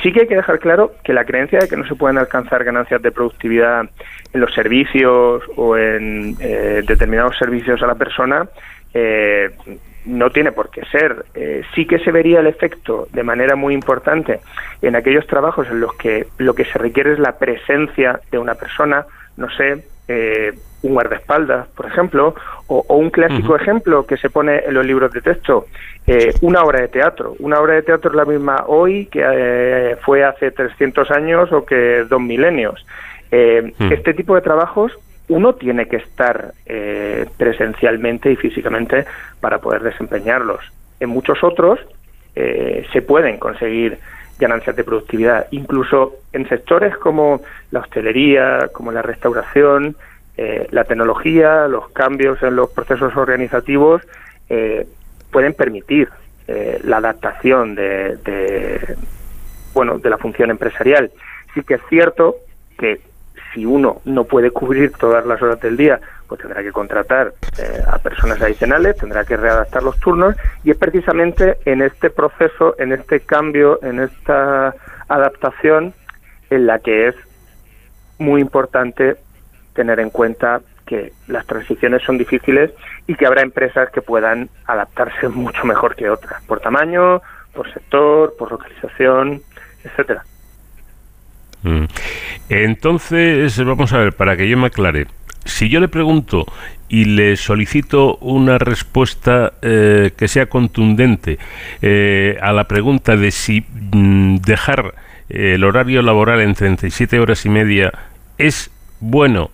[0.01, 2.63] Sí que hay que dejar claro que la creencia de que no se pueden alcanzar
[2.63, 3.88] ganancias de productividad
[4.33, 8.47] en los servicios o en eh, determinados servicios a la persona
[8.93, 9.51] eh,
[10.05, 11.25] no tiene por qué ser.
[11.35, 14.39] Eh, sí que se vería el efecto de manera muy importante
[14.81, 18.55] en aquellos trabajos en los que lo que se requiere es la presencia de una
[18.55, 19.05] persona,
[19.37, 20.53] no sé, eh,
[20.83, 22.33] un guardaespaldas, por ejemplo,
[22.67, 25.67] o, un clásico ejemplo que se pone en los libros de texto,
[26.07, 27.35] eh, una obra de teatro.
[27.39, 31.65] Una obra de teatro es la misma hoy que eh, fue hace 300 años o
[31.65, 32.83] que dos milenios.
[33.31, 33.93] Mm.
[33.93, 34.91] Este tipo de trabajos
[35.31, 36.53] uno tiene que estar
[37.37, 39.05] presencialmente y físicamente
[39.39, 40.59] para poder desempeñarlos.
[40.99, 41.79] En muchos otros
[42.33, 43.97] se pueden conseguir
[44.41, 49.95] ganancias de productividad, incluso en sectores como la hostelería, como la restauración,
[50.35, 54.01] eh, la tecnología, los cambios en los procesos organizativos
[54.49, 54.87] eh,
[55.31, 56.09] pueden permitir
[56.47, 58.95] eh, la adaptación de, de,
[59.73, 61.11] bueno de la función empresarial.
[61.53, 62.37] Sí que es cierto
[62.77, 62.99] que
[63.53, 67.81] si uno no puede cubrir todas las horas del día, pues tendrá que contratar eh,
[67.85, 72.93] a personas adicionales, tendrá que readaptar los turnos y es precisamente en este proceso, en
[72.93, 74.73] este cambio, en esta
[75.09, 75.93] adaptación
[76.49, 77.15] en la que es
[78.17, 79.17] muy importante
[79.73, 82.71] tener en cuenta que las transiciones son difíciles
[83.07, 87.21] y que habrá empresas que puedan adaptarse mucho mejor que otras, por tamaño,
[87.53, 89.41] por sector, por localización,
[89.83, 90.23] etcétera.
[91.63, 91.85] Mm.
[92.49, 95.07] Entonces, vamos a ver, para que yo me aclare,
[95.45, 96.45] si yo le pregunto
[96.89, 101.39] y le solicito una respuesta eh, que sea contundente
[101.81, 104.93] eh, a la pregunta de si mm, dejar
[105.29, 107.91] el horario laboral en 37 horas y media
[108.38, 109.49] es bueno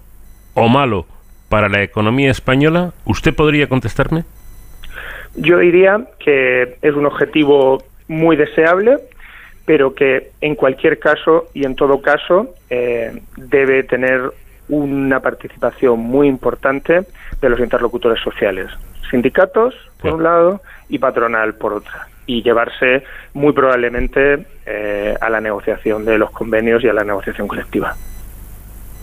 [0.56, 1.06] o malo
[1.50, 4.24] para la economía española, ¿usted podría contestarme?
[5.36, 8.98] Yo diría que es un objetivo muy deseable,
[9.68, 14.32] pero que en cualquier caso y en todo caso eh, debe tener
[14.70, 17.02] una participación muy importante
[17.42, 18.72] de los interlocutores sociales,
[19.12, 23.04] sindicatos por un lado y patronal por otra, y llevarse
[23.34, 27.94] muy probablemente eh, a la negociación de los convenios y a la negociación colectiva.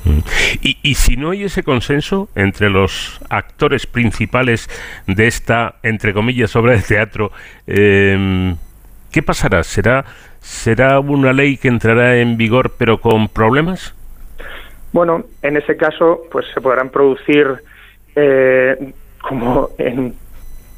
[0.04, 0.18] Mm.
[0.62, 4.70] Y, y, si no hay ese consenso entre los actores principales
[5.06, 7.32] de esta, entre comillas, obra de teatro,
[7.66, 8.54] eh,
[9.10, 9.62] ¿qué pasará?
[9.62, 10.04] ¿Será
[10.44, 13.94] ¿Será una ley que entrará en vigor pero con problemas?
[14.92, 17.46] Bueno, en ese caso, pues se podrán producir,
[18.14, 18.92] eh,
[19.22, 20.14] como en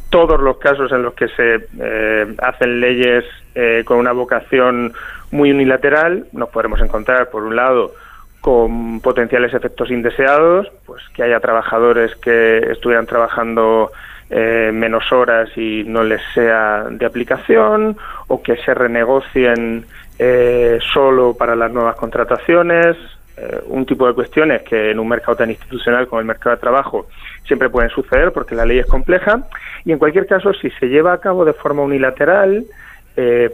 [0.09, 3.25] todos los casos en los que se eh, hacen leyes
[3.57, 4.93] eh, con una vocación
[5.33, 7.93] muy unilateral, nos podremos encontrar, por un lado,
[8.41, 13.91] con potenciales efectos indeseados, pues que haya trabajadores que estuvieran trabajando
[14.29, 17.97] eh, menos horas y no les sea de aplicación
[18.27, 19.85] o que se renegocien
[20.19, 22.97] eh, solo para las nuevas contrataciones,
[23.37, 26.61] eh, un tipo de cuestiones que en un mercado tan institucional como el mercado de
[26.61, 27.07] trabajo
[27.47, 29.47] siempre pueden suceder porque la ley es compleja.
[29.85, 32.65] Y en cualquier caso si se lleva a cabo de forma unilateral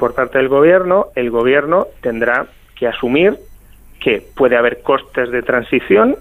[0.00, 3.36] por parte del gobierno, el gobierno tendrá que asumir
[4.00, 6.16] que puede haber costes de transición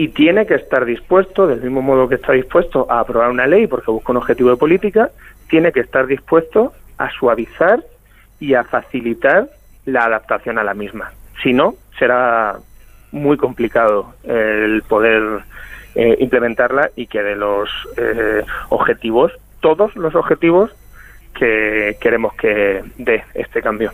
[0.00, 3.66] y tiene que estar dispuesto, del mismo modo que está dispuesto a aprobar una ley
[3.66, 5.10] porque busca un objetivo de política,
[5.50, 7.84] tiene que estar dispuesto a suavizar
[8.38, 9.50] y a facilitar
[9.84, 11.12] la adaptación a la misma.
[11.42, 12.56] Si no, será
[13.12, 15.42] muy complicado el poder
[15.94, 17.68] eh, implementarla y que de los
[17.98, 20.74] eh, objetivos, todos los objetivos
[21.34, 23.92] que queremos que dé este cambio.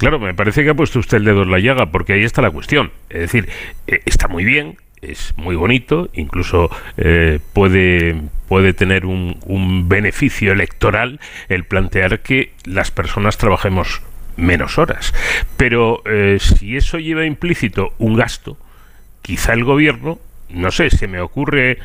[0.00, 2.40] Claro, me parece que ha puesto usted el dedo en la llaga, porque ahí está
[2.40, 2.90] la cuestión.
[3.10, 3.50] Es decir,
[3.86, 11.20] eh, está muy bien, es muy bonito, incluso eh, puede, puede tener un, beneficio electoral
[11.50, 14.00] el plantear que las personas trabajemos
[14.38, 15.12] menos horas.
[15.58, 18.56] Pero eh, si eso lleva implícito un gasto,
[19.20, 20.18] quizá el gobierno,
[20.48, 21.76] no sé, se me ocurre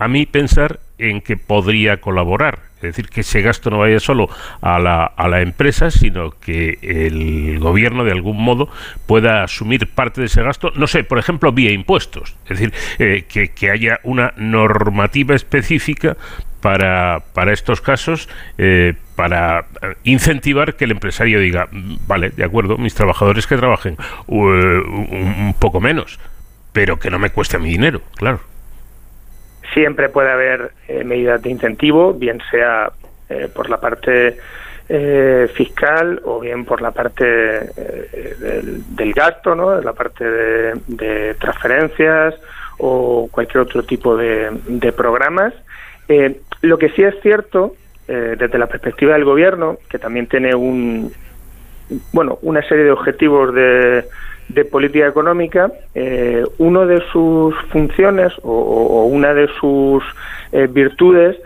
[0.00, 2.70] a mí pensar en que podría colaborar.
[2.76, 4.30] Es decir, que ese gasto no vaya solo
[4.62, 8.70] a la, a la empresa, sino que el gobierno de algún modo
[9.06, 12.36] pueda asumir parte de ese gasto, no sé, por ejemplo, vía impuestos.
[12.44, 16.16] Es decir, eh, que, que, haya una normativa específica
[16.62, 19.66] para, para estos casos, eh, para
[20.04, 21.68] incentivar que el empresario diga,
[22.06, 26.18] vale, de acuerdo, mis trabajadores que trabajen un, un poco menos,
[26.72, 28.40] pero que no me cueste mi dinero, claro.
[29.74, 32.90] Siempre puede haber eh, medidas de incentivo, bien sea
[33.28, 34.36] eh, por la parte
[34.92, 38.34] eh, fiscal o bien por la parte eh,
[38.88, 39.80] del, gasto, ¿no?
[39.80, 42.34] la parte de, de, transferencias
[42.78, 45.54] o cualquier otro tipo de, de programas.
[46.08, 47.76] Eh, lo que sí es cierto,
[48.08, 51.12] desde la perspectiva del gobierno, que también tiene un,
[52.12, 54.04] bueno, una serie de objetivos de,
[54.54, 60.02] de política económica, eh, una de sus funciones o, una de sus
[60.52, 61.36] eh, virtudes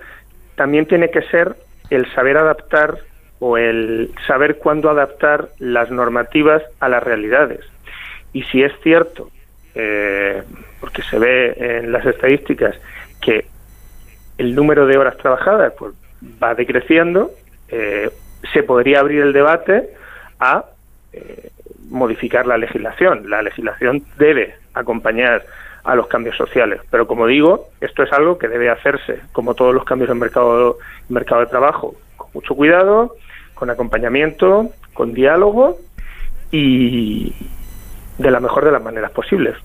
[0.54, 1.56] también tiene que ser
[1.90, 2.98] el saber adaptar
[3.40, 7.60] o el saber cuándo adaptar las normativas a las realidades.
[8.32, 9.30] Y si es cierto,
[9.74, 10.42] eh,
[10.80, 12.76] porque se ve en las estadísticas
[13.20, 13.46] que
[14.38, 15.94] el número de horas trabajadas pues,
[16.42, 17.30] va decreciendo,
[17.68, 18.10] eh,
[18.52, 19.90] se podría abrir el debate
[20.38, 20.64] a
[21.12, 21.50] eh,
[21.90, 23.28] modificar la legislación.
[23.28, 25.44] La legislación debe acompañar
[25.84, 29.74] a los cambios sociales, pero como digo, esto es algo que debe hacerse, como todos
[29.74, 30.78] los cambios en mercado,
[31.10, 33.16] mercado de trabajo, con mucho cuidado,
[33.52, 35.78] con acompañamiento, con diálogo
[36.50, 37.34] y
[38.18, 39.56] de la mejor de las maneras posibles.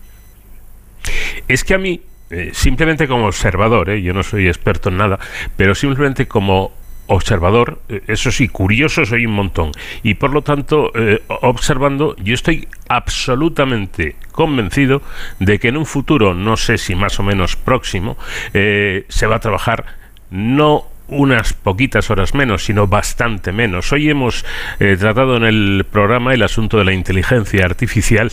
[1.47, 5.19] Es que a mí, eh, simplemente como observador, eh, yo no soy experto en nada,
[5.55, 6.71] pero simplemente como
[7.09, 9.71] observador, eh, eso sí, curioso soy un montón.
[10.03, 15.01] Y por lo tanto, eh, observando, yo estoy absolutamente convencido
[15.39, 18.17] de que en un futuro, no sé si más o menos próximo,
[18.53, 19.85] eh, se va a trabajar
[20.29, 23.91] no unas poquitas horas menos, sino bastante menos.
[23.91, 24.45] Hoy hemos
[24.79, 28.31] eh, tratado en el programa el asunto de la inteligencia artificial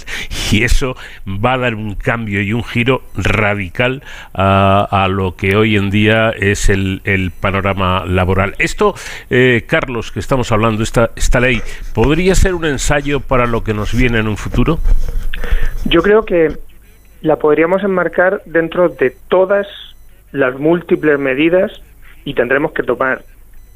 [0.51, 0.97] y eso
[1.27, 4.03] va a dar un cambio y un giro radical
[4.35, 8.55] a, lo que hoy en día es el, el panorama laboral.
[8.59, 8.95] Esto,
[9.31, 11.63] eh, Carlos, que estamos hablando, esta, esta ley,
[11.95, 14.79] ¿podría ser un ensayo para lo que nos viene en un futuro?
[15.85, 16.57] Yo creo que
[17.23, 19.67] la podríamos enmarcar dentro de todas
[20.33, 21.73] las múltiples medidas
[22.27, 23.23] y tendremos que tomar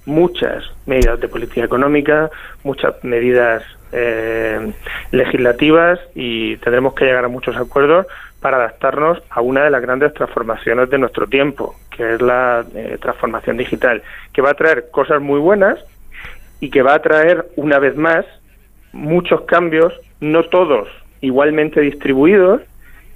[0.04, 2.30] muchas medidas de política económica,
[2.64, 3.62] muchas medidas
[3.92, 4.72] eh,
[5.12, 8.06] legislativas y tendremos que llegar a muchos acuerdos
[8.40, 12.98] para adaptarnos a una de las grandes transformaciones de nuestro tiempo, que es la eh,
[13.00, 14.02] transformación digital,
[14.32, 15.78] que va a traer cosas muy buenas
[16.58, 18.26] y que va a traer, una vez más,
[18.92, 20.88] muchos cambios, no todos
[21.20, 22.62] igualmente distribuidos,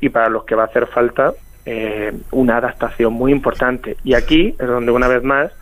[0.01, 1.33] y para los que va a hacer falta
[1.67, 3.97] eh, una adaptación muy importante.
[4.05, 5.53] Y aquí es donde una vez más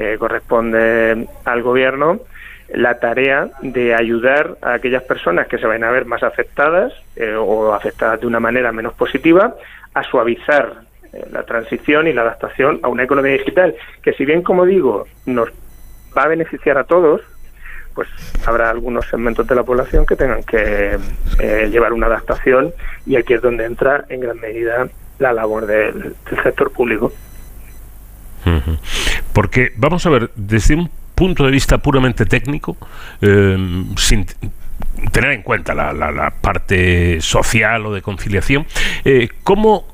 [0.00, 2.20] eh, corresponde al gobierno
[2.68, 7.34] la tarea de ayudar a aquellas personas que se vayan a ver más afectadas eh,
[7.34, 9.56] o afectadas de una manera menos positiva
[9.94, 10.82] a suavizar
[11.12, 15.08] eh, la transición y la adaptación a una economía digital que si bien como digo
[15.26, 15.48] nos
[16.16, 17.22] va a beneficiar a todos
[17.94, 18.08] pues
[18.46, 20.96] habrá algunos segmentos de la población que tengan que
[21.72, 22.72] llevar una adaptación
[23.04, 24.86] y aquí es donde entra en gran medida
[25.18, 27.12] la labor del, del sector público.
[29.32, 32.76] Porque, vamos a ver, desde un punto de vista puramente técnico,
[33.20, 34.26] eh, sin
[35.12, 38.66] tener en cuenta la, la, la, parte social o de conciliación,
[39.04, 39.86] eh, ¿cómo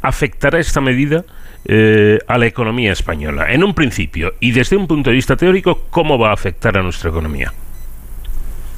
[0.00, 1.24] afectará esta medida
[1.64, 3.52] eh, a la economía española?
[3.52, 6.82] En un principio, y desde un punto de vista teórico, ¿cómo va a afectar a
[6.82, 7.52] nuestra economía?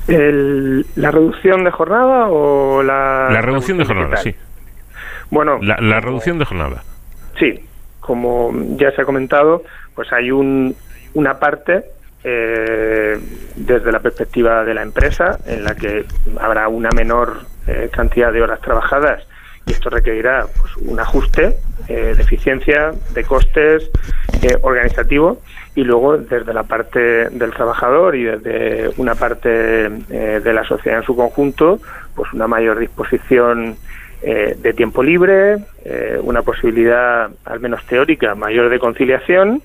[0.07, 3.29] El, ¿La reducción de jornada o la...?
[3.31, 4.35] La reducción de jornada, sí.
[5.35, 6.85] Bueno, la, la reducción de jornada.
[7.39, 7.61] Sí,
[7.99, 9.65] como ya se ha comentado,
[9.97, 10.77] pues hay un,
[11.15, 11.87] una parte
[12.23, 13.19] eh,
[13.57, 16.05] desde la perspectiva de la empresa en la que
[16.41, 19.27] habrá una menor eh, cantidad de horas trabajadas
[19.67, 21.57] y esto requerirá pues, un ajuste
[21.89, 23.91] eh, de eficiencia, de costes
[24.43, 25.41] eh, organizativo
[25.75, 31.01] y luego desde la parte del trabajador y desde una parte eh, de la sociedad
[31.01, 31.81] en su conjunto,
[32.15, 33.77] pues una mayor disposición
[34.27, 39.61] eh, de tiempo libre, eh, una posibilidad, al menos teórica, mayor de conciliación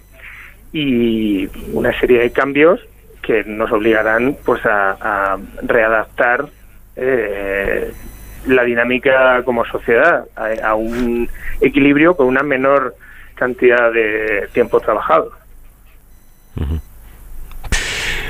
[0.73, 2.81] y una serie de cambios
[3.21, 6.47] que nos obligarán pues a, readaptar
[6.97, 7.93] eh,
[8.47, 11.29] la dinámica como sociedad a, un
[11.61, 12.95] equilibrio con una menor
[13.35, 15.31] cantidad de tiempo trabajado.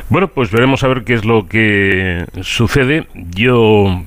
[0.09, 3.07] Bueno, pues veremos a ver qué es lo que sucede.
[3.15, 4.03] Yo,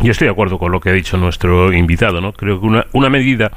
[0.00, 2.32] yo estoy de acuerdo con lo que ha dicho nuestro invitado, ¿no?
[2.32, 3.52] Creo que una, medida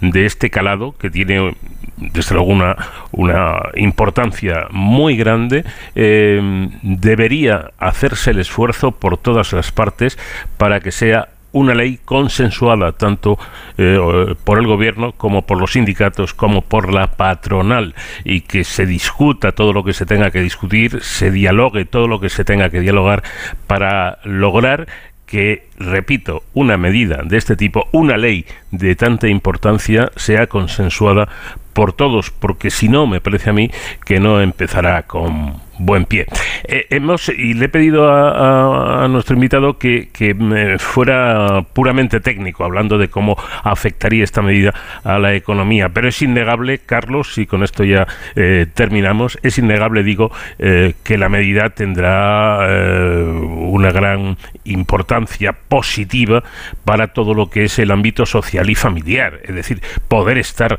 [0.00, 1.54] de este calado, que tiene
[1.96, 2.76] desde luego una,
[3.12, 5.64] una importancia muy grande,
[5.94, 10.18] eh, debería hacerse el esfuerzo por todas las partes
[10.56, 13.38] para que sea una ley consensuada tanto
[13.78, 17.94] eh, por el gobierno como por los sindicatos como por la patronal
[18.24, 22.18] y que se discuta todo lo que se tenga que discutir, se dialogue todo lo
[22.18, 23.22] que se tenga que dialogar
[23.68, 24.88] para lograr
[25.26, 31.28] que, repito, una medida de este tipo, una ley de tanta importancia, sea consensuada
[31.74, 33.70] por todos, porque si no, me parece a mí
[34.06, 36.26] que no empezará con buen pie.
[36.64, 40.34] Eh, hemos y le he pedido a, nuestro invitado que, que,
[40.78, 45.88] fuera puramente técnico, hablando de cómo afectaría esta medida a la economía.
[45.90, 48.06] Pero es innegable, Carlos, y con esto ya
[48.36, 52.58] eh, terminamos, es innegable, digo, eh, que la medida tendrá
[53.34, 56.42] una gran importancia positiva
[56.84, 59.40] para todo lo que es el ámbito social y familiar.
[59.44, 60.78] Es decir, poder estar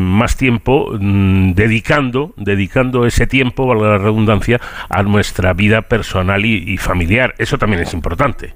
[0.00, 6.76] más tiempo mm, dedicando, dedicando ese tiempo, valga la redundancia, a nuestra vida personal y,
[6.78, 7.34] familiar.
[7.38, 8.54] Eso también es importante.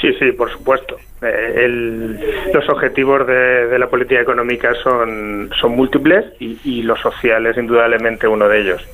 [0.00, 0.96] Sí, sí, por supuesto.
[1.22, 1.66] Eh,
[2.52, 8.46] los objetivos de, la política económica son, son múltiples y, lo social es indudablemente uno
[8.46, 8.86] de ellos.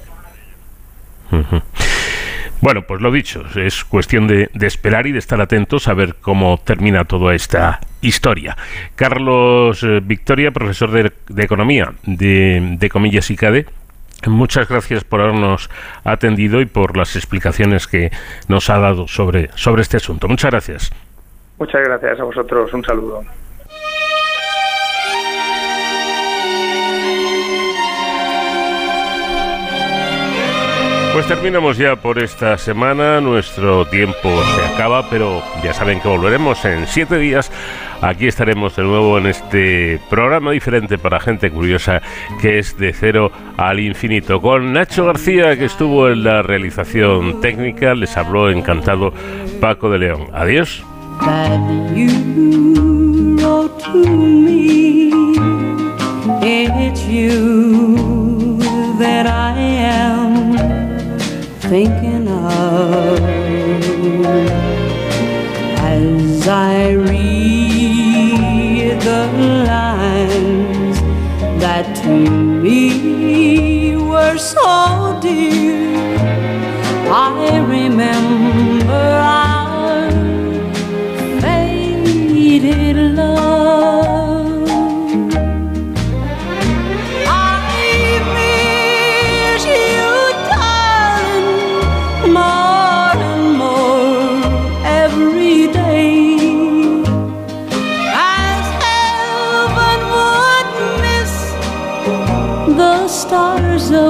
[2.62, 6.60] Bueno, pues lo dicho, es cuestión de, esperar y de estar atentos a ver cómo
[6.64, 8.56] termina toda esta historia.
[8.94, 13.66] Carlos eh, Victoria, profesor de, Economía de, Comillas y CADE,
[14.28, 15.68] Muchas gracias por habernos
[16.04, 18.12] atendido y por las explicaciones que
[18.46, 20.28] nos ha dado sobre, sobre este asunto.
[20.28, 20.92] Muchas gracias.
[21.58, 22.72] Muchas gracias a vosotros.
[22.72, 23.24] Un saludo.
[31.12, 36.64] Pues terminamos ya por esta semana, nuestro tiempo se acaba, pero ya saben que volveremos
[36.64, 37.52] en siete días.
[38.00, 42.00] Aquí estaremos de nuevo en este programa diferente para gente curiosa
[42.40, 44.40] que es de cero al infinito.
[44.40, 49.12] Con Nacho García, que estuvo en la realización técnica, les habló encantado
[49.60, 50.28] Paco de León.
[50.32, 50.82] Adiós.
[61.72, 63.18] Thinking of
[65.78, 69.24] as I read the
[69.70, 70.98] lines
[71.62, 72.30] that to
[72.62, 75.96] me were so dear.
[77.10, 78.61] I remember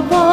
[0.00, 0.31] the.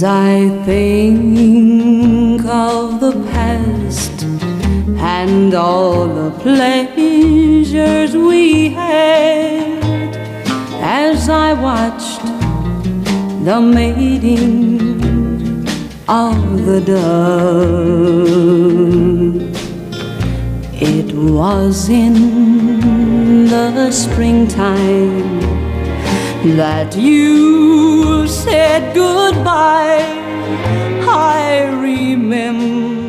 [0.00, 4.22] As I think of the past
[4.98, 10.16] and all the pleasures we had,
[10.80, 12.22] as I watched
[13.44, 14.88] the mating
[16.08, 18.22] of the dove,
[20.80, 25.69] it was in the springtime
[26.44, 30.00] that you said goodbye.
[31.06, 32.99] I remember.